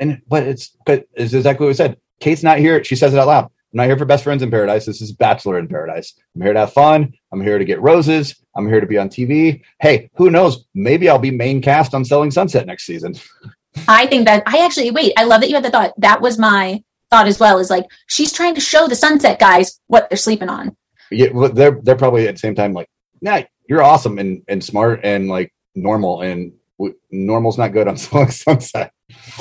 and 0.00 0.20
but 0.26 0.42
it's 0.42 0.76
but 0.84 1.06
it's 1.14 1.32
exactly 1.32 1.64
what 1.64 1.68
we 1.70 1.74
said. 1.74 1.96
Kate's 2.20 2.42
not 2.42 2.58
here. 2.58 2.84
She 2.84 2.96
says 2.96 3.12
it 3.12 3.18
out 3.18 3.26
loud. 3.26 3.44
I'm 3.44 3.76
not 3.76 3.86
here 3.86 3.98
for 3.98 4.04
best 4.04 4.24
friends 4.24 4.42
in 4.42 4.50
paradise. 4.50 4.84
This 4.84 5.00
is 5.00 5.12
Bachelor 5.12 5.58
in 5.58 5.68
Paradise. 5.68 6.14
I'm 6.34 6.42
here 6.42 6.52
to 6.52 6.60
have 6.60 6.72
fun. 6.72 7.12
I'm 7.32 7.40
here 7.40 7.58
to 7.58 7.64
get 7.64 7.80
roses. 7.80 8.34
I'm 8.56 8.68
here 8.68 8.80
to 8.80 8.86
be 8.86 8.98
on 8.98 9.08
TV. 9.08 9.62
Hey, 9.80 10.10
who 10.14 10.30
knows? 10.30 10.66
Maybe 10.74 11.08
I'll 11.08 11.18
be 11.18 11.30
main 11.30 11.62
cast 11.62 11.94
on 11.94 12.04
Selling 12.04 12.30
Sunset 12.30 12.66
next 12.66 12.84
season. 12.84 13.14
I 13.88 14.06
think 14.06 14.26
that 14.26 14.42
I 14.46 14.64
actually 14.64 14.90
wait. 14.90 15.12
I 15.16 15.24
love 15.24 15.40
that 15.40 15.48
you 15.48 15.54
had 15.54 15.64
the 15.64 15.70
thought. 15.70 15.92
That 15.98 16.20
was 16.20 16.38
my 16.38 16.82
thought 17.10 17.28
as 17.28 17.38
well. 17.38 17.58
Is 17.58 17.70
like 17.70 17.86
she's 18.08 18.32
trying 18.32 18.54
to 18.56 18.60
show 18.60 18.88
the 18.88 18.96
Sunset 18.96 19.38
guys 19.38 19.80
what 19.86 20.10
they're 20.10 20.16
sleeping 20.16 20.48
on. 20.48 20.76
Yeah, 21.12 21.28
well, 21.32 21.52
they're 21.52 21.78
they're 21.82 21.96
probably 21.96 22.26
at 22.26 22.34
the 22.34 22.40
same 22.40 22.56
time 22.56 22.72
like, 22.72 22.88
nah, 23.22 23.42
you're 23.68 23.82
awesome 23.82 24.18
and 24.18 24.42
and 24.48 24.62
smart 24.62 25.00
and 25.04 25.28
like 25.28 25.54
normal 25.76 26.22
and 26.22 26.52
w- 26.78 26.96
normal's 27.12 27.58
not 27.58 27.72
good 27.72 27.86
on 27.86 27.96
Selling 27.96 28.30
Sunset. 28.30 28.92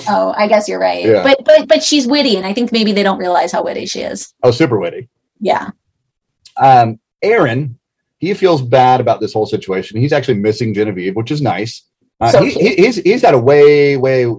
Oh, 0.07 0.33
I 0.37 0.47
guess 0.47 0.67
you're 0.67 0.79
right. 0.79 1.03
Yeah. 1.05 1.23
But 1.23 1.43
but 1.45 1.67
but 1.67 1.83
she's 1.83 2.07
witty, 2.07 2.35
and 2.37 2.45
I 2.45 2.53
think 2.53 2.71
maybe 2.71 2.91
they 2.91 3.03
don't 3.03 3.17
realize 3.19 3.51
how 3.51 3.63
witty 3.63 3.85
she 3.85 4.01
is. 4.01 4.33
Oh, 4.43 4.51
super 4.51 4.79
witty. 4.79 5.09
Yeah. 5.39 5.69
Um, 6.57 6.99
Aaron, 7.21 7.77
he 8.19 8.33
feels 8.33 8.61
bad 8.61 8.99
about 9.01 9.19
this 9.19 9.33
whole 9.33 9.45
situation. 9.45 9.99
He's 9.99 10.13
actually 10.13 10.39
missing 10.39 10.73
Genevieve, 10.73 11.15
which 11.15 11.31
is 11.31 11.41
nice. 11.41 11.83
Uh, 12.19 12.31
So 12.31 12.43
he, 12.43 12.51
he- 12.51 12.75
he's 12.75 12.95
he's 12.97 13.21
had 13.21 13.33
a 13.33 13.39
way 13.39 13.97
way 13.97 14.25
uh, 14.25 14.33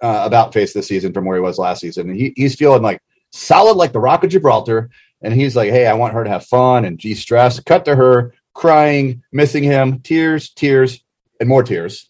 about 0.00 0.52
face 0.54 0.72
this 0.72 0.86
season 0.88 1.12
from 1.12 1.24
where 1.24 1.36
he 1.36 1.42
was 1.42 1.58
last 1.58 1.80
season. 1.80 2.14
He, 2.14 2.32
he's 2.36 2.54
feeling 2.54 2.82
like 2.82 3.02
solid 3.32 3.76
like 3.76 3.92
the 3.92 4.00
Rock 4.00 4.24
of 4.24 4.30
Gibraltar, 4.30 4.90
and 5.22 5.34
he's 5.34 5.56
like, 5.56 5.70
hey, 5.70 5.86
I 5.86 5.94
want 5.94 6.14
her 6.14 6.24
to 6.24 6.30
have 6.30 6.46
fun 6.46 6.84
and 6.84 6.98
de 6.98 7.14
stress. 7.14 7.60
Cut 7.60 7.84
to 7.86 7.96
her 7.96 8.34
crying, 8.54 9.22
missing 9.32 9.62
him, 9.62 10.00
tears, 10.00 10.50
tears, 10.50 11.02
and 11.40 11.48
more 11.48 11.62
tears 11.62 12.07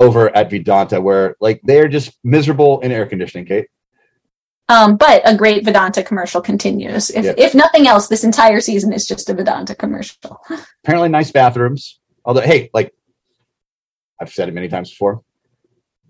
over 0.00 0.34
at 0.36 0.50
Vidanta 0.50 1.02
where 1.02 1.36
like 1.40 1.60
they're 1.64 1.88
just 1.88 2.18
miserable 2.24 2.80
in 2.80 2.92
air 2.92 3.06
conditioning. 3.06 3.46
Kate, 3.46 3.66
Um, 4.68 4.96
but 4.96 5.22
a 5.24 5.36
great 5.36 5.64
Vidanta 5.64 6.04
commercial 6.04 6.40
continues. 6.40 7.10
If 7.10 7.24
Yeah. 7.24 7.34
if 7.36 7.54
nothing 7.54 7.86
else, 7.88 8.06
this 8.08 8.24
entire 8.24 8.60
season 8.60 8.92
is 8.92 9.06
just 9.06 9.28
a 9.30 9.34
Vidanta 9.34 9.76
commercial. 9.76 10.40
apparently 10.84 11.08
nice 11.08 11.30
bathrooms. 11.32 12.00
Although, 12.24 12.42
hey, 12.42 12.70
like 12.72 12.92
I've 14.20 14.32
said 14.32 14.48
it 14.48 14.54
many 14.54 14.68
times 14.68 14.90
before, 14.90 15.22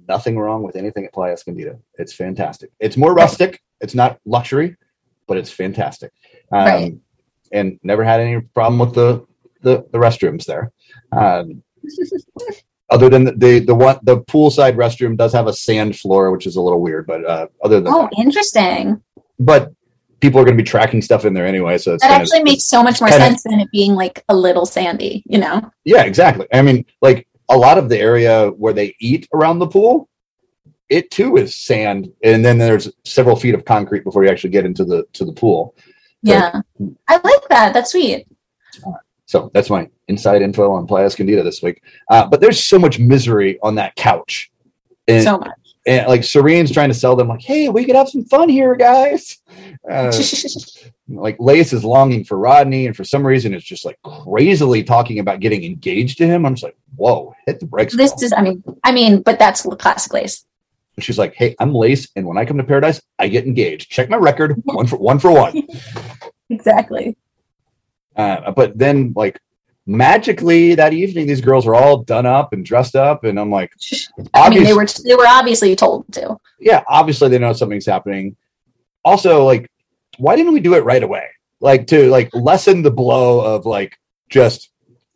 nothing 0.08 0.38
wrong 0.38 0.62
with 0.62 0.76
anything 0.76 1.04
at 1.04 1.12
Playa 1.12 1.32
Escondido. 1.34 1.80
It's 1.94 2.12
fantastic. 2.12 2.70
It's 2.80 2.96
more 2.96 3.14
rustic. 3.14 3.60
It's 3.80 3.94
not 3.94 4.18
luxury, 4.26 4.76
but 5.26 5.36
it's 5.36 5.50
fantastic. 5.50 6.12
Um, 6.52 6.64
Right. 6.66 6.92
And 7.52 7.78
never 7.82 8.04
had 8.04 8.20
any 8.20 8.40
problem 8.54 8.78
with 8.78 8.94
the 8.94 9.24
the, 9.62 9.84
the 9.92 9.98
restrooms 9.98 10.44
there. 10.44 10.70
Um, 11.10 11.62
other 12.90 13.08
than 13.08 13.24
the, 13.24 13.32
the 13.32 13.58
the 13.60 13.74
one 13.74 13.98
the 14.02 14.20
poolside 14.22 14.74
restroom 14.76 15.16
does 15.16 15.32
have 15.32 15.46
a 15.46 15.52
sand 15.52 15.98
floor, 15.98 16.30
which 16.30 16.46
is 16.46 16.56
a 16.56 16.60
little 16.60 16.80
weird, 16.80 17.06
but 17.06 17.24
uh, 17.24 17.46
other 17.62 17.80
than 17.80 17.92
Oh, 17.92 18.02
that, 18.02 18.18
interesting. 18.18 19.02
but 19.38 19.72
people 20.20 20.40
are 20.40 20.44
going 20.44 20.56
to 20.56 20.62
be 20.62 20.66
tracking 20.68 21.00
stuff 21.02 21.24
in 21.24 21.32
there 21.32 21.46
anyway, 21.46 21.78
so 21.78 21.94
it's 21.94 22.02
That 22.02 22.20
actually 22.20 22.42
makes 22.42 22.64
so 22.64 22.82
much 22.82 23.00
more 23.00 23.10
sense 23.10 23.44
than 23.44 23.60
it 23.60 23.70
being 23.70 23.94
like 23.94 24.24
a 24.28 24.34
little 24.34 24.66
sandy, 24.66 25.22
you 25.26 25.38
know? 25.38 25.70
Yeah, 25.84 26.02
exactly. 26.02 26.46
I 26.52 26.60
mean, 26.62 26.84
like 27.00 27.28
a 27.48 27.56
lot 27.56 27.78
of 27.78 27.88
the 27.88 27.98
area 27.98 28.48
where 28.48 28.72
they 28.72 28.96
eat 29.00 29.28
around 29.32 29.60
the 29.60 29.68
pool, 29.68 30.08
it 30.88 31.10
too 31.10 31.36
is 31.36 31.54
sand, 31.54 32.10
and 32.24 32.44
then 32.44 32.58
there's 32.58 32.90
several 33.04 33.36
feet 33.36 33.54
of 33.54 33.64
concrete 33.64 34.04
before 34.04 34.24
you 34.24 34.30
actually 34.30 34.50
get 34.50 34.64
into 34.64 34.84
the 34.84 35.04
to 35.12 35.24
the 35.24 35.32
pool. 35.32 35.74
Yeah. 36.22 36.62
I 37.06 37.20
like 37.22 37.48
that. 37.50 37.72
That's 37.72 37.92
sweet. 37.92 38.26
So 39.28 39.50
that's 39.52 39.68
my 39.68 39.90
inside 40.08 40.40
info 40.40 40.72
on 40.72 40.86
Playa 40.86 41.04
Escondido 41.04 41.42
this 41.42 41.62
week. 41.62 41.82
Uh, 42.08 42.26
but 42.26 42.40
there's 42.40 42.64
so 42.64 42.78
much 42.78 42.98
misery 42.98 43.58
on 43.62 43.74
that 43.74 43.94
couch, 43.94 44.50
and, 45.06 45.22
so 45.22 45.36
much. 45.36 45.76
and 45.86 46.08
like 46.08 46.24
Serene's 46.24 46.72
trying 46.72 46.88
to 46.88 46.94
sell 46.94 47.14
them, 47.14 47.28
like, 47.28 47.42
"Hey, 47.42 47.68
we 47.68 47.84
could 47.84 47.94
have 47.94 48.08
some 48.08 48.24
fun 48.24 48.48
here, 48.48 48.74
guys." 48.74 49.36
Uh, 49.88 50.10
like 51.08 51.36
Lace 51.38 51.74
is 51.74 51.84
longing 51.84 52.24
for 52.24 52.38
Rodney, 52.38 52.86
and 52.86 52.96
for 52.96 53.04
some 53.04 53.24
reason, 53.24 53.52
it's 53.52 53.66
just 53.66 53.84
like 53.84 53.98
crazily 54.02 54.82
talking 54.82 55.18
about 55.18 55.40
getting 55.40 55.62
engaged 55.62 56.16
to 56.18 56.26
him. 56.26 56.46
I'm 56.46 56.54
just 56.54 56.64
like, 56.64 56.78
"Whoa, 56.96 57.34
hit 57.44 57.60
the 57.60 57.66
brakes!" 57.66 57.94
this 57.94 58.12
girl." 58.12 58.24
is 58.24 58.32
I 58.34 58.40
mean 58.40 58.64
I 58.82 58.92
mean, 58.92 59.20
but 59.20 59.38
that's 59.38 59.60
classic 59.78 60.14
lace. 60.14 60.46
And 60.96 61.04
she's 61.04 61.18
like, 61.18 61.34
"Hey, 61.34 61.54
I'm 61.60 61.74
Lace, 61.74 62.08
and 62.16 62.26
when 62.26 62.38
I 62.38 62.46
come 62.46 62.56
to 62.56 62.64
Paradise, 62.64 63.02
I 63.18 63.28
get 63.28 63.44
engaged. 63.44 63.90
Check 63.90 64.08
my 64.08 64.16
record, 64.16 64.54
one 64.64 64.86
for 64.86 64.96
one 64.96 65.18
for 65.18 65.30
one." 65.30 65.68
Exactly. 66.50 67.14
Uh, 68.18 68.50
but 68.50 68.76
then, 68.76 69.12
like 69.16 69.40
magically 69.86 70.74
that 70.74 70.92
evening, 70.92 71.26
these 71.26 71.40
girls 71.40 71.64
were 71.64 71.74
all 71.74 71.98
done 72.02 72.26
up 72.26 72.52
and 72.52 72.64
dressed 72.64 72.94
up, 72.96 73.24
and 73.24 73.38
I'm 73.40 73.50
like, 73.50 73.72
I 74.34 74.50
mean, 74.50 74.64
they 74.64 74.74
were 74.74 74.86
they 75.04 75.14
were 75.14 75.26
obviously 75.26 75.74
told 75.76 76.04
to. 76.12 76.36
yeah, 76.60 76.82
obviously 76.88 77.28
they 77.30 77.38
know 77.38 77.52
something's 77.54 77.86
happening. 77.86 78.36
Also, 79.04 79.44
like, 79.44 79.70
why 80.18 80.36
didn't 80.36 80.52
we 80.52 80.60
do 80.60 80.74
it 80.74 80.84
right 80.84 81.02
away? 81.02 81.26
Like 81.60 81.86
to 81.88 82.08
like 82.10 82.28
lessen 82.34 82.82
the 82.82 82.90
blow 82.90 83.40
of 83.40 83.64
like 83.66 83.96
just 84.28 84.70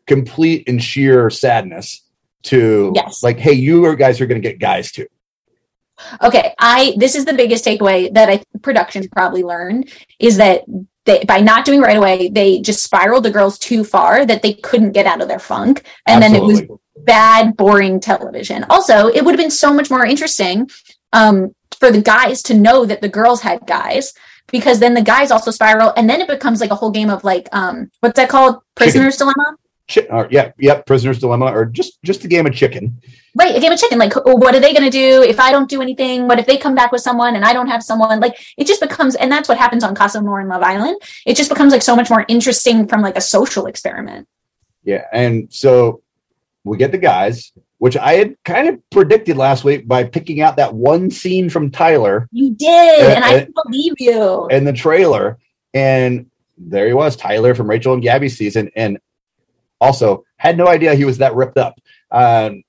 complete 0.07 0.68
and 0.68 0.82
sheer 0.82 1.28
sadness 1.30 2.03
to 2.44 2.92
Yes. 2.96 3.22
like, 3.22 3.38
hey, 3.38 3.53
you 3.53 3.94
guys 3.96 4.20
are 4.20 4.26
going 4.26 4.40
to 4.40 4.48
get 4.48 4.59
guys 4.59 4.90
too. 4.90 5.07
Okay, 6.22 6.55
I 6.59 6.94
this 6.98 7.14
is 7.14 7.24
the 7.24 7.34
biggest 7.34 7.64
takeaway 7.64 8.12
that 8.14 8.28
I 8.28 8.42
production 8.61 9.09
probably 9.09 9.42
learned 9.42 9.90
is 10.18 10.36
that 10.36 10.64
they 11.05 11.24
by 11.24 11.40
not 11.40 11.64
doing 11.64 11.80
right 11.80 11.96
away, 11.96 12.28
they 12.28 12.61
just 12.61 12.82
spiraled 12.82 13.24
the 13.24 13.30
girls 13.30 13.59
too 13.59 13.84
far 13.84 14.24
that 14.24 14.42
they 14.42 14.55
couldn't 14.55 14.92
get 14.92 15.07
out 15.07 15.20
of 15.20 15.28
their 15.28 15.38
funk, 15.38 15.84
and 16.07 16.22
then 16.22 16.34
it 16.34 16.42
was 16.42 16.62
bad, 17.05 17.57
boring 17.57 18.00
television. 18.00 18.64
Also, 18.70 19.09
it 19.09 19.24
would 19.24 19.32
have 19.32 19.40
been 19.40 19.50
so 19.50 19.72
much 19.72 19.90
more 19.90 20.07
interesting 20.07 20.70
um, 21.12 21.55
for 21.78 21.90
the 21.90 22.03
guys 22.03 22.42
to 22.42 22.55
know 22.55 22.84
that 22.84 23.00
the 23.00 23.09
girls 23.09 23.40
had 23.40 23.66
guys, 23.66 24.14
because 24.50 24.78
then 24.78 24.94
the 24.94 25.03
guys 25.03 25.30
also 25.30 25.50
spiral, 25.50 25.92
and 25.96 26.09
then 26.09 26.20
it 26.20 26.28
becomes 26.28 26.61
like 26.61 26.70
a 26.70 26.76
whole 26.76 26.90
game 26.90 27.11
of 27.11 27.24
like, 27.24 27.48
um, 27.53 27.90
what's 28.00 28.16
that 28.16 28.28
called? 28.28 28.62
Prisoner's 28.74 29.16
dilemma. 29.16 29.57
Chi- 29.92 30.07
or, 30.11 30.28
yeah, 30.30 30.53
yeah, 30.59 30.80
prisoner's 30.82 31.18
dilemma, 31.18 31.46
or 31.46 31.64
just 31.64 32.00
just 32.03 32.24
a 32.24 32.28
game 32.28 32.46
of 32.46 32.55
chicken. 32.55 33.00
Right, 33.34 33.56
a 33.56 33.60
game 33.60 33.72
of 33.72 33.78
chicken. 33.78 33.98
Like, 33.98 34.12
what 34.26 34.54
are 34.54 34.60
they 34.60 34.72
going 34.72 34.84
to 34.84 34.90
do 34.90 35.22
if 35.22 35.40
I 35.40 35.52
don't 35.52 35.68
do 35.68 35.80
anything? 35.80 36.28
What 36.28 36.38
if 36.38 36.46
they 36.46 36.58
come 36.58 36.74
back 36.74 36.92
with 36.92 37.00
someone 37.00 37.34
and 37.34 37.44
I 37.44 37.54
don't 37.54 37.68
have 37.68 37.82
someone? 37.82 38.20
Like, 38.20 38.36
it 38.58 38.66
just 38.66 38.80
becomes, 38.80 39.14
and 39.14 39.32
that's 39.32 39.48
what 39.48 39.56
happens 39.56 39.82
on 39.84 39.94
Casa 39.94 40.18
Amor 40.18 40.40
and 40.40 40.48
Love 40.50 40.62
Island. 40.62 41.00
It 41.24 41.36
just 41.36 41.48
becomes 41.48 41.72
like 41.72 41.80
so 41.82 41.96
much 41.96 42.10
more 42.10 42.26
interesting 42.28 42.86
from 42.86 43.00
like 43.00 43.16
a 43.16 43.22
social 43.22 43.66
experiment. 43.66 44.28
Yeah, 44.84 45.04
and 45.12 45.52
so 45.52 46.02
we 46.64 46.76
get 46.76 46.92
the 46.92 46.98
guys, 46.98 47.52
which 47.78 47.96
I 47.96 48.14
had 48.14 48.36
kind 48.44 48.68
of 48.68 48.90
predicted 48.90 49.36
last 49.36 49.64
week 49.64 49.88
by 49.88 50.04
picking 50.04 50.40
out 50.42 50.56
that 50.56 50.74
one 50.74 51.10
scene 51.10 51.48
from 51.48 51.70
Tyler 51.70 52.28
You 52.32 52.50
did, 52.54 53.00
Uh, 53.00 53.14
and 53.14 53.24
I 53.24 53.48
believe 53.64 53.94
you. 53.98 54.46
in 54.48 54.64
the 54.64 54.72
trailer, 54.72 55.38
and 55.72 56.26
there 56.58 56.86
he 56.86 56.92
was, 56.92 57.16
Tyler 57.16 57.54
from 57.54 57.70
Rachel 57.70 57.94
and 57.94 58.02
Gabby's 58.02 58.36
season, 58.36 58.70
and 58.76 58.98
also 59.80 60.24
had 60.36 60.56
no 60.58 60.68
idea 60.68 60.94
he 60.94 61.04
was 61.04 61.18
that 61.18 61.34
ripped 61.34 61.56
up. 61.58 61.80
Um, 62.10 62.62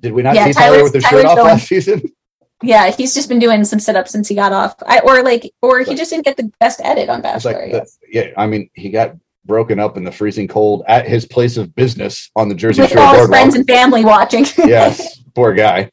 did 0.00 0.12
we 0.12 0.22
not 0.22 0.34
Yeah, 0.34 0.46
see 0.46 0.52
Tyler 0.52 0.76
Tyler's- 0.76 0.82
with 0.84 0.94
his 0.94 1.04
Tyler's 1.04 1.22
shirt 1.22 1.30
off 1.30 1.36
going- 1.36 1.48
last 1.48 1.68
season? 1.68 2.02
Yeah, 2.60 2.90
he's 2.90 3.14
just 3.14 3.28
been 3.28 3.38
doing 3.38 3.64
some 3.64 3.78
sit 3.78 3.94
ups 3.94 4.10
since 4.10 4.26
he 4.26 4.34
got 4.34 4.52
off, 4.52 4.74
I, 4.84 4.98
or 5.04 5.22
like, 5.22 5.52
or 5.62 5.78
he 5.84 5.94
just 5.94 6.10
didn't 6.10 6.24
get 6.24 6.36
the 6.36 6.50
best 6.58 6.80
edit 6.82 7.08
on 7.08 7.22
Bachelor. 7.22 7.52
like, 7.52 7.70
the- 7.70 7.88
yeah, 8.10 8.30
I 8.36 8.48
mean, 8.48 8.68
he 8.72 8.90
got 8.90 9.14
broken 9.44 9.78
up 9.78 9.96
in 9.96 10.02
the 10.02 10.10
freezing 10.10 10.48
cold 10.48 10.82
at 10.88 11.06
his 11.06 11.24
place 11.24 11.56
of 11.56 11.72
business 11.76 12.32
on 12.34 12.48
the 12.48 12.56
Jersey 12.56 12.82
With 12.82 12.90
Shore 12.90 13.00
all 13.00 13.10
his 13.12 13.18
Boardwalk. 13.20 13.38
friends 13.38 13.54
and 13.54 13.64
family 13.64 14.04
watching. 14.04 14.44
yes, 14.58 15.20
poor 15.36 15.54
guy. 15.54 15.88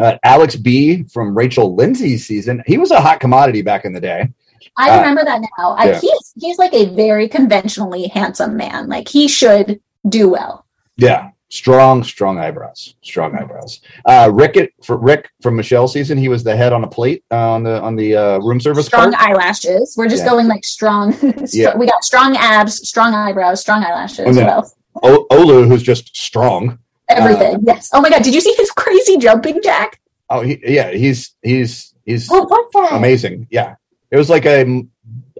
Uh, 0.00 0.18
Alex 0.24 0.56
B 0.56 1.04
from 1.04 1.38
Rachel 1.38 1.76
Lindsay's 1.76 2.26
season. 2.26 2.60
He 2.66 2.76
was 2.76 2.90
a 2.90 3.00
hot 3.00 3.20
commodity 3.20 3.62
back 3.62 3.84
in 3.84 3.92
the 3.92 4.00
day. 4.00 4.28
I 4.76 4.90
Uh, 4.90 4.98
remember 4.98 5.24
that 5.26 5.40
now. 5.58 5.76
I, 5.76 5.90
yeah. 5.90 6.00
he's 6.00 6.32
he's 6.40 6.58
like 6.58 6.74
a 6.74 6.86
very 6.86 7.28
conventionally 7.28 8.08
handsome 8.08 8.56
man. 8.56 8.88
Like 8.88 9.06
he 9.08 9.28
should 9.28 9.80
do 10.08 10.28
well. 10.28 10.66
Yeah, 10.96 11.30
strong, 11.50 12.02
strong 12.04 12.38
eyebrows. 12.38 12.94
Strong 13.02 13.36
eyebrows. 13.36 13.80
Uh, 14.04 14.30
Rick 14.32 14.74
for 14.84 14.96
Rick 14.96 15.30
from 15.42 15.56
Michelle 15.56 15.88
season. 15.88 16.18
He 16.18 16.28
was 16.28 16.44
the 16.44 16.56
head 16.56 16.72
on 16.72 16.84
a 16.84 16.88
plate 16.88 17.24
uh, 17.30 17.36
on 17.52 17.62
the 17.62 17.80
on 17.80 17.96
the 17.96 18.14
uh, 18.16 18.38
room 18.38 18.60
service 18.60 18.86
strong 18.86 19.12
cart. 19.12 19.28
eyelashes. 19.30 19.94
We're 19.96 20.08
just 20.08 20.24
Yeah. 20.24 20.30
going 20.30 20.48
like 20.48 20.64
strong. 20.64 21.12
str- 21.46 21.46
Yeah. 21.52 21.76
We 21.76 21.86
got 21.86 22.04
strong 22.04 22.36
abs, 22.36 22.86
strong 22.88 23.14
eyebrows, 23.14 23.60
strong 23.60 23.82
eyelashes. 23.84 24.20
And 24.20 24.36
then-? 24.36 24.62
O- 25.02 25.26
Olu, 25.30 25.66
who's 25.68 25.82
just 25.82 26.16
strong. 26.16 26.78
Everything. 27.08 27.60
yes. 27.62 27.90
Oh 27.94 28.00
my 28.02 28.10
god! 28.10 28.22
Did 28.22 28.34
you 28.34 28.40
see 28.40 28.52
his 28.54 28.70
crazy 28.70 29.16
jumping 29.16 29.60
jack? 29.62 30.00
Oh, 30.28 30.42
he, 30.42 30.60
yeah, 30.62 30.90
he's 30.90 31.34
he's 31.42 31.94
he's 32.04 32.28
What 32.28 32.68
amazing. 32.92 33.46
Yeah, 33.50 33.76
it 34.10 34.16
was 34.18 34.28
like 34.28 34.44
a 34.44 34.82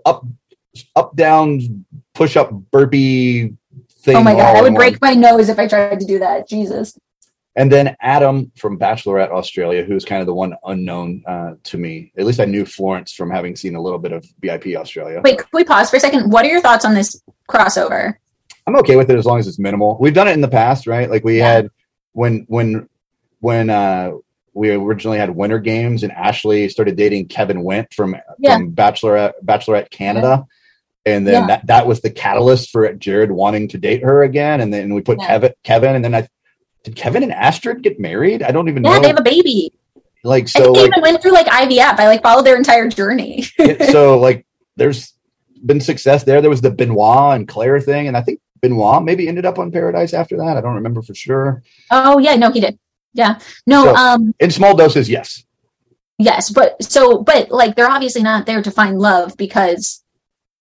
up 0.07 0.25
up 0.97 1.15
down 1.15 1.85
push 2.15 2.37
up 2.39 2.51
burpee 2.71 3.53
thing. 4.09 4.17
Oh 4.17 4.23
my 4.23 4.35
god! 4.35 4.57
I 4.57 4.63
would 4.63 4.73
one. 4.73 4.81
break 4.81 5.01
my 5.01 5.15
nose 5.15 5.49
if 5.49 5.59
I 5.59 5.67
tried 5.67 6.01
to 6.01 6.07
do 6.07 6.19
that. 6.19 6.49
Jesus. 6.49 6.99
And 7.57 7.73
then 7.73 7.97
Adam 8.01 8.53
from 8.57 8.79
Bachelorette 8.79 9.31
Australia, 9.31 9.83
who's 9.83 10.05
kind 10.05 10.21
of 10.21 10.27
the 10.27 10.35
one 10.35 10.55
unknown 10.65 11.25
uh, 11.27 11.55
to 11.65 11.77
me. 11.79 12.13
At 12.17 12.25
least 12.25 12.39
I 12.39 12.45
knew 12.45 12.65
Florence 12.65 13.13
from 13.13 13.31
having 13.31 13.57
seen 13.57 13.75
a 13.75 13.81
little 13.83 13.99
bit 13.99 14.13
of 14.13 14.25
BIP 14.41 14.77
Australia. 14.77 15.21
Wait, 15.25 15.39
can 15.39 15.49
we 15.53 15.65
pause 15.65 15.91
for 15.91 15.97
a 15.97 16.01
second? 16.01 16.31
What 16.31 16.45
are 16.45 16.49
your 16.49 16.61
thoughts 16.61 16.85
on 16.85 16.95
this 16.95 17.21
crossover? 17.51 18.15
I'm 18.69 18.77
okay 18.77 18.95
with 18.95 19.11
it 19.11 19.19
as 19.19 19.27
long 19.27 19.41
as 19.41 19.49
it's 19.49 19.59
minimal. 19.59 19.97
We've 20.01 20.15
done 20.15 20.29
it 20.29 20.33
in 20.35 20.41
the 20.41 20.47
past, 20.49 20.87
right? 20.87 21.11
Like 21.11 21.25
we 21.25 21.39
Yeah. 21.39 21.53
had 21.53 21.71
when 22.13 22.45
when 22.49 22.89
when 23.41 23.71
uh 23.71 24.13
we 24.55 24.71
originally 24.71 25.19
had 25.19 25.31
winter 25.31 25.59
games 25.59 26.03
and 26.05 26.13
Ashley 26.13 26.69
started 26.69 26.97
dating 26.97 27.27
Kevin 27.27 27.65
Wendt 27.65 27.93
from 27.93 28.15
Yeah. 28.39 28.57
from 28.57 28.73
Bachelorette 28.73 29.33
Bachelorette 29.45 29.91
Canada. 29.91 30.47
And 31.13 31.27
then 31.27 31.35
Yeah. 31.43 31.47
that, 31.47 31.67
that 31.67 31.87
was 31.87 32.01
the 32.01 32.11
catalyst 32.11 32.71
for 32.71 32.93
Jared 32.95 33.31
wanting 33.33 33.69
to 33.69 33.79
date 33.79 34.03
her 34.03 34.23
again. 34.23 34.61
And 34.61 34.73
then 34.73 34.95
we 34.95 35.01
put 35.01 35.19
Yeah. 35.21 35.27
Kevin 35.27 35.53
Kevin 35.65 35.95
and 35.97 36.05
then 36.05 36.15
I 36.15 36.29
did 36.85 36.97
Kevin 36.97 37.23
and 37.23 37.33
Astrid 37.33 37.83
get 37.83 37.99
married? 38.01 38.43
I 38.43 38.51
don't 38.53 38.69
even 38.69 38.85
Yeah, 38.85 38.95
know. 38.95 39.01
they 39.01 39.09
have 39.09 39.19
a 39.19 39.23
baby. 39.23 39.73
like 40.25 40.49
so 40.49 40.73
like 40.73 40.87
even 40.89 41.01
went 41.03 41.21
through 41.23 41.33
like 41.33 41.47
IVF. 41.47 41.99
I 41.99 42.07
like 42.09 42.23
followed 42.23 42.45
their 42.47 42.57
entire 42.57 42.89
journey. 42.89 43.45
So 43.91 44.19
like 44.19 44.47
there's 44.77 45.13
been 45.65 45.81
success 45.81 46.23
there. 46.25 46.41
There 46.41 46.51
was 46.51 46.61
the 46.61 46.71
Benoit 46.71 47.35
and 47.37 47.49
Clare 47.49 47.81
thing, 47.81 48.07
and 48.09 48.17
I 48.17 48.23
think 48.23 48.41
Benoit 48.61 49.03
maybe 49.03 49.27
ended 49.29 49.45
up 49.47 49.59
on 49.59 49.71
Paradise 49.73 50.15
after 50.15 50.37
that. 50.39 50.57
I 50.57 50.61
don't 50.61 50.75
remember 50.77 51.03
for 51.03 51.15
sure. 51.15 51.63
oh 51.91 52.19
yeah, 52.19 52.35
no, 52.37 52.51
he 52.53 52.61
did. 52.61 52.79
Yeah, 53.15 53.39
no, 53.67 53.85
So- 53.85 53.95
um, 53.97 54.35
In 54.39 54.51
small 54.51 54.77
doses, 54.77 55.09
yes. 55.09 55.45
yes, 56.19 56.51
but 56.51 56.81
so, 56.83 57.19
but 57.23 57.51
like 57.51 57.75
they're 57.75 57.91
obviously 57.91 58.23
not 58.23 58.47
there 58.47 58.63
to 58.63 58.71
find 58.71 58.99
love 59.01 59.37
because, 59.37 60.05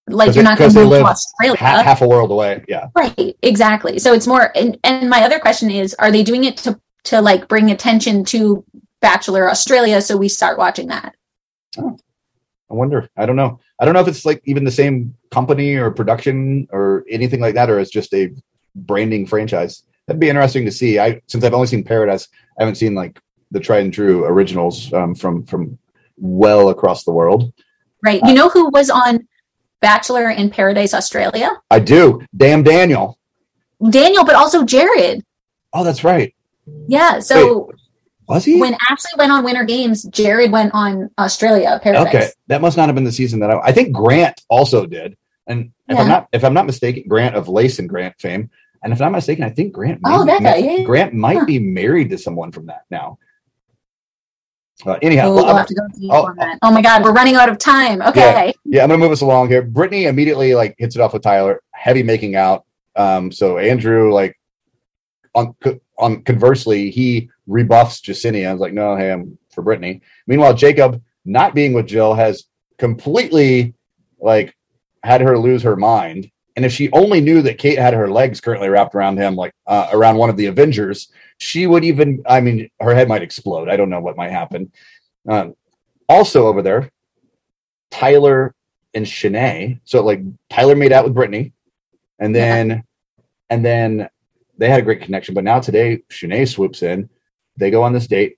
like, 0.08 0.36
you're 0.36 0.43
not 0.43 0.58
going 0.58 0.72
to 0.72 0.84
move 0.84 0.91
to 0.91 1.03
Australia, 1.03 1.58
Ha- 1.60 1.84
half 1.84 2.01
a 2.01 2.08
world 2.08 2.32
away. 2.32 2.64
Yeah. 2.68 2.88
right? 2.95 3.36
Exactly. 3.41 3.99
So 3.99 4.14
it's 4.14 4.28
more. 4.28 4.51
And, 4.55 4.78
and 4.84 5.10
my 5.10 5.24
other 5.24 5.39
question 5.39 5.70
is, 5.70 5.93
are 5.95 6.12
they 6.12 6.24
doing 6.24 6.43
it 6.43 6.58
to 6.58 6.80
to 7.05 7.22
like 7.22 7.47
bring 7.47 7.72
attention 7.72 8.26
to 8.26 8.66
Bachelor 9.01 9.49
Australia 9.49 10.01
so 10.01 10.18
we 10.18 10.28
start 10.28 10.58
watching 10.58 10.88
that? 10.88 11.16
I 11.78 12.74
wonder. 12.74 13.10
I 13.16 13.26
don't 13.26 13.36
know. 13.36 13.60
I 13.80 13.86
don't 13.86 13.93
know 13.93 14.01
if 14.01 14.08
it's 14.08 14.26
like 14.26 14.41
even 14.45 14.64
the 14.64 14.72
same 14.72 15.16
company 15.32 15.76
or 15.76 15.91
production 15.91 16.68
or 16.72 17.05
anything 17.10 17.39
like 17.39 17.55
that, 17.55 17.70
or 17.70 17.80
it's 17.80 17.91
just 17.91 18.14
a 18.14 18.32
branding 18.76 19.26
franchise. 19.26 19.84
That'd 20.05 20.20
be 20.20 20.30
interesting 20.30 20.66
to 20.66 20.72
see. 20.72 20.99
I 20.99 21.22
since 21.28 21.43
I've 21.43 21.53
only 21.53 21.68
seen 21.68 21.84
Paradise, 21.84 22.28
I 22.60 22.64
haven't 22.64 22.76
seen 22.76 22.95
like 22.95 23.20
the 23.51 23.60
tried 23.60 23.84
and 23.84 23.93
true 23.93 24.26
originals 24.26 24.91
um, 24.93 25.16
from 25.16 25.45
from 25.45 25.78
well 26.18 26.70
across 26.70 27.03
the 27.03 27.12
world. 27.12 27.53
Right. 28.03 28.22
Uh, 28.22 28.28
you 28.28 28.34
know 28.34 28.49
who 28.49 28.70
was 28.70 28.89
on 28.89 29.28
Bachelor 29.82 30.30
in 30.32 30.49
Paradise 30.49 30.93
Australia? 30.93 31.51
I 31.69 31.80
do. 31.80 32.21
Damn 32.36 32.63
Daniel. 32.63 33.17
Daniel, 33.89 34.25
but 34.25 34.36
also 34.36 34.63
Jared. 34.63 35.23
Oh, 35.73 35.84
that's 35.84 36.03
right. 36.03 36.34
Yeah. 36.88 37.19
So 37.19 37.71
Was 38.28 38.43
he? 38.45 38.59
when 38.59 38.75
Ashley 38.89 39.11
went 39.17 39.32
on 39.32 39.43
Winter 39.43 39.63
Games, 39.63 40.03
Jared 40.03 40.51
went 40.51 40.71
on 40.73 41.09
Australia 41.19 41.80
Paradise. 41.84 42.07
Okay, 42.07 42.30
that 42.47 42.61
must 42.61 42.75
not 42.78 42.88
have 42.88 42.95
been 42.95 43.03
the 43.03 43.11
season 43.11 43.39
that 43.41 43.51
I. 43.51 43.59
I 43.59 43.71
think 43.71 43.93
Grant 43.93 44.41
also 44.49 44.86
did, 44.86 45.15
and 45.45 45.71
if 45.88 45.97
I'm 45.97 46.07
not 46.07 46.28
if 46.34 46.43
I'm 46.43 46.53
not 46.53 46.65
mistaken, 46.65 47.03
Grant 47.07 47.36
of 47.36 47.47
Lace 47.47 47.80
and 47.80 47.88
Grant 47.88 48.19
fame, 48.19 48.49
and 48.84 48.91
if 48.91 48.99
I'm 49.01 49.11
not 49.11 49.17
mistaken, 49.19 49.43
I 49.45 49.49
think 49.49 49.73
Grant. 49.73 50.01
Oh, 50.05 50.25
that 50.25 50.41
guy, 50.41 50.57
yeah, 50.57 50.71
yeah. 50.78 50.84
Grant 50.84 51.13
might 51.13 51.38
Huh. 51.38 51.45
be 51.45 51.59
married 51.59 52.09
to 52.09 52.17
someone 52.17 52.51
from 52.51 52.65
that 52.65 52.84
now. 52.89 53.19
Uh, 54.86 54.97
anyhow, 55.01 55.28
Oh, 55.30 55.34
well, 55.36 55.45
we'll 55.45 55.45
I'm- 55.47 55.57
have 55.57 55.67
to 55.67 55.73
go 55.75 55.88
oh. 56.11 56.34
Oh 56.61 56.71
my 56.71 56.82
God, 56.82 57.03
we're 57.03 57.13
running 57.13 57.36
out 57.36 57.49
of 57.49 57.57
time. 57.57 58.01
Okay. 58.01 58.53
yeah, 58.65 58.84
I'm 58.84 58.89
gonna 58.89 58.99
move 58.99 59.11
us 59.11 59.21
along 59.21 59.49
here. 59.49 59.61
Brittany 59.63 60.05
immediately 60.05 60.53
like 60.55 60.75
hits 60.78 60.95
it 60.95 61.01
off 61.01 61.13
with 61.13 61.23
Tyler, 61.23 61.61
heavy 61.71 62.03
making 62.03 62.36
out. 62.36 62.65
Um, 62.95 63.32
so 63.32 63.57
Andrew 63.57 64.13
like 64.13 64.39
on 65.34 65.55
on 65.97 66.21
conversely, 66.23 66.91
he 66.91 67.30
rebuffs 67.47 68.01
Jessenia. 68.01 68.49
I 68.49 68.51
was 68.53 68.61
like, 68.61 68.73
no, 68.73 68.95
hey, 68.95 69.11
I'm 69.11 69.38
for 69.51 69.61
Brittany. 69.63 70.01
Meanwhile, 70.28 70.53
Jacob 70.53 71.01
not 71.25 71.55
being 71.55 71.73
with 71.73 71.88
Jill 71.88 72.13
has 72.13 72.45
completely 72.78 73.73
like 74.19 74.55
had 75.03 75.21
her 75.21 75.38
lose 75.38 75.63
her 75.63 75.75
mind. 75.75 76.30
And 76.55 76.65
if 76.65 76.71
she 76.71 76.91
only 76.91 77.21
knew 77.21 77.41
that 77.43 77.59
Kate 77.59 77.78
had 77.78 77.93
her 77.93 78.09
legs 78.09 78.41
currently 78.41 78.69
wrapped 78.69 78.95
around 78.95 79.17
him, 79.17 79.36
like 79.36 79.53
uh, 79.67 79.89
around 79.91 80.17
one 80.17 80.30
of 80.32 80.38
the 80.38 80.47
Avengers, 80.47 81.09
she 81.38 81.67
would 81.67 81.83
even, 81.83 82.23
I 82.27 82.41
mean, 82.41 82.69
her 82.79 82.93
head 82.95 83.07
might 83.07 83.21
explode. 83.21 83.69
I 83.69 83.77
don't 83.77 83.89
know 83.89 83.99
what 83.99 84.17
might 84.17 84.31
happen. 84.31 84.71
Um, 85.27 85.55
also 86.09 86.47
over 86.47 86.61
there, 86.61 86.89
Tyler 87.91 88.55
and 88.93 89.05
Shanae. 89.05 89.79
So 89.85 90.03
like 90.03 90.21
Tyler 90.49 90.75
made 90.75 90.91
out 90.91 91.03
with 91.03 91.13
Brittany, 91.13 91.53
and 92.19 92.35
then 92.35 92.83
and 93.49 93.63
then 93.63 94.09
they 94.57 94.69
had 94.69 94.79
a 94.79 94.83
great 94.83 95.01
connection. 95.01 95.33
But 95.35 95.43
now 95.43 95.59
today, 95.59 96.01
Shanae 96.09 96.47
swoops 96.47 96.81
in. 96.81 97.09
They 97.57 97.71
go 97.71 97.83
on 97.83 97.93
this 97.93 98.07
date. 98.07 98.38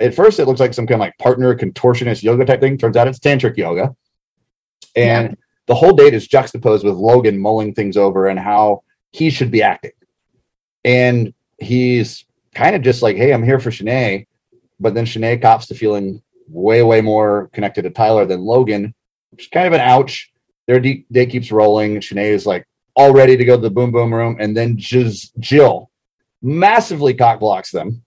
at 0.00 0.14
first 0.14 0.38
it 0.38 0.46
looks 0.46 0.60
like 0.60 0.74
some 0.74 0.86
kind 0.86 1.00
of 1.00 1.06
like 1.06 1.18
partner 1.18 1.54
contortionist 1.54 2.22
yoga 2.22 2.44
type 2.44 2.60
thing. 2.60 2.78
Turns 2.78 2.96
out 2.96 3.08
it's 3.08 3.18
tantric 3.18 3.56
yoga. 3.56 3.94
And 4.96 5.36
the 5.66 5.74
whole 5.74 5.92
date 5.92 6.14
is 6.14 6.26
juxtaposed 6.26 6.84
with 6.84 6.94
Logan 6.94 7.38
mulling 7.38 7.74
things 7.74 7.96
over 7.96 8.26
and 8.26 8.38
how 8.38 8.82
he 9.12 9.30
should 9.30 9.50
be 9.50 9.62
acting. 9.62 9.92
And 10.84 11.34
he's 11.58 12.24
kind 12.54 12.74
of 12.74 12.82
just 12.82 13.02
like, 13.02 13.16
hey, 13.16 13.32
I'm 13.32 13.42
here 13.42 13.60
for 13.60 13.70
Shanae. 13.70 14.26
But 14.80 14.94
then 14.94 15.04
Shanae 15.06 15.42
cops 15.42 15.66
to 15.66 15.74
feeling 15.74 16.22
way, 16.48 16.82
way 16.82 17.00
more 17.00 17.50
connected 17.52 17.82
to 17.82 17.90
Tyler 17.90 18.24
than 18.24 18.40
Logan, 18.40 18.94
which 19.30 19.42
is 19.44 19.48
kind 19.48 19.66
of 19.66 19.72
an 19.72 19.80
ouch. 19.80 20.30
Their 20.66 20.80
de- 20.80 21.04
day 21.10 21.26
keeps 21.26 21.50
rolling. 21.50 21.96
Shanae 21.96 22.30
is 22.30 22.46
like 22.46 22.66
all 22.94 23.12
ready 23.12 23.36
to 23.36 23.44
go 23.44 23.56
to 23.56 23.62
the 23.62 23.70
boom 23.70 23.90
boom 23.92 24.12
room. 24.12 24.36
And 24.38 24.56
then 24.56 24.76
just 24.76 25.36
Jill 25.38 25.90
massively 26.42 27.14
cock 27.14 27.40
blocks 27.40 27.70
them 27.70 28.04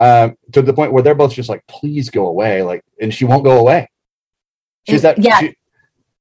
uh, 0.00 0.30
to 0.52 0.62
the 0.62 0.72
point 0.74 0.92
where 0.92 1.02
they're 1.02 1.14
both 1.14 1.32
just 1.32 1.48
like, 1.48 1.66
please 1.66 2.10
go 2.10 2.26
away. 2.26 2.62
Like, 2.62 2.84
and 3.00 3.12
she 3.12 3.24
won't 3.24 3.44
go 3.44 3.58
away. 3.58 3.88
She's 4.88 5.02
that, 5.02 5.18
yeah. 5.18 5.38
she- 5.40 5.56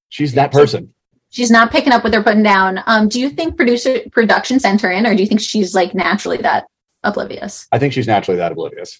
she's 0.09 0.33
that 0.35 0.51
person. 0.51 0.93
She's 1.31 1.49
not 1.49 1.71
picking 1.71 1.91
up 1.93 2.03
what 2.03 2.11
they're 2.11 2.21
putting 2.23 2.43
down. 2.43 2.81
Um, 2.87 3.07
do 3.07 3.19
you 3.19 3.29
think 3.29 3.55
producer 3.57 3.99
production 4.11 4.59
sent 4.59 4.81
her 4.81 4.91
in, 4.91 5.05
or 5.07 5.15
do 5.15 5.21
you 5.23 5.27
think 5.27 5.41
she's 5.41 5.73
like 5.73 5.95
naturally 5.95 6.37
that 6.37 6.67
oblivious? 7.03 7.67
I 7.71 7.79
think 7.79 7.93
she's 7.93 8.05
naturally 8.07 8.37
that 8.37 8.51
oblivious. 8.51 8.99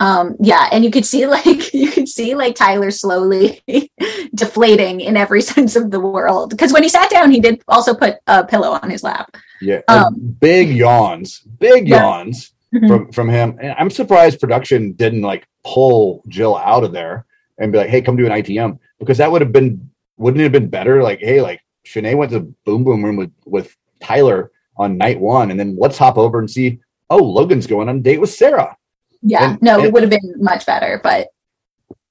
Um, 0.00 0.36
yeah, 0.38 0.68
and 0.70 0.84
you 0.84 0.90
could 0.90 1.04
see 1.06 1.26
like 1.36 1.74
you 1.74 1.90
could 1.90 2.08
see 2.08 2.34
like 2.34 2.54
Tyler 2.54 2.90
slowly 2.90 3.62
deflating 4.34 5.00
in 5.00 5.16
every 5.16 5.40
sense 5.54 5.76
of 5.76 5.90
the 5.90 5.98
world. 6.00 6.50
Because 6.50 6.72
when 6.72 6.82
he 6.82 6.88
sat 6.88 7.10
down, 7.10 7.30
he 7.30 7.40
did 7.40 7.62
also 7.68 7.94
put 7.94 8.16
a 8.26 8.44
pillow 8.44 8.78
on 8.82 8.90
his 8.90 9.02
lap. 9.02 9.34
Yeah. 9.60 9.80
Um, 9.88 10.14
big 10.40 10.70
yawns, 10.76 11.40
big 11.40 11.88
Yeah. 11.88 12.02
yawns 12.02 12.52
Mhm. 12.74 12.86
from, 12.86 13.12
from 13.12 13.28
him. 13.30 13.56
And 13.62 13.74
I'm 13.78 13.88
surprised 13.88 14.40
production 14.40 14.92
didn't 14.92 15.22
like 15.22 15.46
pull 15.64 16.22
Jill 16.28 16.54
out 16.54 16.84
of 16.84 16.92
there 16.92 17.24
and 17.56 17.72
be 17.72 17.78
like, 17.78 17.88
hey, 17.88 18.02
come 18.02 18.14
do 18.14 18.26
an 18.26 18.32
ITM 18.32 18.78
because 18.98 19.16
that 19.16 19.32
would 19.32 19.40
have 19.40 19.52
been, 19.52 19.88
wouldn't 20.18 20.40
it 20.40 20.44
have 20.44 20.52
been 20.52 20.68
better? 20.68 21.02
Like, 21.02 21.20
hey, 21.20 21.40
like 21.40 21.60
Shanae 21.86 22.16
went 22.16 22.32
to 22.32 22.40
Boom 22.64 22.84
Boom 22.84 23.04
Room 23.04 23.16
with, 23.16 23.32
with 23.46 23.74
Tyler 24.02 24.50
on 24.76 24.98
night 24.98 25.18
one. 25.18 25.50
And 25.50 25.58
then 25.58 25.76
let's 25.78 25.96
hop 25.96 26.18
over 26.18 26.38
and 26.38 26.50
see, 26.50 26.80
oh, 27.10 27.16
Logan's 27.16 27.66
going 27.66 27.88
on 27.88 27.96
a 27.98 28.00
date 28.00 28.20
with 28.20 28.30
Sarah. 28.30 28.76
Yeah, 29.22 29.52
And- 29.52 29.62
no, 29.62 29.76
and- 29.76 29.86
it 29.86 29.92
would 29.92 30.02
have 30.02 30.10
been 30.10 30.34
much 30.36 30.66
better. 30.66 31.00
But 31.02 31.28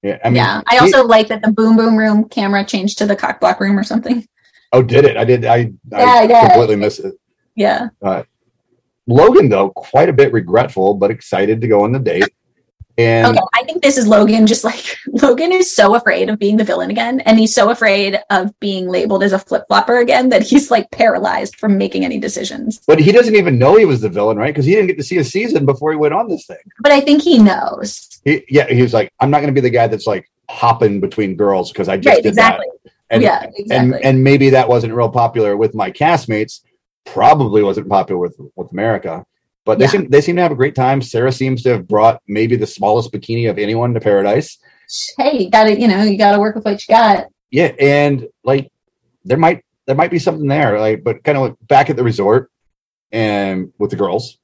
Yeah. 0.02 0.18
I 0.24 0.30
mean, 0.30 0.38
yeah, 0.38 0.62
I 0.70 0.78
also 0.80 1.06
like 1.06 1.28
that 1.28 1.42
the 1.42 1.52
boom 1.52 1.78
boom 1.78 1.96
room 1.98 2.28
camera 2.30 2.64
changed 2.66 2.98
to 3.00 3.06
the 3.06 3.16
cock 3.16 3.40
block 3.40 3.60
room 3.60 3.78
or 3.78 3.84
something. 3.84 4.26
oh, 4.74 4.82
did 4.82 5.06
it? 5.06 5.16
I 5.18 5.24
did. 5.24 5.46
I, 5.46 5.58
Yeah, 5.92 5.98
I 5.98 6.24
yeah. 6.24 6.48
completely 6.48 6.76
missed 6.76 7.00
it. 7.00 7.14
Yeah, 7.56 7.88
uh, 8.04 8.24
Logan, 9.08 9.50
though, 9.50 9.70
quite 9.70 10.10
a 10.10 10.14
bit 10.14 10.32
regretful, 10.34 10.94
but 10.96 11.10
excited 11.10 11.62
to 11.62 11.68
go 11.68 11.84
on 11.84 11.92
the 11.94 12.00
date. 12.00 12.30
And 12.98 13.28
okay. 13.28 13.40
I 13.54 13.64
think 13.64 13.84
this 13.84 13.98
is 13.98 14.08
Logan. 14.08 14.48
Just 14.48 14.64
like 14.64 14.98
Logan 15.08 15.52
is 15.52 15.74
so 15.74 15.96
afraid 15.96 16.30
of 16.30 16.40
being 16.40 16.58
the 16.58 16.64
villain 16.64 16.90
again, 16.90 17.20
and 17.22 17.38
he's 17.38 17.54
so 17.54 17.70
afraid 17.70 18.20
of 18.30 18.58
being 18.60 18.88
labeled 18.88 19.24
as 19.24 19.34
a 19.34 19.40
flip 19.40 19.66
flopper 19.68 20.00
again 20.00 20.30
that 20.30 20.42
he's 20.42 20.72
like 20.72 20.90
paralyzed 20.92 21.58
from 21.58 21.78
making 21.78 22.06
any 22.06 22.18
decisions. 22.20 22.82
But 22.88 23.00
he 23.00 23.12
doesn't 23.12 23.36
even 23.36 23.60
know 23.60 23.76
he 23.78 23.86
was 23.86 24.02
the 24.02 24.10
villain, 24.10 24.38
right? 24.38 24.54
Because 24.54 24.66
he 24.66 24.74
didn't 24.74 24.88
get 24.88 24.98
to 24.98 25.04
see 25.04 25.18
a 25.18 25.24
season 25.24 25.66
before 25.66 25.92
he 25.92 25.98
went 25.98 26.14
on 26.14 26.28
this 26.28 26.46
thing. 26.48 26.58
But 26.82 26.92
I 26.92 27.02
think 27.02 27.22
he 27.22 27.38
knows. 27.38 28.20
He, 28.26 28.44
yeah, 28.50 28.68
he 28.68 28.82
was 28.82 28.94
like, 28.94 29.14
I'm 29.20 29.30
not 29.30 29.40
going 29.40 29.54
to 29.54 29.62
be 29.62 29.62
the 29.62 29.70
guy 29.70 29.88
that's 29.88 30.08
like 30.08 30.30
hopping 30.50 31.00
between 31.00 31.36
girls 31.36 31.72
because 31.72 31.90
I 31.90 31.98
just 31.98 32.08
Right, 32.08 32.24
did 32.24 32.30
exactly. 32.30 32.66
that. 32.84 32.92
And, 33.10 33.22
yeah, 33.22 33.44
and 33.44 33.54
exactly. 33.58 34.04
and 34.04 34.24
maybe 34.24 34.50
that 34.50 34.68
wasn't 34.68 34.94
real 34.94 35.10
popular 35.10 35.56
with 35.56 35.74
my 35.74 35.92
castmates. 35.92 36.62
Probably 37.06 37.64
wasn't 37.64 37.88
popular 37.88 38.20
with 38.20 38.36
with 38.56 38.72
America. 38.74 39.26
But 39.68 39.80
they 39.80 39.86
Yeah. 39.86 39.92
seem 39.92 40.10
they 40.10 40.22
seem 40.22 40.38
to 40.38 40.42
have 40.42 40.54
a 40.54 40.56
great 40.56 40.76
time. 40.76 41.02
Sarah 41.02 41.32
seems 41.32 41.62
to 41.64 41.70
have 41.72 41.88
brought 41.88 42.22
maybe 42.28 42.56
the 42.56 42.66
smallest 42.66 43.12
bikini 43.12 43.50
of 43.50 43.60
anyone 43.60 43.94
to 43.94 44.00
paradise. 44.00 44.58
hey, 45.18 45.44
you 45.44 45.50
gotta, 45.50 45.78
you 45.78 45.90
know, 45.90 46.04
you 46.04 46.18
gotta 46.18 46.40
work 46.40 46.56
with 46.56 46.64
what 46.64 46.82
you 46.88 46.96
got. 46.96 47.26
Yeah, 47.52 47.74
and 47.80 48.26
like 48.46 48.72
there 49.26 49.38
might 49.38 49.64
there 49.86 49.96
might 49.96 50.10
be 50.10 50.20
something 50.20 50.48
there. 50.48 50.80
Like, 50.80 51.04
but 51.04 51.22
kind 51.26 51.38
of 51.38 51.58
back 51.68 51.90
at 51.90 51.98
the 51.98 52.04
resort 52.04 52.50
and 53.12 53.72
with 53.78 53.90
the 53.90 53.98
girls, 53.98 54.38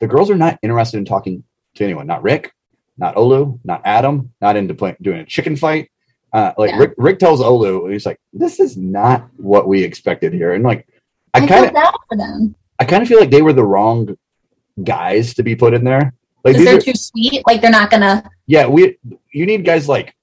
the 0.00 0.06
girls 0.06 0.30
are 0.30 0.36
not 0.36 0.58
interested 0.62 0.96
in 0.96 1.04
talking 1.04 1.44
to 1.74 1.84
anyone. 1.84 2.06
Not 2.06 2.22
Rick, 2.22 2.52
not 2.96 3.16
Olu, 3.16 3.58
not 3.64 3.82
Adam, 3.84 4.32
not 4.40 4.56
into 4.56 4.72
play, 4.74 4.96
doing 5.02 5.20
a 5.20 5.26
chicken 5.26 5.56
fight. 5.56 5.90
Uh, 6.32 6.52
like 6.56 6.70
Yeah. 6.70 6.78
Rick, 6.78 6.94
Rick 6.96 7.18
tells 7.18 7.40
Olu, 7.40 7.92
he's 7.92 8.06
like, 8.06 8.18
"This 8.32 8.60
is 8.60 8.76
not 8.78 9.28
what 9.36 9.68
we 9.68 9.82
expected 9.82 10.32
here." 10.32 10.52
And 10.54 10.64
like, 10.64 10.86
I 11.34 11.40
I, 11.42 11.46
kind 11.46 11.66
of, 11.66 12.54
I 12.78 12.84
kind 12.84 13.02
of 13.02 13.08
feel 13.08 13.20
like 13.20 13.30
they 13.30 13.42
were 13.42 13.52
the 13.54 13.64
wrong 13.64 14.16
guys 14.84 15.34
to 15.34 15.42
be 15.42 15.56
put 15.56 15.74
in 15.74 15.84
there. 15.84 16.12
Like, 16.44 16.56
these 16.56 16.64
they're 16.64 16.76
are, 16.76 16.80
too 16.80 16.94
sweet. 16.94 17.42
Like 17.46 17.60
they're 17.60 17.70
not 17.70 17.90
gonna. 17.90 18.28
yeah, 18.46 18.66
we 18.66 18.98
you 19.32 19.46
need 19.46 19.64
guys 19.64 19.88
like 19.88 20.14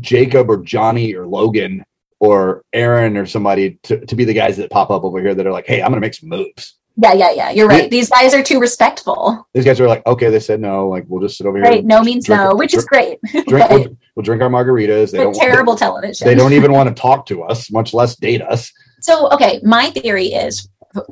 Jacob 0.00 0.50
or 0.50 0.58
Johnny 0.58 1.14
or 1.14 1.26
Logan 1.26 1.84
or 2.20 2.62
Aaron 2.72 3.16
or 3.16 3.26
somebody 3.26 3.78
to, 3.84 4.04
to 4.06 4.16
be 4.16 4.24
the 4.24 4.34
guys 4.34 4.56
that 4.56 4.70
pop 4.70 4.90
up 4.90 5.04
over 5.04 5.20
here 5.20 5.34
that 5.34 5.46
are 5.46 5.52
like, 5.52 5.66
hey, 5.66 5.82
I'm 5.82 5.90
gonna 5.90 6.00
make 6.00 6.14
some 6.14 6.28
moves. 6.28 6.74
Yeah, 7.00 7.12
yeah, 7.12 7.30
yeah. 7.30 7.50
You're 7.50 7.68
right. 7.68 7.84
Yeah. 7.84 7.88
These 7.88 8.10
guys 8.10 8.34
are 8.34 8.42
too 8.42 8.58
respectful. 8.58 9.46
These 9.54 9.64
guys 9.64 9.78
are 9.78 9.86
like, 9.86 10.04
okay, 10.04 10.30
they 10.30 10.40
said 10.40 10.60
no, 10.60 10.88
like 10.88 11.04
we'll 11.06 11.22
just 11.22 11.38
sit 11.38 11.46
over 11.46 11.58
here. 11.58 11.64
Right? 11.64 11.84
No 11.84 12.02
means 12.02 12.26
drink- 12.26 12.40
no, 12.40 12.56
which 12.56 12.74
is 12.74 12.84
great. 12.86 13.18
drink. 13.46 13.70
We'll, 13.70 13.96
we'll 14.16 14.24
drink 14.24 14.42
our 14.42 14.48
margaritas. 14.48 15.12
They 15.12 15.18
don't. 15.18 15.34
terrible 15.34 15.76
television. 15.76 16.26
they 16.26 16.34
don't 16.34 16.52
even 16.54 16.72
want 16.78 16.88
to 16.88 17.00
talk 17.00 17.26
to 17.26 17.44
us, 17.44 17.70
much 17.70 17.94
less 17.94 18.16
date 18.16 18.42
us. 18.42 18.72
So, 19.00 19.30
okay, 19.30 19.60
my 19.62 19.90
theory 19.90 20.26
is 20.26 20.68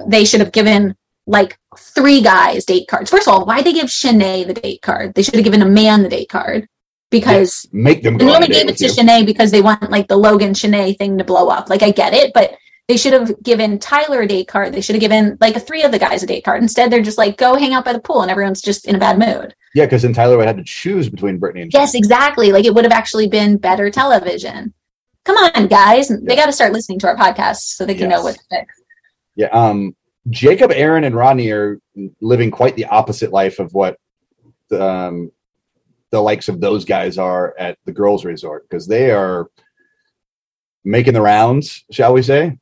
they 0.08 0.24
should 0.24 0.40
have 0.40 0.50
given 0.50 0.96
like 1.26 1.58
three 1.76 2.20
guys 2.22 2.64
date 2.64 2.88
cards. 2.88 3.10
First 3.10 3.28
of 3.28 3.34
all, 3.34 3.44
why 3.44 3.62
they 3.62 3.72
give 3.72 3.86
Shanae 3.86 4.46
the 4.46 4.54
date 4.54 4.82
card? 4.82 5.14
They 5.14 5.22
should 5.22 5.34
have 5.34 5.44
given 5.44 5.62
a 5.62 5.66
man 5.66 6.02
the 6.02 6.08
date 6.08 6.28
card 6.28 6.68
because 7.10 7.66
Make 7.72 8.02
them 8.02 8.18
they 8.18 8.32
only 8.32 8.48
gave 8.48 8.68
it 8.68 8.76
to 8.78 8.86
you. 8.86 8.90
Shanae 8.90 9.26
because 9.26 9.50
they 9.50 9.62
want 9.62 9.90
like 9.90 10.08
the 10.08 10.16
Logan 10.16 10.52
Shanae 10.52 10.96
thing 10.96 11.18
to 11.18 11.24
blow 11.24 11.48
up. 11.48 11.68
Like 11.68 11.82
I 11.82 11.90
get 11.90 12.14
it, 12.14 12.32
but 12.32 12.54
they 12.88 12.96
should 12.96 13.12
have 13.12 13.42
given 13.42 13.78
Tyler 13.80 14.20
a 14.22 14.28
date 14.28 14.46
card. 14.46 14.72
They 14.72 14.80
should 14.80 14.94
have 14.94 15.00
given 15.00 15.36
like 15.40 15.66
three 15.66 15.82
of 15.82 15.90
the 15.90 15.98
guys 15.98 16.22
a 16.22 16.26
date 16.26 16.44
card. 16.44 16.62
Instead, 16.62 16.90
they're 16.90 17.02
just 17.02 17.18
like 17.18 17.36
go 17.36 17.56
hang 17.56 17.74
out 17.74 17.84
by 17.84 17.92
the 17.92 18.00
pool 18.00 18.22
and 18.22 18.30
everyone's 18.30 18.62
just 18.62 18.86
in 18.86 18.94
a 18.94 18.98
bad 18.98 19.18
mood. 19.18 19.54
Yeah, 19.74 19.86
because 19.86 20.02
then 20.02 20.12
Tyler 20.12 20.36
would 20.36 20.46
have 20.46 20.56
to 20.56 20.64
choose 20.64 21.08
between 21.08 21.38
Brittany 21.38 21.62
and 21.62 21.72
Yes, 21.72 21.94
exactly. 21.94 22.52
Like 22.52 22.64
it 22.64 22.74
would 22.74 22.84
have 22.84 22.92
actually 22.92 23.28
been 23.28 23.56
better 23.56 23.90
television. 23.90 24.72
Come 25.24 25.36
on, 25.36 25.66
guys. 25.66 26.08
They 26.08 26.36
got 26.36 26.46
to 26.46 26.52
start 26.52 26.72
listening 26.72 27.00
to 27.00 27.08
our 27.08 27.16
podcast 27.16 27.56
so 27.56 27.84
they 27.84 27.96
can 27.96 28.08
know 28.08 28.22
what 28.22 28.36
to 28.36 28.40
fix. 28.48 28.80
Yeah. 29.34 29.48
Um, 29.48 29.96
Jacob, 30.30 30.72
Aaron, 30.72 31.04
and 31.04 31.14
Rodney 31.14 31.50
are 31.50 31.78
living 32.20 32.50
quite 32.50 32.76
the 32.76 32.86
opposite 32.86 33.32
life 33.32 33.58
of 33.58 33.72
what 33.74 33.98
um, 34.72 35.30
the 36.10 36.20
likes 36.20 36.48
of 36.48 36.60
those 36.60 36.84
guys 36.84 37.18
are 37.18 37.54
at 37.58 37.78
the 37.84 37.92
girls' 37.92 38.24
resort 38.24 38.68
because 38.68 38.86
they 38.86 39.10
are 39.10 39.48
making 40.84 41.14
the 41.14 41.20
rounds, 41.20 41.84
shall 41.90 42.12
we 42.12 42.22
say? 42.22 42.58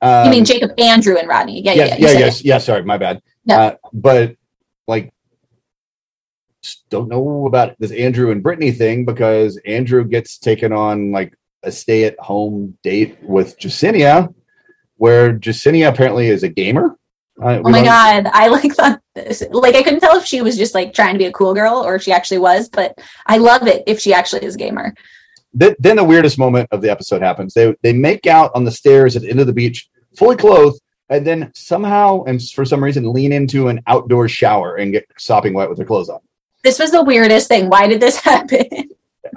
Um, 0.00 0.26
you 0.26 0.30
mean 0.30 0.44
Jacob, 0.44 0.78
Andrew, 0.78 1.16
and 1.16 1.28
Rodney? 1.28 1.62
Yeah, 1.62 1.72
yeah, 1.72 1.84
yeah. 1.86 1.96
yeah, 1.98 2.18
yes, 2.18 2.44
yes. 2.44 2.66
Sorry, 2.66 2.84
my 2.84 2.98
bad. 2.98 3.20
Yeah. 3.44 3.60
Uh, 3.60 3.76
but 3.92 4.36
like, 4.86 5.12
don't 6.90 7.08
know 7.08 7.46
about 7.46 7.76
this 7.78 7.92
Andrew 7.92 8.30
and 8.30 8.42
Brittany 8.42 8.72
thing 8.72 9.04
because 9.04 9.60
Andrew 9.64 10.04
gets 10.04 10.38
taken 10.38 10.72
on 10.72 11.12
like 11.12 11.34
a 11.62 11.72
stay-at-home 11.72 12.76
date 12.82 13.18
with 13.22 13.58
Jessenia, 13.58 14.32
where 14.96 15.32
Jessenia 15.38 15.88
apparently 15.88 16.28
is 16.28 16.42
a 16.42 16.48
gamer. 16.48 16.97
Uh, 17.40 17.60
Oh 17.64 17.70
my 17.70 17.82
god, 17.84 18.28
I 18.32 18.48
like 18.48 18.72
thought 18.74 19.00
this. 19.14 19.42
Like 19.50 19.74
I 19.74 19.82
couldn't 19.82 20.00
tell 20.00 20.16
if 20.16 20.24
she 20.24 20.42
was 20.42 20.56
just 20.56 20.74
like 20.74 20.92
trying 20.92 21.14
to 21.14 21.18
be 21.18 21.26
a 21.26 21.32
cool 21.32 21.54
girl 21.54 21.76
or 21.76 21.94
if 21.94 22.02
she 22.02 22.12
actually 22.12 22.38
was, 22.38 22.68
but 22.68 22.98
I 23.26 23.38
love 23.38 23.66
it 23.66 23.84
if 23.86 24.00
she 24.00 24.12
actually 24.12 24.44
is 24.44 24.54
a 24.54 24.58
gamer. 24.58 24.94
Th- 25.58 25.76
then 25.78 25.96
the 25.96 26.04
weirdest 26.04 26.38
moment 26.38 26.68
of 26.72 26.82
the 26.82 26.90
episode 26.90 27.22
happens. 27.22 27.54
They 27.54 27.74
they 27.82 27.92
make 27.92 28.26
out 28.26 28.50
on 28.54 28.64
the 28.64 28.70
stairs 28.70 29.16
at 29.16 29.22
the 29.22 29.30
end 29.30 29.40
of 29.40 29.46
the 29.46 29.52
beach, 29.52 29.88
fully 30.16 30.36
clothed, 30.36 30.80
and 31.08 31.26
then 31.26 31.50
somehow 31.54 32.24
and 32.24 32.42
for 32.50 32.64
some 32.64 32.82
reason 32.82 33.12
lean 33.12 33.32
into 33.32 33.68
an 33.68 33.82
outdoor 33.86 34.28
shower 34.28 34.76
and 34.76 34.92
get 34.92 35.06
sopping 35.16 35.54
wet 35.54 35.68
with 35.68 35.78
their 35.78 35.86
clothes 35.86 36.08
on. 36.08 36.20
This 36.64 36.78
was 36.78 36.90
the 36.90 37.04
weirdest 37.04 37.48
thing. 37.48 37.68
Why 37.68 37.86
did 37.86 38.00
this 38.00 38.16
happen? 38.32 38.66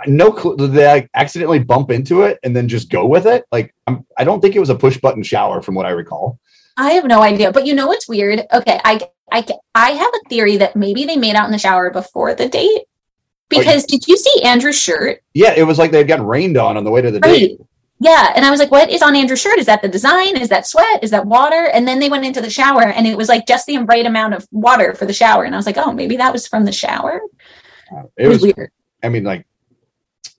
no 0.07 0.31
clue 0.31 0.55
did 0.57 0.71
they 0.71 0.85
like, 0.85 1.09
accidentally 1.15 1.59
bump 1.59 1.91
into 1.91 2.21
it 2.21 2.39
and 2.43 2.55
then 2.55 2.67
just 2.67 2.89
go 2.89 3.05
with 3.05 3.25
it 3.25 3.45
like 3.51 3.73
I'm, 3.87 4.05
i 4.17 4.23
don't 4.23 4.41
think 4.41 4.55
it 4.55 4.59
was 4.59 4.69
a 4.69 4.75
push 4.75 4.97
button 4.97 5.23
shower 5.23 5.61
from 5.61 5.75
what 5.75 5.85
i 5.85 5.89
recall 5.89 6.39
I 6.81 6.91
have 6.93 7.05
no 7.05 7.21
idea. 7.21 7.51
But 7.51 7.65
you 7.67 7.73
know 7.75 7.87
what's 7.87 8.07
weird? 8.09 8.41
Okay, 8.51 8.79
I 8.83 8.99
I 9.31 9.45
I 9.75 9.91
have 9.91 10.11
a 10.19 10.29
theory 10.29 10.57
that 10.57 10.75
maybe 10.75 11.05
they 11.05 11.15
made 11.17 11.35
out 11.35 11.45
in 11.45 11.51
the 11.51 11.57
shower 11.59 11.89
before 11.91 12.33
the 12.33 12.49
date. 12.49 12.83
Because 13.49 13.83
did 13.85 14.07
you 14.07 14.15
see 14.17 14.41
Andrew's 14.43 14.79
shirt? 14.79 15.21
yeah 15.33 15.53
it 15.55 15.63
was 15.63 15.77
like 15.77 15.91
they 15.91 15.97
had 15.97 16.07
gotten 16.07 16.25
rained 16.25 16.57
on 16.57 16.77
on 16.77 16.83
the 16.85 16.91
way 16.91 17.01
to 17.01 17.11
the 17.11 17.19
date 17.19 17.59
Yeah, 17.99 18.31
and 18.35 18.43
I 18.45 18.49
was 18.49 18.59
like, 18.61 18.71
"What 18.71 18.89
is 18.89 19.01
on 19.03 19.15
Andrew's 19.15 19.41
shirt? 19.41 19.59
Is 19.59 19.65
that 19.67 19.81
the 19.81 19.89
design? 19.89 20.37
Is 20.37 20.49
that 20.49 20.65
sweat? 20.65 21.03
Is 21.03 21.11
that 21.11 21.25
water?" 21.25 21.63
And 21.73 21.85
then 21.87 21.99
they 21.99 22.09
went 22.09 22.25
into 22.25 22.41
the 22.41 22.49
shower, 22.49 22.83
and 22.83 23.05
it 23.05 23.15
was 23.17 23.29
like 23.29 23.45
just 23.45 23.65
the 23.67 23.77
right 23.79 24.05
amount 24.05 24.33
of 24.33 24.47
water 24.51 24.95
for 24.95 25.05
the 25.05 25.13
shower. 25.13 25.43
And 25.43 25.53
I 25.53 25.57
was 25.57 25.67
like, 25.67 25.77
"Oh, 25.77 25.91
maybe 25.91 26.15
that 26.17 26.33
was 26.33 26.47
from 26.47 26.63
the 26.65 26.71
shower." 26.71 27.21
Uh, 27.93 28.03
It, 28.17 28.25
it 28.25 28.27
was, 28.29 28.41
was 28.41 28.53
weird. 28.55 28.71
i 29.03 29.09
mean 29.09 29.25
like 29.25 29.45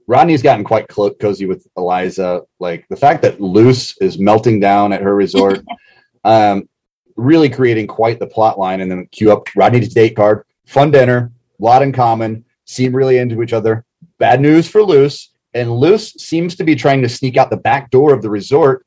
rodney's 0.07 0.43
gotten 0.43 0.65
quite 0.65 0.89
clo- 0.89 1.15
cozy 1.25 1.47
with 1.47 1.67
eliza 1.77 2.41
like 2.67 2.81
the 2.89 2.97
fact 2.97 3.21
that 3.23 3.41
lace 3.41 3.95
is 4.01 4.19
melting 4.19 4.59
down 4.59 4.93
at 4.93 5.03
her 5.03 5.15
resort 5.15 5.61
um 6.25 6.69
really 7.17 7.49
creating 7.49 7.87
quite 7.87 8.19
the 8.19 8.27
plot 8.27 8.59
line 8.59 8.81
and 8.81 8.91
then 8.91 9.07
cue 9.13 9.31
up 9.31 9.47
rodney's 9.55 9.93
date 9.93 10.17
card 10.17 10.45
fun 10.67 10.91
dinner 10.91 11.31
lot 11.59 11.83
in 11.83 11.93
common 11.93 12.45
seem 12.65 12.95
really 12.95 13.19
into 13.19 13.43
each 13.43 13.53
other. 13.53 13.85
Bad 14.19 14.41
news 14.41 14.69
for 14.69 14.83
Lace. 14.83 15.31
And 15.55 15.71
Lace 15.71 16.15
seems 16.15 16.57
to 16.57 16.65
be 16.65 16.75
trying 16.75 17.03
to 17.03 17.09
sneak 17.09 17.37
out 17.37 17.51
the 17.51 17.57
back 17.57 17.91
door 17.91 18.13
of 18.15 18.23
the 18.23 18.31
resort 18.31 18.87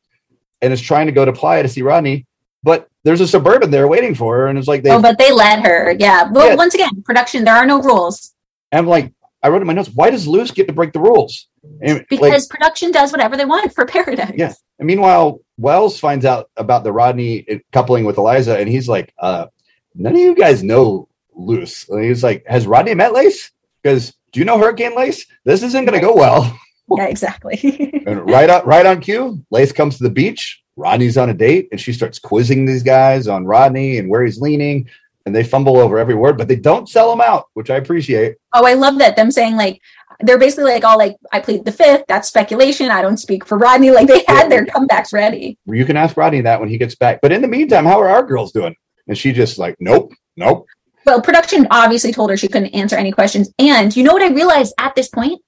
and 0.62 0.74
is 0.74 0.82
trying 0.82 1.06
to 1.06 1.12
go 1.12 1.26
to 1.26 1.34
Playa 1.34 1.64
to 1.64 1.70
see 1.70 1.82
Rodney. 1.82 2.26
But 2.64 2.90
there's 3.04 3.22
a 3.22 3.28
suburban 3.28 3.70
there 3.70 3.88
waiting 3.88 4.16
for 4.16 4.36
her. 4.38 4.48
And 4.48 4.58
it's 4.58 4.68
like, 4.68 4.82
they, 4.82 4.90
oh, 4.90 5.02
but 5.02 5.20
they 5.20 5.32
let 5.32 5.64
her. 5.64 5.96
Yeah. 6.00 6.30
Well, 6.32 6.50
Yeah. 6.50 6.56
once 6.56 6.74
again, 6.74 7.04
production, 7.04 7.44
there 7.44 7.56
are 7.56 7.66
no 7.66 7.82
rules 7.82 8.34
I'm 8.72 8.88
like, 8.88 9.14
I 9.46 9.50
wrote 9.50 9.62
in 9.62 9.68
my 9.68 9.74
notes, 9.74 9.92
why 9.94 10.10
does 10.10 10.28
Lace 10.28 10.50
get 10.50 10.66
to 10.66 10.74
break 10.74 10.92
the 10.92 11.00
rules? 11.00 11.48
And 11.80 12.00
like, 12.00 12.08
because 12.10 12.48
production 12.48 12.92
does 12.92 13.12
whatever 13.12 13.38
they 13.38 13.46
want 13.46 13.72
for 13.76 13.86
Paradise. 13.86 14.34
Yeah. 14.36 14.54
And 14.80 14.88
meanwhile, 14.88 15.40
Wells 15.58 16.00
finds 16.00 16.26
out 16.26 16.50
about 16.58 16.84
the 16.84 16.92
Rodney 16.92 17.62
coupling 17.72 18.06
with 18.06 18.18
Eliza, 18.18 18.58
and 18.58 18.68
he's 18.68 18.90
like, 18.90 19.14
uh, 19.20 19.46
none 19.94 20.14
of 20.14 20.20
you 20.20 20.34
guys 20.34 20.64
know 20.64 21.08
Lace. 21.36 21.88
And 21.90 22.04
he's 22.04 22.24
like, 22.24 22.44
has 22.48 22.66
Rodney 22.66 22.96
met 22.96 23.14
Lace? 23.14 23.52
Because 23.84 24.16
do 24.32 24.40
you 24.40 24.46
know 24.48 24.58
Hurricane 24.58 24.96
Lace? 24.96 25.28
This 25.44 25.62
isn't 25.62 25.86
going 25.86 26.00
to 26.00 26.06
go 26.06 26.16
well. 26.16 26.58
Yeah, 26.96 27.06
exactly. 27.06 28.04
And 28.06 28.30
right 28.30 28.48
on, 28.48 28.64
right 28.64 28.86
on 28.86 29.02
cue, 29.02 29.44
Lace 29.50 29.72
comes 29.72 29.98
to 29.98 30.04
the 30.04 30.12
beach. 30.12 30.62
Rodney's 30.76 31.18
on 31.18 31.32
a 31.32 31.34
date, 31.34 31.68
and 31.72 31.82
she 31.82 31.92
starts 31.92 32.20
quizzing 32.20 32.68
these 32.68 32.84
guys 32.84 33.28
on 33.28 33.46
Rodney 33.46 33.98
and 33.98 34.08
where 34.08 34.24
he's 34.24 34.40
leaning. 34.40 34.88
And 35.26 35.36
they 35.36 35.44
fumble 35.44 35.78
over 35.78 35.98
every 35.98 36.14
word, 36.14 36.38
but 36.38 36.48
they 36.48 36.56
don't 36.56 36.88
sell 36.88 37.10
them 37.10 37.22
out, 37.22 37.48
which 37.54 37.72
I 37.72 37.78
appreciate. 37.78 38.36
oh, 38.54 38.66
I 38.66 38.74
love 38.74 39.00
that. 39.00 39.16
Them 39.16 39.32
saying 39.32 39.56
like 39.56 39.82
they're 40.20 40.38
basically 40.38 40.72
like 40.72 40.84
all 40.84 40.98
like 40.98 41.16
I 41.32 41.40
plead 41.40 41.66
the 41.66 41.72
fifth. 41.72 42.06
That's 42.08 42.28
speculation. 42.28 42.92
I 42.92 43.02
don't 43.02 43.18
speak 43.18 43.46
for 43.46 43.58
Rodney. 43.58 43.92
Like 43.92 44.08
they 44.08 44.24
had 44.28 44.50
their 44.50 44.66
comebacks 44.66 45.14
ready. 45.14 45.58
You 45.66 45.86
can 45.86 45.98
ask 45.98 46.16
Rodney 46.16 46.42
that 46.42 46.60
when 46.60 46.70
he 46.70 46.78
gets 46.78 46.96
back. 46.96 47.20
But 47.22 47.32
in 47.32 47.42
the 47.42 47.48
meantime, 47.48 47.86
how 47.86 48.00
are 48.00 48.10
our 48.10 48.24
girls 48.24 48.52
doing? 48.52 48.76
And 49.08 49.18
she 49.18 49.32
just 49.32 49.58
like, 49.58 49.76
nope, 49.80 50.14
nope. 50.38 50.68
Well, 51.06 51.22
production 51.22 51.68
obviously 51.70 52.12
told 52.12 52.30
her 52.32 52.38
she 52.38 52.48
couldn't 52.48 52.74
answer 52.74 52.96
any 52.96 53.12
questions. 53.12 53.52
And 53.60 53.96
you 53.96 54.04
know 54.04 54.14
what 54.14 54.24
I 54.24 54.30
realized 54.30 54.74
at 54.80 54.96
this 54.96 55.08
point? 55.08 55.42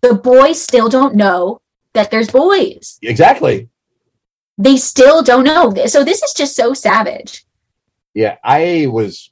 The 0.00 0.14
boys 0.14 0.60
still 0.62 0.88
don't 0.88 1.14
know 1.14 1.60
that 1.92 2.10
there's 2.10 2.30
boys. 2.30 2.98
Exactly. 3.02 3.68
They 4.56 4.76
still 4.76 5.22
don't 5.22 5.44
know. 5.44 5.74
So 5.86 6.04
this 6.04 6.22
is 6.22 6.32
just 6.32 6.56
so 6.56 6.72
savage. 6.74 7.43
Yeah 8.14 8.36
i 8.44 8.86
was 8.90 9.30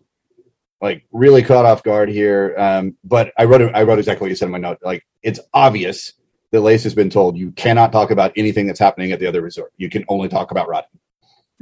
like 0.81 1.05
really 1.13 1.43
caught 1.43 1.65
off 1.65 1.83
guard 1.83 2.09
here 2.09 2.55
um 2.59 2.97
but 3.05 3.33
i 3.39 3.45
wrote 3.45 3.75
i 3.75 3.83
wrote 3.83 3.99
exactly 3.99 4.25
what 4.25 4.31
you 4.31 4.37
said 4.37 4.47
in 4.47 4.53
my 4.53 4.59
note 4.59 4.79
like 4.83 5.05
it's 5.23 5.41
obvious 5.55 6.15
that 6.51 6.61
lace 6.61 6.83
has 6.85 6.95
been 6.95 7.09
told 7.11 7.37
you 7.37 7.51
cannot 7.53 7.93
talk 7.93 8.11
about 8.11 8.33
anything 8.37 8.67
that's 8.67 8.81
happening 8.81 9.13
at 9.13 9.21
the 9.21 9.27
other 9.27 9.41
resort 9.41 9.73
you 9.77 9.89
can 9.89 10.05
only 10.09 10.29
talk 10.29 10.51
about 10.51 10.69
rodney 10.69 10.99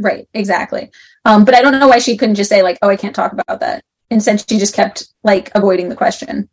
Right, 0.00 0.26
exactly. 0.32 0.90
Um, 1.26 1.44
but 1.44 1.54
I 1.54 1.60
don't 1.60 1.78
know 1.78 1.86
why 1.88 1.98
she 1.98 2.16
couldn't 2.16 2.36
just 2.36 2.48
say 2.48 2.62
like, 2.62 2.78
"Oh, 2.80 2.88
I 2.88 2.96
can't 2.96 3.14
talk 3.14 3.32
about 3.32 3.60
that." 3.60 3.84
Instead, 4.10 4.42
she 4.48 4.58
just 4.58 4.74
kept 4.74 5.12
like 5.22 5.50
avoiding 5.54 5.90
the 5.90 5.94
question. 5.96 6.48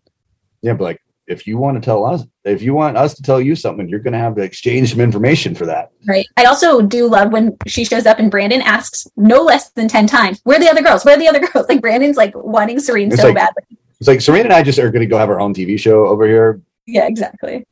yeah 0.61 0.74
but 0.74 0.84
like 0.84 1.01
if 1.28 1.45
you 1.45 1.57
want 1.57 1.75
to 1.82 1.86
tell 1.86 2.05
us 2.05 2.23
if 2.45 2.61
you 2.61 2.73
want 2.73 2.95
us 2.97 3.13
to 3.13 3.21
tell 3.21 3.41
you 3.41 3.55
something 3.55 3.88
you're 3.89 3.99
going 3.99 4.13
to 4.13 4.19
have 4.19 4.36
to 4.36 4.41
exchange 4.41 4.91
some 4.91 5.01
information 5.01 5.53
for 5.53 5.65
that 5.65 5.91
Right. 6.07 6.25
I 6.38 6.45
also 6.45 6.82
do 6.82 7.07
love 7.07 7.32
when 7.32 7.57
she 7.67 7.84
shows 7.84 8.05
up 8.05 8.17
and 8.19 8.32
Brandon 8.32 8.61
asks 8.61 9.07
no 9.17 9.41
less 9.41 9.71
than 9.71 9.88
ten 9.89 10.07
times, 10.07 10.39
"Where 10.45 10.57
are 10.57 10.59
the 10.59 10.69
other 10.69 10.82
girls? 10.82 11.03
Where 11.03 11.15
are 11.15 11.19
the 11.19 11.28
other 11.28 11.39
girls?" 11.45 11.65
Like 11.69 11.82
Brandon's 11.82 12.15
like 12.17 12.34
wanting 12.36 12.80
Serene 12.80 13.11
It's 13.11 13.19
so 13.21 13.28
like- 13.28 13.36
badly. 13.36 13.63
it's 13.99 14.07
like 14.07 14.21
serena 14.21 14.45
and 14.45 14.53
i 14.53 14.61
just 14.63 14.80
are 14.80 14.91
going 14.91 15.01
to 15.01 15.07
go 15.07 15.17
have 15.17 15.30
our 15.30 15.39
own 15.39 15.53
tv 15.53 15.78
show 15.80 16.05
over 16.07 16.25
here 16.28 16.61
Yeah, 16.86 17.07
exactly. 17.07 17.65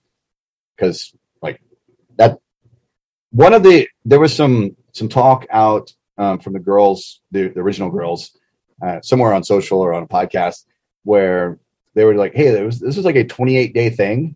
because 0.76 1.14
like 1.42 1.62
that 2.18 2.40
one 3.32 3.54
of 3.54 3.64
the 3.64 3.88
there 4.06 4.20
was 4.20 4.34
some 4.36 4.76
some 4.92 5.08
talk 5.10 5.46
out 5.50 5.94
um, 6.18 6.40
from 6.40 6.54
the 6.54 6.60
girls 6.60 7.22
the, 7.32 7.48
the 7.50 7.60
original 7.60 7.90
girls 7.90 8.38
uh, 8.82 9.00
somewhere 9.02 9.34
on 9.34 9.44
social 9.44 9.80
or 9.80 9.94
on 9.94 10.04
a 10.04 10.08
podcast 10.08 10.66
where 11.04 11.60
they 11.96 12.04
were 12.04 12.16
like 12.16 12.34
hey 12.36 12.52
there 12.52 12.66
was, 12.66 12.80
this 12.80 12.96
was 12.96 13.06
like 13.06 13.16
a 13.16 13.24
28 13.24 13.74
day 13.74 13.90
thing 13.90 14.36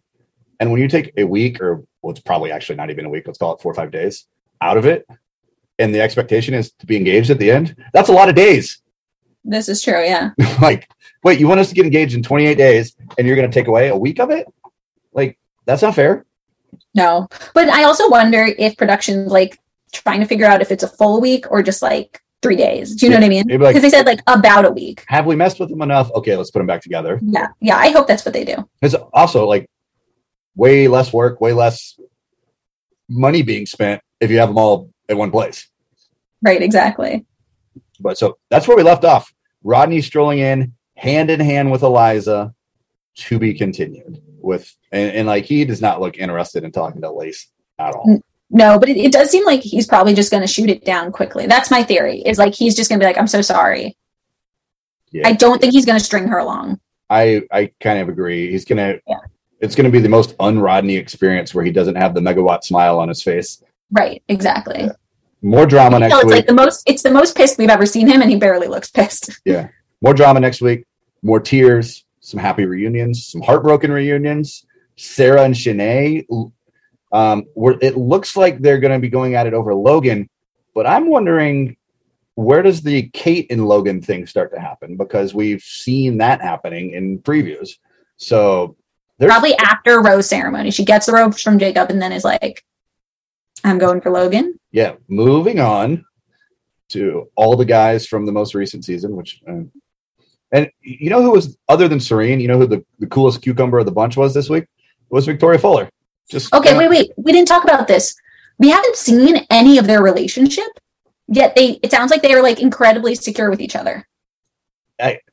and 0.60 0.72
when 0.72 0.82
you 0.82 0.88
take 0.88 1.14
a 1.18 1.24
week 1.24 1.62
or 1.62 1.84
well 2.02 2.12
it's 2.12 2.22
probably 2.22 2.52
actually 2.52 2.76
not 2.76 2.90
even 2.90 3.06
a 3.06 3.10
week 3.10 3.26
let's 3.28 3.38
call 3.38 3.54
it 3.54 3.62
four 3.62 3.72
or 3.72 3.76
five 3.76 3.92
days 3.92 4.26
out 4.62 4.78
of 4.78 4.86
it 4.86 5.08
and 5.78 5.94
the 5.94 6.02
expectation 6.02 6.54
is 6.54 6.72
to 6.72 6.86
be 6.86 6.98
engaged 6.98 7.30
at 7.30 7.40
the 7.40 7.52
end 7.52 7.76
that's 7.94 8.10
a 8.10 8.14
lot 8.14 8.30
of 8.30 8.36
days 8.36 8.82
This 9.46 9.70
is 9.70 9.82
true. 9.82 10.04
Yeah. 10.04 10.32
like 10.62 10.90
wait 11.24 11.40
you 11.40 11.48
want 11.48 11.60
us 11.60 11.70
to 11.70 11.76
get 11.76 11.86
engaged 11.86 12.16
in 12.16 12.24
28 12.24 12.56
days 12.56 12.96
and 13.18 13.28
you're 13.28 13.36
going 13.36 13.50
to 13.50 13.54
take 13.54 13.68
away 13.68 13.90
a 13.90 13.96
week 13.98 14.20
of 14.20 14.32
it 14.32 14.48
like 15.14 15.38
that's 15.66 15.82
not 15.82 15.96
fair 15.96 16.26
No, 16.94 17.28
but 17.54 17.70
I 17.70 17.84
also 17.84 18.10
wonder 18.10 18.48
if 18.58 18.78
production's 18.78 19.32
like 19.32 19.60
trying 19.92 20.20
to 20.20 20.28
figure 20.28 20.46
out 20.46 20.62
if 20.62 20.72
it's 20.72 20.84
a 20.84 20.88
full 20.88 21.20
week 21.22 21.46
or 21.50 21.64
just 21.64 21.82
like 21.82 22.22
three 22.42 22.56
days. 22.56 22.96
Do 22.96 23.06
you 23.06 23.12
know 23.12 23.18
what 23.18 23.26
I 23.26 23.30
mean? 23.30 23.50
It'd 23.50 23.62
like- 23.62 23.76
Because 23.76 23.82
they 23.82 23.96
said 23.96 24.06
like 24.06 24.22
about 24.28 24.66
a 24.66 24.72
week. 24.72 25.04
have 25.08 25.26
we 25.26 25.36
messed 25.36 25.60
with 25.60 25.70
them 25.70 25.82
enough? 25.82 26.10
Okay, 26.12 26.36
let's 26.36 26.52
put 26.52 26.60
them 26.60 26.68
back 26.68 26.82
together. 26.82 27.20
Yeah, 27.22 27.48
yeah. 27.60 27.78
I 27.78 27.90
hope 27.90 28.08
that's 28.08 28.24
what 28.26 28.34
they 28.34 28.46
do. 28.46 28.68
It's 28.82 28.96
also 29.14 29.46
like 29.48 29.70
way 30.56 30.88
less 30.88 31.12
work, 31.14 31.42
way 31.42 31.54
less 31.54 32.00
money 33.10 33.42
being 33.42 33.66
spent 33.66 34.02
if 34.20 34.30
you 34.32 34.40
have 34.40 34.50
them 34.50 34.58
all 34.58 34.90
at 35.10 35.18
one 35.18 35.32
place. 35.32 35.68
Right. 36.42 36.62
Exactly. 36.62 37.26
But 38.00 38.18
so 38.18 38.38
that's 38.50 38.68
where 38.68 38.78
we 38.78 38.84
left 38.84 39.04
off. 39.04 39.34
Rodney 39.64 40.02
strolling 40.02 40.40
in 40.40 40.74
hand 40.96 41.30
in 41.30 41.40
hand 41.42 41.72
with 41.72 41.84
Eliza 41.84 42.54
to 43.16 43.40
be 43.40 43.54
continued 43.54 44.22
with, 44.42 44.74
and, 44.94 45.12
and 45.12 45.28
like 45.28 45.44
he 45.44 45.66
does 45.66 45.82
not 45.82 46.00
look 46.00 46.18
interested 46.18 46.64
in 46.64 46.72
talking 46.72 47.02
to 47.02 47.12
Lace 47.12 47.50
at 47.78 47.94
all. 47.94 48.06
Mm, 48.08 48.22
No, 48.52 48.80
but 48.80 48.90
it, 48.90 48.98
it 48.98 49.12
does 49.12 49.30
seem 49.30 49.46
like 49.46 49.62
he's 49.62 49.86
probably 49.86 50.14
just 50.14 50.32
going 50.32 50.42
to 50.42 50.48
shoot 50.48 50.70
it 50.70 50.84
down 50.84 51.12
quickly. 51.12 51.46
That's 51.46 51.70
my 51.70 51.84
theory. 51.84 52.22
Is 52.26 52.38
like 52.40 52.54
he's 52.56 52.76
just 52.76 52.90
going 52.90 53.00
to 53.00 53.04
be 53.04 53.08
like, 53.08 53.18
"I'm 53.18 53.28
so 53.28 53.42
sorry." 53.42 53.96
Yeah. 55.12 55.28
I 55.28 55.34
don't 55.34 55.60
think 55.62 55.74
he's 55.74 55.86
going 55.86 55.98
to 55.98 56.04
string 56.04 56.28
her 56.28 56.38
along. 56.40 56.80
I 57.10 57.44
I 57.52 57.72
kind 57.80 58.00
of 58.00 58.10
agree. 58.10 58.52
He's 58.52 58.66
gonna. 58.66 58.96
Yeah. 59.08 59.18
It's 59.62 59.76
gonna 59.76 59.90
be 59.90 60.00
the 60.00 60.10
most 60.10 60.36
un-Rodney 60.40 60.96
experience 60.96 61.54
where 61.54 61.66
he 61.66 61.72
doesn't 61.72 61.96
have 61.96 62.14
the 62.14 62.22
megawatt 62.22 62.64
smile 62.64 62.98
on 63.00 63.10
his 63.10 63.22
face. 63.22 63.62
Right. 63.92 64.24
Exactly. 64.30 64.82
Yeah. 64.82 64.92
More 65.42 65.66
drama 65.66 65.98
You 65.98 66.02
next 66.02 66.12
know, 66.12 66.20
it's 66.20 66.26
week. 66.28 66.36
like 66.36 66.48
the 66.48 66.54
most. 66.54 66.84
It's 66.88 67.04
the 67.04 67.12
most 67.12 67.36
pissed 67.36 67.58
we've 67.58 67.70
ever 67.70 67.86
seen 67.86 68.08
him, 68.08 68.22
and 68.22 68.30
he 68.30 68.38
barely 68.38 68.68
looks 68.68 68.90
pissed. 68.90 69.32
Yeah. 69.46 69.70
More 70.02 70.14
drama 70.14 70.40
next 70.40 70.62
week, 70.62 70.86
more 71.24 71.40
tears, 71.42 72.06
some 72.22 72.40
happy 72.40 72.66
reunions, 72.66 73.28
some 73.28 73.42
heartbroken 73.42 73.92
reunions. 73.92 74.66
Sarah 74.96 75.44
and 75.44 75.54
Shanae, 75.54 76.26
um, 77.12 77.46
where 77.54 77.78
it 77.82 77.98
looks 77.98 78.36
like 78.36 78.60
they're 78.60 78.80
going 78.80 78.94
to 78.94 79.00
be 79.00 79.10
going 79.10 79.36
at 79.36 79.48
it 79.48 79.54
over 79.54 79.74
Logan, 79.74 80.30
but 80.74 80.86
I'm 80.86 81.10
wondering 81.10 81.76
where 82.36 82.62
does 82.62 82.82
the 82.82 83.10
Kate 83.10 83.48
and 83.50 83.68
Logan 83.68 84.02
thing 84.02 84.26
start 84.26 84.54
to 84.54 84.60
happen 84.60 84.96
because 84.96 85.34
we've 85.34 85.62
seen 85.62 86.20
that 86.20 86.42
happening 86.42 86.92
in 86.92 87.20
previews. 87.20 87.72
So 88.18 88.78
there's 89.18 89.30
Probably 89.32 89.58
after 89.58 90.02
rose 90.02 90.28
ceremony, 90.28 90.72
she 90.72 90.86
gets 90.86 91.06
the 91.06 91.12
rose 91.12 91.42
from 91.42 91.60
Jacob, 91.60 91.90
and 91.90 92.02
then 92.02 92.14
is 92.14 92.24
like, 92.24 92.64
"I'm 93.64 93.78
going 93.78 94.00
for 94.02 94.12
Logan." 94.12 94.58
yeah. 94.72 94.96
Moving 95.10 95.60
on 95.60 96.06
to 96.90 97.30
all 97.36 97.58
the 97.58 97.66
guys 97.66 98.08
from 98.08 98.26
the 98.26 98.32
most 98.32 98.56
recent 98.56 98.86
season, 98.86 99.16
which. 99.16 99.42
Uh, 99.48 99.64
and 100.52 100.72
you 100.82 101.12
know 101.12 101.22
who 101.22 101.32
was 101.32 101.58
other 101.68 101.88
than 101.88 102.00
Serene? 102.00 102.40
You 102.40 102.48
know 102.48 102.58
who 102.58 102.66
the, 102.66 102.84
the 102.98 103.06
coolest 103.06 103.42
cucumber 103.44 103.78
of 103.78 103.86
the 103.86 103.92
bunch 103.92 104.18
was 104.18 104.34
this 104.34 104.50
week? 104.50 104.64
It 104.64 104.70
was 105.14 105.26
Victoria 105.26 105.60
Fuller. 105.60 105.90
Just 106.30 106.54
Okay, 106.54 106.78
wait, 106.78 106.90
wait. 106.90 107.12
We 107.18 107.32
didn't 107.32 107.48
talk 107.48 107.64
about 107.64 107.88
this. 107.88 108.16
We 108.58 108.70
haven't 108.70 108.96
seen 108.96 109.46
any 109.50 109.78
of 109.78 109.88
their 109.88 110.02
relationship 110.02 110.68
yet. 111.28 111.56
They 111.56 111.80
it 111.84 111.92
sounds 111.92 112.12
like 112.12 112.22
they 112.22 112.34
are 112.34 112.44
like 112.44 112.60
incredibly 112.60 113.16
secure 113.16 113.50
with 113.50 113.62
each 113.62 113.76
other. 113.76 114.08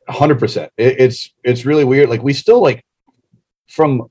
hundred 0.08 0.38
percent. 0.38 0.72
It, 0.76 1.00
it's 1.00 1.30
it's 1.44 1.64
really 1.64 1.84
weird. 1.84 2.08
Like 2.08 2.22
we 2.22 2.32
still 2.32 2.62
like 2.62 2.84
from 3.68 4.10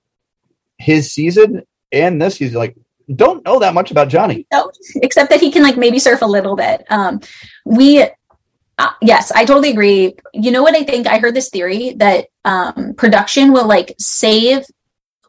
his 0.78 1.12
season 1.12 1.64
and 1.92 2.22
this 2.22 2.36
season, 2.36 2.58
like 2.58 2.76
don't 3.14 3.44
know 3.46 3.60
that 3.60 3.74
much 3.74 3.92
about 3.92 4.10
Johnny. 4.10 4.48
No, 4.52 4.72
except 4.96 5.30
that 5.30 5.40
he 5.40 5.52
can 5.52 5.64
like 5.64 5.78
maybe 5.78 6.00
surf 6.00 6.22
a 6.22 6.28
little 6.28 6.56
bit. 6.56 6.84
Um, 6.90 7.20
we, 7.66 8.02
uh, 8.02 8.92
yes, 9.02 9.32
I 9.32 9.46
totally 9.46 9.72
agree. 9.72 10.16
You 10.34 10.52
know 10.52 10.64
what 10.64 10.76
I 10.76 10.84
think? 10.84 11.08
I 11.08 11.20
heard 11.20 11.36
this 11.36 11.50
theory 11.50 11.94
that 11.98 12.28
um, 12.46 12.94
production 12.96 13.54
will 13.54 13.68
like 13.68 13.94
save, 14.00 14.66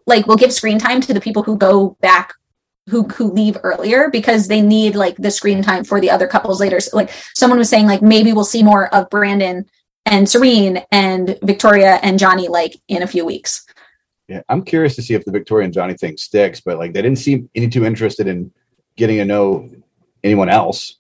like, 0.07 0.27
we'll 0.27 0.37
give 0.37 0.53
screen 0.53 0.79
time 0.79 1.01
to 1.03 1.15
the 1.15 1.21
people 1.21 1.43
who 1.43 1.57
go 1.57 1.97
back. 2.01 2.35
Who, 2.89 3.03
who 3.03 3.33
leave 3.33 3.59
earlier 3.65 4.11
because 4.11 4.47
they 4.47 4.61
need 4.61 4.95
like 4.95 5.17
the 5.17 5.33
screen 5.33 5.61
time 5.61 5.83
for 5.83 6.01
the 6.01 6.09
other 6.09 6.29
couples 6.29 6.61
later. 6.61 6.79
So, 6.79 6.97
like 6.97 7.11
someone 7.35 7.59
was 7.59 7.69
saying, 7.69 7.87
like 7.87 8.01
maybe 8.01 8.33
we'll 8.33 8.45
see 8.45 8.63
more 8.63 8.95
of 8.95 9.11
Brandon 9.11 9.67
and 10.05 10.29
Serene 10.29 10.85
and 10.93 11.37
Victoria 11.43 11.99
and 12.05 12.17
Johnny 12.17 12.47
like 12.47 12.77
in 12.87 13.03
a 13.03 13.07
few 13.09 13.27
weeks. 13.27 13.67
Yeah, 14.29 14.43
I'm 14.49 14.63
curious 14.63 14.95
to 14.95 15.03
see 15.03 15.15
if 15.15 15.25
the 15.25 15.33
Victoria 15.33 15.65
and 15.65 15.75
Johnny 15.75 15.95
thing 15.95 16.17
sticks, 16.17 16.61
but 16.61 16.79
like 16.79 16.93
they 16.93 17.03
didn't 17.03 17.19
seem 17.19 17.51
any 17.57 17.69
too 17.69 17.85
interested 17.85 18.29
in 18.29 18.53
getting 18.97 19.17
to 19.17 19.25
know 19.25 19.69
anyone 20.23 20.49
else. 20.49 20.99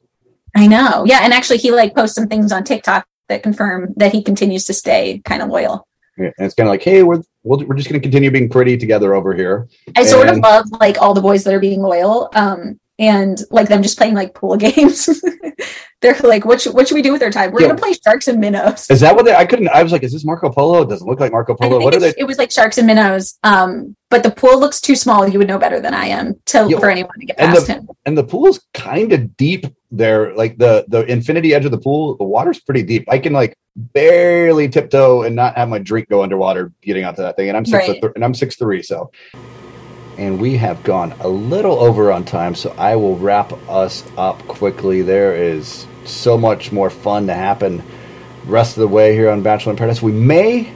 I 0.56 0.66
know. 0.66 1.04
Yeah. 1.06 1.20
And 1.22 1.32
actually, 1.32 1.58
he 1.58 1.70
like 1.70 1.94
posts 1.94 2.16
some 2.16 2.26
things 2.26 2.50
on 2.50 2.64
TikTok 2.64 3.06
that 3.28 3.42
confirm 3.42 3.94
that 3.96 4.12
he 4.12 4.22
continues 4.22 4.64
to 4.64 4.74
stay 4.74 5.20
kind 5.24 5.40
of 5.40 5.50
loyal. 5.50 5.86
And 6.16 6.32
it's 6.38 6.54
kind 6.54 6.68
of 6.68 6.72
like, 6.72 6.82
hey, 6.82 7.02
we're 7.02 7.22
we'll, 7.42 7.64
we're 7.66 7.76
just 7.76 7.88
going 7.88 8.00
to 8.00 8.04
continue 8.04 8.30
being 8.30 8.48
pretty 8.48 8.76
together 8.76 9.14
over 9.14 9.34
here. 9.34 9.68
I 9.96 10.04
sort 10.04 10.28
of 10.28 10.38
love 10.38 10.70
like 10.80 11.00
all 11.00 11.14
the 11.14 11.20
boys 11.20 11.44
that 11.44 11.54
are 11.54 11.60
being 11.60 11.82
loyal. 11.82 12.30
Um, 12.34 12.80
and 12.98 13.38
like 13.50 13.68
them 13.68 13.82
just 13.82 13.98
playing 13.98 14.14
like 14.14 14.34
pool 14.34 14.56
games. 14.66 15.08
They're 16.02 16.18
like, 16.22 16.44
what 16.44 16.60
should, 16.60 16.74
what 16.74 16.86
should 16.86 16.94
we 16.94 17.02
do 17.02 17.10
with 17.12 17.22
our 17.22 17.30
time? 17.30 17.50
We're 17.52 17.62
Yo. 17.62 17.68
gonna 17.68 17.80
play 17.80 17.94
sharks 17.94 18.28
and 18.28 18.38
minnows. 18.38 18.88
Is 18.90 19.00
that 19.00 19.14
what 19.16 19.24
they? 19.24 19.34
I 19.34 19.46
couldn't. 19.46 19.68
I 19.68 19.82
was 19.82 19.92
like, 19.92 20.02
is 20.02 20.12
this 20.12 20.24
Marco 20.24 20.50
Polo? 20.50 20.82
It 20.82 20.88
doesn't 20.90 21.06
look 21.06 21.20
like 21.20 21.32
Marco 21.32 21.54
Polo. 21.54 21.80
What 21.80 21.94
are 21.94 22.00
they? 22.00 22.12
it 22.18 22.24
was 22.24 22.36
like 22.38 22.50
sharks 22.50 22.76
and 22.78 22.86
minnows. 22.86 23.38
Um, 23.42 23.96
but 24.10 24.22
the 24.22 24.30
pool 24.30 24.60
looks 24.60 24.80
too 24.80 24.94
small. 24.94 25.26
You 25.26 25.38
would 25.38 25.48
know 25.48 25.58
better 25.58 25.80
than 25.80 25.94
I 25.94 26.06
am 26.06 26.34
to 26.46 26.68
Yo, 26.68 26.78
for 26.78 26.90
anyone 26.90 27.18
to 27.18 27.26
get 27.26 27.36
and 27.40 27.52
past 27.54 27.66
the- 27.66 27.72
him. 27.74 27.88
And 28.04 28.16
the 28.16 28.24
pool's 28.24 28.60
kind 28.74 29.12
of 29.12 29.36
deep 29.38 29.66
there. 29.90 30.34
Like 30.34 30.58
the 30.58 30.84
the 30.88 31.00
infinity 31.10 31.54
edge 31.54 31.64
of 31.64 31.70
the 31.70 31.78
pool, 31.78 32.16
the 32.18 32.24
water's 32.24 32.60
pretty 32.60 32.82
deep. 32.82 33.04
I 33.08 33.18
can 33.18 33.32
like 33.32 33.56
barely 33.74 34.68
tiptoe 34.68 35.22
and 35.22 35.34
not 35.34 35.56
have 35.56 35.68
my 35.68 35.78
drink 35.78 36.08
go 36.08 36.22
underwater 36.22 36.72
getting 36.82 37.04
onto 37.04 37.22
that 37.22 37.36
thing. 37.36 37.48
And 37.48 37.56
I'm 37.56 37.64
six 37.64 37.88
Right. 37.88 38.00
th- 38.00 38.12
and 38.14 38.24
I'm 38.24 38.34
six 38.34 38.56
three. 38.56 38.82
So, 38.82 39.10
and 40.18 40.40
we 40.40 40.56
have 40.56 40.82
gone 40.82 41.12
a 41.20 41.28
little 41.28 41.78
over 41.78 42.12
on 42.12 42.24
time. 42.24 42.54
So 42.54 42.74
I 42.78 42.96
will 42.96 43.16
wrap 43.16 43.52
us 43.68 44.04
up 44.16 44.46
quickly. 44.46 45.02
There 45.02 45.34
is 45.36 45.86
so 46.04 46.38
much 46.38 46.72
more 46.72 46.90
fun 46.90 47.26
to 47.26 47.34
happen 47.34 47.82
rest 48.46 48.76
of 48.76 48.80
the 48.80 48.88
way 48.88 49.14
here 49.14 49.30
on 49.30 49.42
Bachelor 49.42 49.72
in 49.72 49.76
Paradise. 49.76 50.00
We 50.00 50.12
may 50.12 50.72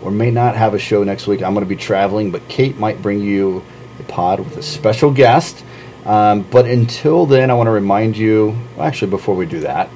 or 0.00 0.10
may 0.10 0.30
not 0.30 0.56
have 0.56 0.74
a 0.74 0.78
show 0.78 1.02
next 1.02 1.26
week. 1.26 1.42
I'm 1.42 1.52
going 1.52 1.64
to 1.64 1.68
be 1.68 1.76
traveling, 1.76 2.30
but 2.30 2.46
Kate 2.48 2.78
might 2.78 3.02
bring 3.02 3.20
you 3.20 3.62
a 3.98 4.02
pod 4.04 4.40
with 4.40 4.56
a 4.56 4.62
special 4.62 5.10
guest. 5.10 5.64
Um, 6.04 6.42
but 6.42 6.66
until 6.66 7.26
then, 7.26 7.50
I 7.50 7.54
want 7.54 7.66
to 7.66 7.72
remind 7.72 8.16
you. 8.16 8.56
Actually, 8.78 9.10
before 9.10 9.34
we 9.34 9.44
do 9.44 9.60
that, 9.60 9.90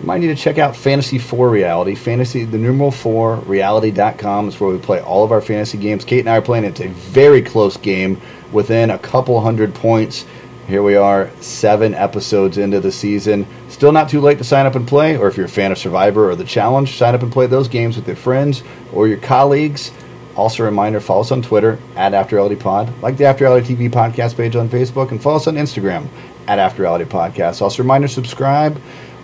remind 0.00 0.22
need 0.22 0.28
to 0.28 0.36
check 0.36 0.58
out 0.58 0.76
Fantasy 0.76 1.18
4 1.18 1.48
Reality. 1.50 1.94
Fantasy, 1.94 2.44
the 2.44 2.58
numeral 2.58 2.90
4 2.90 3.36
reality.com 3.36 4.48
is 4.48 4.60
where 4.60 4.70
we 4.70 4.78
play 4.78 5.00
all 5.00 5.24
of 5.24 5.32
our 5.32 5.40
fantasy 5.40 5.78
games. 5.78 6.04
Kate 6.04 6.20
and 6.20 6.28
I 6.28 6.38
are 6.38 6.42
playing. 6.42 6.64
It's 6.64 6.80
a 6.80 6.88
very 6.88 7.42
close 7.42 7.76
game 7.76 8.20
within 8.52 8.90
a 8.90 8.98
couple 8.98 9.40
hundred 9.40 9.74
points. 9.74 10.24
Here 10.66 10.82
we 10.82 10.96
are, 10.96 11.30
seven 11.40 11.94
episodes 11.94 12.58
into 12.58 12.78
the 12.78 12.92
season. 12.92 13.46
Still 13.70 13.90
not 13.90 14.10
too 14.10 14.20
late 14.20 14.36
to 14.36 14.44
sign 14.44 14.66
up 14.66 14.74
and 14.74 14.86
play, 14.86 15.16
or 15.16 15.26
if 15.26 15.36
you're 15.36 15.46
a 15.46 15.48
fan 15.48 15.72
of 15.72 15.78
Survivor 15.78 16.30
or 16.30 16.36
The 16.36 16.44
Challenge, 16.44 16.94
sign 16.94 17.14
up 17.14 17.22
and 17.22 17.32
play 17.32 17.46
those 17.46 17.68
games 17.68 17.96
with 17.96 18.06
your 18.06 18.16
friends 18.16 18.62
or 18.92 19.08
your 19.08 19.16
colleagues. 19.16 19.92
Also, 20.36 20.62
a 20.62 20.66
reminder 20.66 21.00
follow 21.00 21.22
us 21.22 21.32
on 21.32 21.40
Twitter 21.40 21.78
at 21.96 22.12
After 22.12 22.36
Reality 22.36 22.54
Pod, 22.54 22.92
like 23.02 23.16
the 23.16 23.24
After 23.24 23.44
Reality 23.44 23.74
TV 23.74 23.90
podcast 23.90 24.36
page 24.36 24.56
on 24.56 24.68
Facebook, 24.68 25.10
and 25.10 25.22
follow 25.22 25.36
us 25.36 25.46
on 25.46 25.54
Instagram 25.54 26.06
at 26.46 26.58
After 26.58 26.82
Reality 26.82 27.06
Podcast. 27.06 27.62
Also, 27.62 27.82
a 27.82 27.84
reminder 27.84 28.06
subscribe 28.06 28.78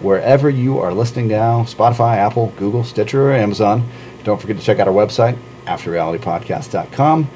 wherever 0.05 0.49
you 0.51 0.79
are 0.79 0.93
listening 0.93 1.29
now 1.29 1.63
Spotify, 1.63 2.17
Apple, 2.17 2.53
Google, 2.57 2.85
Stitcher, 2.85 3.31
or 3.31 3.33
Amazon. 3.33 3.89
Don't 4.23 4.41
forget 4.41 4.57
to 4.59 4.63
check 4.63 4.79
out 4.79 4.87
our 4.87 4.95
website, 4.95 5.39
AfterRealityPodcast.com. 5.65 7.29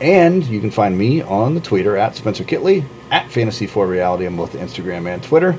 And 0.00 0.44
you 0.44 0.60
can 0.60 0.70
find 0.70 0.96
me 0.96 1.22
on 1.22 1.54
the 1.54 1.60
Twitter 1.60 1.96
at 1.96 2.16
Spencer 2.16 2.44
Kitley, 2.44 2.84
at 3.10 3.30
Fantasy 3.30 3.66
for 3.66 3.86
Reality 3.86 4.26
on 4.26 4.36
both 4.36 4.54
Instagram 4.54 5.12
and 5.12 5.22
Twitter. 5.22 5.56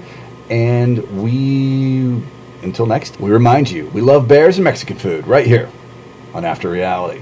And 0.50 1.22
we, 1.22 2.22
until 2.62 2.86
next, 2.86 3.20
we 3.20 3.32
remind 3.32 3.70
you, 3.70 3.88
we 3.88 4.02
love 4.02 4.28
bears 4.28 4.58
and 4.58 4.64
Mexican 4.64 4.98
food 4.98 5.28
right 5.28 5.46
here 5.46 5.70
on 6.34 6.46
After 6.46 6.70
Reality. 6.70 7.22